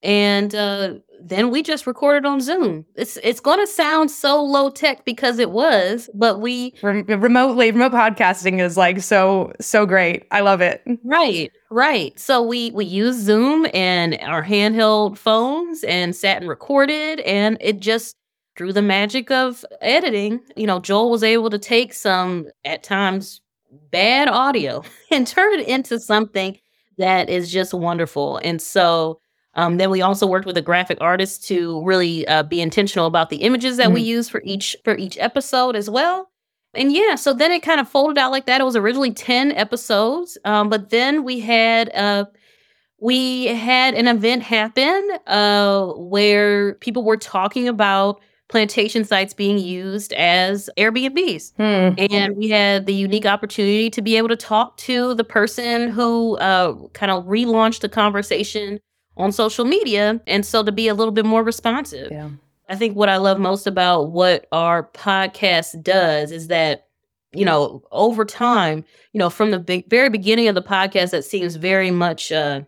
And 0.01 0.55
uh, 0.55 0.93
then 1.21 1.51
we 1.51 1.61
just 1.61 1.85
recorded 1.85 2.25
on 2.25 2.39
Zoom. 2.39 2.85
It's 2.95 3.17
it's 3.17 3.41
going 3.41 3.59
to 3.59 3.67
sound 3.67 4.09
so 4.11 4.41
low 4.41 4.69
tech 4.69 5.03
because 5.03 5.39
it 5.39 5.51
was, 5.51 6.09
but 6.13 6.39
we 6.39 6.73
remotely 6.81 7.71
remote 7.71 7.91
podcasting 7.91 8.61
is 8.61 8.77
like 8.77 9.01
so 9.01 9.51
so 9.59 9.85
great. 9.85 10.25
I 10.31 10.39
love 10.39 10.61
it. 10.61 10.83
Right, 11.03 11.51
right. 11.69 12.17
So 12.17 12.41
we 12.41 12.71
we 12.71 12.85
used 12.85 13.19
Zoom 13.19 13.67
and 13.73 14.17
our 14.21 14.43
handheld 14.43 15.17
phones 15.17 15.83
and 15.83 16.15
sat 16.15 16.37
and 16.37 16.47
recorded, 16.49 17.19
and 17.21 17.57
it 17.59 17.81
just 17.81 18.15
through 18.59 18.73
the 18.73 18.81
magic 18.81 19.31
of 19.31 19.63
editing, 19.79 20.41
you 20.57 20.67
know, 20.67 20.81
Joel 20.81 21.09
was 21.09 21.23
able 21.23 21.49
to 21.49 21.57
take 21.57 21.93
some 21.93 22.45
at 22.65 22.83
times 22.83 23.39
bad 23.89 24.27
audio 24.27 24.83
and 25.11 25.25
turn 25.25 25.57
it 25.57 25.65
into 25.65 25.97
something 25.97 26.59
that 26.97 27.29
is 27.29 27.49
just 27.49 27.73
wonderful. 27.73 28.35
And 28.43 28.61
so 28.61 29.21
um, 29.53 29.77
then 29.77 29.89
we 29.89 30.01
also 30.01 30.27
worked 30.27 30.45
with 30.45 30.57
a 30.57 30.61
graphic 30.61 30.97
artist 30.99 31.47
to 31.47 31.81
really 31.85 32.27
uh, 32.27 32.43
be 32.43 32.59
intentional 32.59 33.05
about 33.05 33.29
the 33.29 33.37
images 33.37 33.77
that 33.77 33.85
mm-hmm. 33.85 33.93
we 33.93 34.01
use 34.01 34.27
for 34.27 34.41
each 34.43 34.75
for 34.83 34.97
each 34.97 35.17
episode 35.21 35.77
as 35.77 35.89
well. 35.89 36.29
And 36.73 36.91
yeah, 36.91 37.15
so 37.15 37.33
then 37.33 37.53
it 37.53 37.63
kind 37.63 37.79
of 37.79 37.87
folded 37.87 38.17
out 38.17 38.31
like 38.31 38.45
that. 38.47 38.59
It 38.59 38.65
was 38.65 38.75
originally 38.75 39.13
ten 39.13 39.53
episodes, 39.53 40.37
um, 40.43 40.67
but 40.67 40.89
then 40.89 41.23
we 41.23 41.39
had 41.39 41.95
uh, 41.95 42.25
we 42.99 43.45
had 43.45 43.93
an 43.93 44.09
event 44.09 44.43
happen 44.43 45.09
uh, 45.27 45.85
where 45.95 46.73
people 46.75 47.05
were 47.05 47.15
talking 47.15 47.69
about 47.69 48.19
plantation 48.49 49.05
sites 49.05 49.33
being 49.33 49.59
used 49.59 50.11
as 50.13 50.69
Airbnbs. 50.75 51.53
Hmm. 51.55 51.99
And 52.11 52.35
we 52.35 52.49
had 52.49 52.87
the 52.87 52.93
unique 52.93 53.25
opportunity 53.25 53.89
to 53.91 54.01
be 54.01 54.17
able 54.17 54.27
to 54.27 54.35
talk 54.35 54.75
to 54.77 55.13
the 55.13 55.23
person 55.23 55.89
who 55.89 56.35
uh, 56.37 56.75
kind 56.93 57.11
of 57.11 57.25
relaunched 57.25 57.81
the 57.81 57.89
conversation 57.89 58.79
on 59.15 59.31
social 59.31 59.65
media. 59.65 60.19
And 60.25 60.45
so 60.45 60.63
to 60.63 60.71
be 60.71 60.87
a 60.87 60.95
little 60.95 61.13
bit 61.13 61.25
more 61.25 61.43
responsive. 61.43 62.11
Yeah. 62.11 62.29
I 62.67 62.75
think 62.75 62.95
what 62.95 63.09
I 63.09 63.17
love 63.17 63.39
most 63.39 63.67
about 63.67 64.11
what 64.11 64.47
our 64.51 64.83
podcast 64.93 65.81
does 65.83 66.31
is 66.31 66.47
that, 66.47 66.87
you 67.33 67.45
know, 67.45 67.83
over 67.91 68.25
time, 68.25 68.83
you 69.13 69.19
know, 69.19 69.29
from 69.29 69.51
the 69.51 69.59
big, 69.59 69.89
very 69.89 70.09
beginning 70.09 70.47
of 70.47 70.55
the 70.55 70.61
podcast, 70.61 71.11
that 71.11 71.25
seems 71.25 71.55
very 71.55 71.91
much 71.91 72.31
uh, 72.31 72.61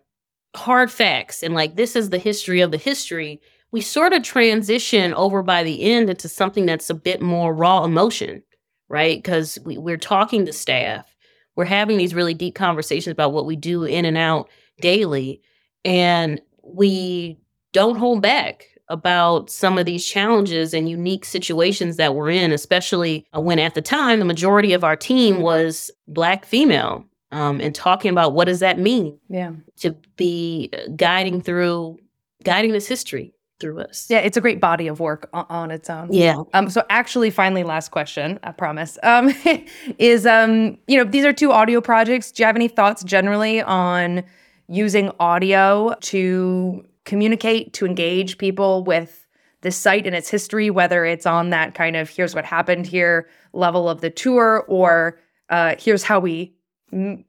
hard 0.55 0.91
facts 0.91 1.41
and 1.43 1.53
like 1.53 1.75
this 1.75 1.95
is 1.95 2.09
the 2.09 2.17
history 2.17 2.61
of 2.61 2.71
the 2.71 2.77
history. 2.77 3.41
We 3.71 3.81
sort 3.81 4.13
of 4.13 4.23
transition 4.23 5.13
over 5.13 5.41
by 5.43 5.63
the 5.63 5.81
end 5.83 6.09
into 6.09 6.27
something 6.27 6.65
that's 6.65 6.89
a 6.89 6.93
bit 6.93 7.21
more 7.21 7.53
raw 7.53 7.83
emotion, 7.85 8.43
right? 8.89 9.17
Because 9.17 9.57
we, 9.63 9.77
we're 9.77 9.97
talking 9.97 10.45
to 10.45 10.53
staff, 10.53 11.15
we're 11.55 11.65
having 11.65 11.97
these 11.97 12.13
really 12.13 12.33
deep 12.33 12.55
conversations 12.55 13.11
about 13.11 13.31
what 13.33 13.45
we 13.45 13.55
do 13.55 13.83
in 13.83 14.03
and 14.05 14.17
out 14.17 14.49
daily, 14.81 15.41
and 15.85 16.41
we 16.63 17.37
don't 17.71 17.97
hold 17.97 18.21
back 18.21 18.65
about 18.89 19.49
some 19.49 19.77
of 19.77 19.85
these 19.85 20.05
challenges 20.05 20.73
and 20.73 20.89
unique 20.89 21.23
situations 21.23 21.95
that 21.95 22.13
we're 22.13 22.29
in, 22.29 22.51
especially 22.51 23.25
uh, 23.33 23.39
when 23.39 23.57
at 23.57 23.73
the 23.73 23.81
time 23.81 24.19
the 24.19 24.25
majority 24.25 24.73
of 24.73 24.83
our 24.83 24.97
team 24.97 25.39
was 25.41 25.89
Black 26.07 26.45
female. 26.45 27.05
Um, 27.33 27.61
and 27.61 27.73
talking 27.73 28.11
about 28.11 28.33
what 28.33 28.43
does 28.45 28.59
that 28.59 28.77
mean 28.77 29.17
Yeah. 29.29 29.53
to 29.77 29.95
be 30.17 30.69
uh, 30.73 30.89
guiding 30.97 31.41
through 31.41 31.97
guiding 32.43 32.73
this 32.73 32.87
history 32.87 33.33
through 33.61 33.79
us. 33.79 34.07
Yeah, 34.09 34.19
it's 34.19 34.35
a 34.35 34.41
great 34.41 34.59
body 34.59 34.87
of 34.87 34.99
work 34.99 35.29
on, 35.31 35.45
on 35.49 35.71
its 35.71 35.89
own. 35.89 36.11
Yeah. 36.11 36.41
Um, 36.53 36.69
so 36.69 36.83
actually, 36.89 37.29
finally, 37.29 37.63
last 37.63 37.89
question, 37.89 38.39
I 38.43 38.51
promise. 38.51 38.97
Um, 39.03 39.33
is 39.97 40.25
um, 40.25 40.77
you 40.87 40.97
know, 40.97 41.03
these 41.03 41.23
are 41.23 41.31
two 41.31 41.51
audio 41.51 41.79
projects. 41.79 42.31
Do 42.31 42.43
you 42.43 42.47
have 42.47 42.55
any 42.55 42.67
thoughts 42.67 43.03
generally 43.03 43.61
on 43.61 44.23
using 44.67 45.11
audio 45.19 45.95
to 46.01 46.85
communicate, 47.05 47.73
to 47.73 47.85
engage 47.85 48.37
people 48.37 48.83
with 48.83 49.27
this 49.61 49.77
site 49.77 50.07
and 50.07 50.15
its 50.15 50.29
history, 50.29 50.69
whether 50.69 51.05
it's 51.05 51.25
on 51.25 51.51
that 51.51 51.75
kind 51.75 51.95
of 51.95 52.09
here's 52.09 52.33
what 52.33 52.45
happened 52.45 52.87
here 52.87 53.29
level 53.53 53.87
of 53.87 54.01
the 54.01 54.09
tour, 54.09 54.65
or 54.67 55.19
uh, 55.49 55.75
here's 55.77 56.03
how 56.03 56.19
we 56.19 56.53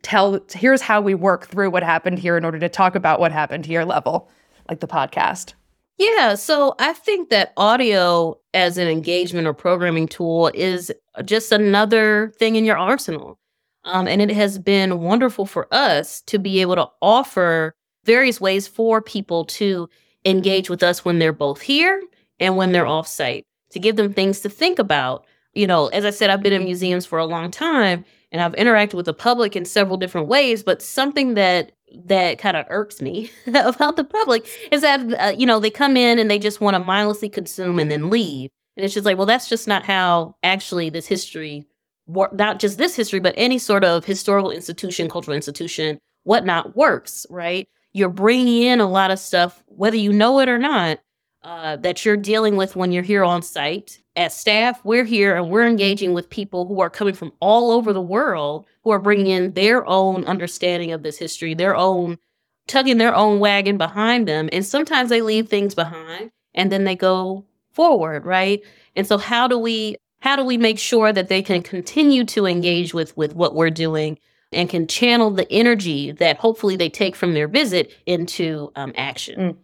tell, 0.02 0.40
here's 0.52 0.80
how 0.80 1.00
we 1.00 1.14
work 1.14 1.46
through 1.46 1.70
what 1.70 1.82
happened 1.82 2.18
here 2.18 2.36
in 2.36 2.44
order 2.44 2.58
to 2.58 2.68
talk 2.68 2.94
about 2.94 3.20
what 3.20 3.32
happened 3.32 3.66
here 3.66 3.84
level, 3.84 4.30
like 4.68 4.80
the 4.80 4.88
podcast. 4.88 5.54
Yeah, 6.02 6.34
so 6.34 6.74
I 6.80 6.94
think 6.94 7.28
that 7.30 7.52
audio 7.56 8.36
as 8.54 8.76
an 8.76 8.88
engagement 8.88 9.46
or 9.46 9.54
programming 9.54 10.08
tool 10.08 10.50
is 10.52 10.90
just 11.24 11.52
another 11.52 12.32
thing 12.40 12.56
in 12.56 12.64
your 12.64 12.76
arsenal. 12.76 13.38
Um, 13.84 14.08
and 14.08 14.20
it 14.20 14.32
has 14.32 14.58
been 14.58 14.98
wonderful 14.98 15.46
for 15.46 15.72
us 15.72 16.20
to 16.22 16.40
be 16.40 16.60
able 16.60 16.74
to 16.74 16.88
offer 17.00 17.72
various 18.04 18.40
ways 18.40 18.66
for 18.66 19.00
people 19.00 19.44
to 19.44 19.88
engage 20.24 20.68
with 20.68 20.82
us 20.82 21.04
when 21.04 21.20
they're 21.20 21.32
both 21.32 21.60
here 21.60 22.02
and 22.40 22.56
when 22.56 22.72
they're 22.72 22.84
offsite, 22.84 23.44
to 23.70 23.78
give 23.78 23.94
them 23.94 24.12
things 24.12 24.40
to 24.40 24.48
think 24.48 24.80
about. 24.80 25.24
You 25.54 25.68
know, 25.68 25.86
as 25.88 26.04
I 26.04 26.10
said, 26.10 26.30
I've 26.30 26.42
been 26.42 26.52
in 26.52 26.64
museums 26.64 27.06
for 27.06 27.20
a 27.20 27.26
long 27.26 27.52
time 27.52 28.04
and 28.32 28.42
I've 28.42 28.54
interacted 28.54 28.94
with 28.94 29.06
the 29.06 29.14
public 29.14 29.54
in 29.54 29.64
several 29.64 29.98
different 29.98 30.26
ways, 30.26 30.64
but 30.64 30.82
something 30.82 31.34
that 31.34 31.70
that 32.04 32.38
kind 32.38 32.56
of 32.56 32.66
irks 32.68 33.00
me 33.00 33.30
about 33.46 33.96
the 33.96 34.04
public 34.04 34.46
is 34.70 34.82
that 34.82 35.00
uh, 35.20 35.34
you 35.36 35.46
know 35.46 35.60
they 35.60 35.70
come 35.70 35.96
in 35.96 36.18
and 36.18 36.30
they 36.30 36.38
just 36.38 36.60
want 36.60 36.74
to 36.74 36.80
mindlessly 36.80 37.28
consume 37.28 37.78
and 37.78 37.90
then 37.90 38.10
leave. 38.10 38.50
And 38.76 38.84
it's 38.84 38.94
just 38.94 39.06
like 39.06 39.16
well 39.16 39.26
that's 39.26 39.48
just 39.48 39.68
not 39.68 39.84
how 39.84 40.36
actually 40.42 40.90
this 40.90 41.06
history 41.06 41.66
work 42.06 42.32
not 42.32 42.58
just 42.58 42.78
this 42.78 42.96
history 42.96 43.20
but 43.20 43.34
any 43.36 43.58
sort 43.58 43.84
of 43.84 44.04
historical 44.04 44.50
institution 44.50 45.08
cultural 45.08 45.36
institution 45.36 45.98
whatnot 46.24 46.76
works 46.76 47.26
right? 47.30 47.68
You're 47.94 48.08
bringing 48.08 48.62
in 48.62 48.80
a 48.80 48.88
lot 48.88 49.10
of 49.10 49.18
stuff 49.18 49.62
whether 49.66 49.96
you 49.96 50.12
know 50.12 50.40
it 50.40 50.48
or 50.48 50.58
not 50.58 50.98
uh, 51.44 51.76
that 51.76 52.04
you're 52.04 52.16
dealing 52.16 52.56
with 52.56 52.76
when 52.76 52.92
you're 52.92 53.02
here 53.02 53.24
on 53.24 53.42
site 53.42 53.98
as 54.14 54.36
staff 54.36 54.80
we're 54.84 55.04
here 55.04 55.34
and 55.34 55.50
we're 55.50 55.66
engaging 55.66 56.12
with 56.12 56.28
people 56.28 56.66
who 56.66 56.80
are 56.80 56.90
coming 56.90 57.14
from 57.14 57.32
all 57.40 57.70
over 57.70 57.92
the 57.92 58.02
world 58.02 58.66
who 58.84 58.90
are 58.90 58.98
bringing 58.98 59.26
in 59.26 59.52
their 59.52 59.86
own 59.86 60.24
understanding 60.24 60.92
of 60.92 61.02
this 61.02 61.18
history 61.18 61.54
their 61.54 61.74
own 61.74 62.18
tugging 62.66 62.98
their 62.98 63.14
own 63.14 63.38
wagon 63.38 63.76
behind 63.76 64.28
them. 64.28 64.48
And 64.52 64.64
sometimes 64.64 65.10
they 65.10 65.20
leave 65.20 65.48
things 65.48 65.74
behind 65.74 66.30
and 66.54 66.70
then 66.70 66.84
they 66.84 66.96
go 66.96 67.44
forward 67.72 68.24
right? 68.24 68.62
And 68.96 69.06
so 69.06 69.18
how 69.18 69.48
do 69.48 69.58
we 69.58 69.96
how 70.20 70.36
do 70.36 70.44
we 70.44 70.56
make 70.56 70.78
sure 70.78 71.12
that 71.12 71.28
they 71.28 71.42
can 71.42 71.62
continue 71.62 72.24
to 72.26 72.46
engage 72.46 72.94
with 72.94 73.16
with 73.16 73.34
what 73.34 73.54
we're 73.54 73.70
doing 73.70 74.18
and 74.52 74.68
can 74.68 74.86
channel 74.86 75.30
the 75.30 75.50
energy 75.50 76.12
that 76.12 76.36
hopefully 76.36 76.76
they 76.76 76.90
take 76.90 77.16
from 77.16 77.34
their 77.34 77.48
visit 77.48 77.92
into 78.06 78.70
um, 78.76 78.92
action? 78.96 79.38
Mm. 79.40 79.56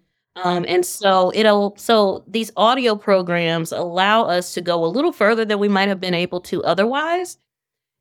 Um, 0.45 0.64
and 0.68 0.84
so 0.84 1.32
it'll 1.34 1.74
so 1.76 2.24
these 2.26 2.51
audio 2.57 2.95
programs 2.97 3.72
allow 3.72 4.22
us 4.24 4.55
to 4.55 4.61
go 4.61 4.84
a 4.84 4.86
little 4.86 5.12
further 5.12 5.45
than 5.45 5.59
we 5.59 5.68
might 5.68 5.89
have 5.89 6.01
been 6.01 6.14
able 6.14 6.41
to 6.43 6.62
otherwise. 6.64 7.39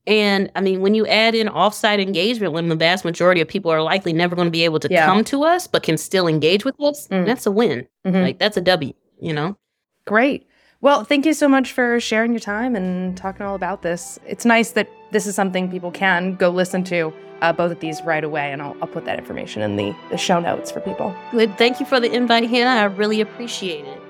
And 0.05 0.49
I 0.55 0.61
mean, 0.61 0.79
when 0.81 0.95
you 0.95 1.05
add 1.05 1.35
in 1.35 1.47
offsite 1.47 2.01
engagement, 2.01 2.53
when 2.53 2.69
the 2.69 2.75
vast 2.75 3.03
majority 3.03 3.41
of 3.41 3.47
people 3.49 3.71
are 3.71 3.81
likely 3.81 4.13
never 4.13 4.35
going 4.38 4.47
to 4.47 4.51
be 4.51 4.63
able 4.63 4.79
to 4.79 4.88
Yeah. 4.89 5.05
come 5.05 5.23
to 5.25 5.43
us, 5.43 5.67
but 5.67 5.83
can 5.83 5.97
still 5.97 6.27
engage 6.27 6.63
with 6.63 6.79
us, 6.81 7.07
Mm. 7.09 7.25
that's 7.25 7.45
a 7.45 7.51
win. 7.51 7.88
Mhm. 8.05 8.21
Like 8.23 8.39
that's 8.39 8.55
a 8.55 8.61
W, 8.61 8.93
you 9.19 9.33
know? 9.33 9.57
Great. 10.05 10.47
Well, 10.79 11.03
thank 11.03 11.25
you 11.25 11.33
so 11.33 11.49
much 11.49 11.73
for 11.73 11.99
sharing 11.99 12.31
your 12.31 12.39
time 12.39 12.75
and 12.75 13.17
talking 13.17 13.45
all 13.45 13.55
about 13.55 13.81
this. 13.81 14.17
It's 14.25 14.45
nice 14.45 14.71
that 14.71 14.88
this 15.11 15.25
is 15.27 15.35
something 15.35 15.69
people 15.69 15.91
can 15.91 16.35
go 16.35 16.49
listen 16.51 16.83
to, 16.85 17.11
uh, 17.41 17.53
both 17.53 17.71
of 17.71 17.79
these 17.79 18.01
right 18.03 18.23
away, 18.23 18.51
and 18.51 18.61
I'll, 18.61 18.75
I'll 18.81 18.88
put 18.88 19.05
that 19.05 19.17
information 19.17 19.61
in 19.61 19.75
the, 19.75 19.95
the 20.09 20.17
show 20.17 20.39
notes 20.39 20.71
for 20.71 20.79
people. 20.79 21.15
Good. 21.31 21.57
Thank 21.57 21.79
you 21.79 21.85
for 21.85 21.99
the 21.99 22.11
invite, 22.11 22.49
Hannah. 22.49 22.81
I 22.81 22.85
really 22.85 23.21
appreciate 23.21 23.85
it. 23.85 24.01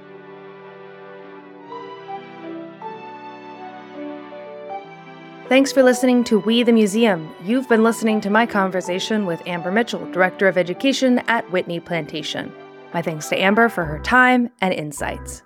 Thanks 5.50 5.72
for 5.72 5.82
listening 5.82 6.26
to 6.26 6.40
We 6.40 6.64
the 6.64 6.74
Museum. 6.74 7.34
You've 7.46 7.70
been 7.70 7.82
listening 7.82 8.20
to 8.22 8.30
my 8.30 8.46
conversation 8.46 9.26
with 9.26 9.42
Amber 9.48 9.72
Mitchell, 9.72 10.06
Director 10.12 10.50
of 10.50 10.58
Education 10.58 11.20
at 11.30 11.50
Whitney 11.52 11.80
Plantation. 11.80 12.52
My 12.94 13.02
thanks 13.02 13.30
to 13.30 13.42
Amber 13.42 13.70
for 13.70 13.86
her 13.86 14.00
time 14.00 14.50
and 14.60 14.74
insights. 14.74 15.44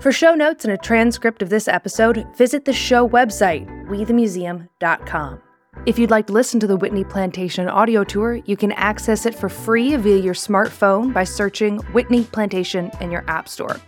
For 0.00 0.12
show 0.12 0.34
notes 0.34 0.64
and 0.64 0.74
a 0.74 0.78
transcript 0.78 1.40
of 1.40 1.48
this 1.48 1.68
episode, 1.68 2.26
visit 2.36 2.66
the 2.66 2.72
show 2.74 3.08
website, 3.08 3.66
wethemuseum.com. 3.86 5.40
If 5.86 5.98
you'd 5.98 6.10
like 6.10 6.26
to 6.26 6.32
listen 6.32 6.60
to 6.60 6.66
the 6.66 6.76
Whitney 6.76 7.04
Plantation 7.04 7.66
audio 7.66 8.04
tour, 8.04 8.34
you 8.44 8.56
can 8.56 8.72
access 8.72 9.24
it 9.24 9.34
for 9.34 9.48
free 9.48 9.96
via 9.96 10.18
your 10.18 10.34
smartphone 10.34 11.12
by 11.12 11.24
searching 11.24 11.78
Whitney 11.92 12.24
Plantation 12.24 12.90
in 13.00 13.10
your 13.10 13.24
App 13.28 13.48
Store. 13.48 13.80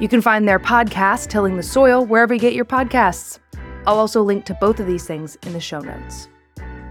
You 0.00 0.08
can 0.08 0.20
find 0.20 0.48
their 0.48 0.58
podcast, 0.58 1.28
Tilling 1.28 1.56
the 1.56 1.62
Soil, 1.62 2.04
wherever 2.04 2.34
you 2.34 2.40
get 2.40 2.54
your 2.54 2.64
podcasts. 2.64 3.38
I'll 3.86 3.98
also 3.98 4.22
link 4.22 4.44
to 4.46 4.54
both 4.54 4.80
of 4.80 4.86
these 4.86 5.06
things 5.06 5.36
in 5.46 5.52
the 5.52 5.60
show 5.60 5.80
notes. 5.80 6.28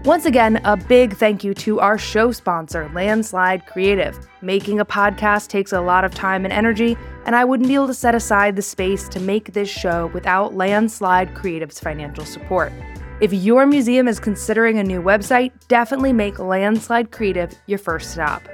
Once 0.04 0.24
again, 0.24 0.60
a 0.64 0.76
big 0.76 1.16
thank 1.16 1.44
you 1.44 1.52
to 1.52 1.80
our 1.80 1.98
show 1.98 2.32
sponsor, 2.32 2.90
Landslide 2.94 3.66
Creative. 3.66 4.16
Making 4.40 4.80
a 4.80 4.86
podcast 4.86 5.48
takes 5.48 5.72
a 5.72 5.80
lot 5.80 6.04
of 6.04 6.14
time 6.14 6.44
and 6.44 6.52
energy, 6.52 6.96
and 7.26 7.36
I 7.36 7.44
wouldn't 7.44 7.68
be 7.68 7.74
able 7.74 7.88
to 7.88 7.94
set 7.94 8.14
aside 8.14 8.56
the 8.56 8.62
space 8.62 9.08
to 9.10 9.20
make 9.20 9.52
this 9.52 9.68
show 9.68 10.06
without 10.14 10.54
Landslide 10.54 11.34
Creative's 11.34 11.80
financial 11.80 12.24
support. 12.24 12.72
If 13.18 13.32
your 13.32 13.64
museum 13.64 14.08
is 14.08 14.20
considering 14.20 14.78
a 14.78 14.84
new 14.84 15.00
website, 15.00 15.52
definitely 15.68 16.12
make 16.12 16.38
Landslide 16.38 17.12
Creative 17.12 17.50
your 17.66 17.78
first 17.78 18.10
stop. 18.10 18.46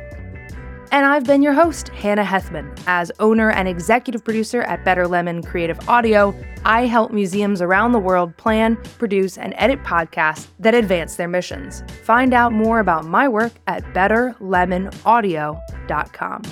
And 0.93 1.05
I've 1.05 1.25
been 1.25 1.43
your 1.43 1.55
host, 1.55 1.89
Hannah 1.89 2.23
Hethmon. 2.23 2.81
As 2.87 3.11
owner 3.19 3.51
and 3.51 3.67
executive 3.67 4.23
producer 4.23 4.63
at 4.63 4.85
Better 4.85 5.09
Lemon 5.09 5.43
Creative 5.43 5.89
Audio, 5.89 6.33
I 6.65 6.87
help 6.87 7.11
museums 7.11 7.61
around 7.61 7.91
the 7.91 7.99
world 7.99 8.37
plan, 8.37 8.77
produce, 8.99 9.37
and 9.37 9.53
edit 9.57 9.83
podcasts 9.83 10.47
that 10.61 10.75
advance 10.75 11.17
their 11.17 11.29
missions. 11.29 11.83
Find 12.05 12.33
out 12.33 12.53
more 12.53 12.79
about 12.79 13.05
my 13.05 13.27
work 13.27 13.55
at 13.67 13.83
betterlemonaudio.com. 13.95 16.43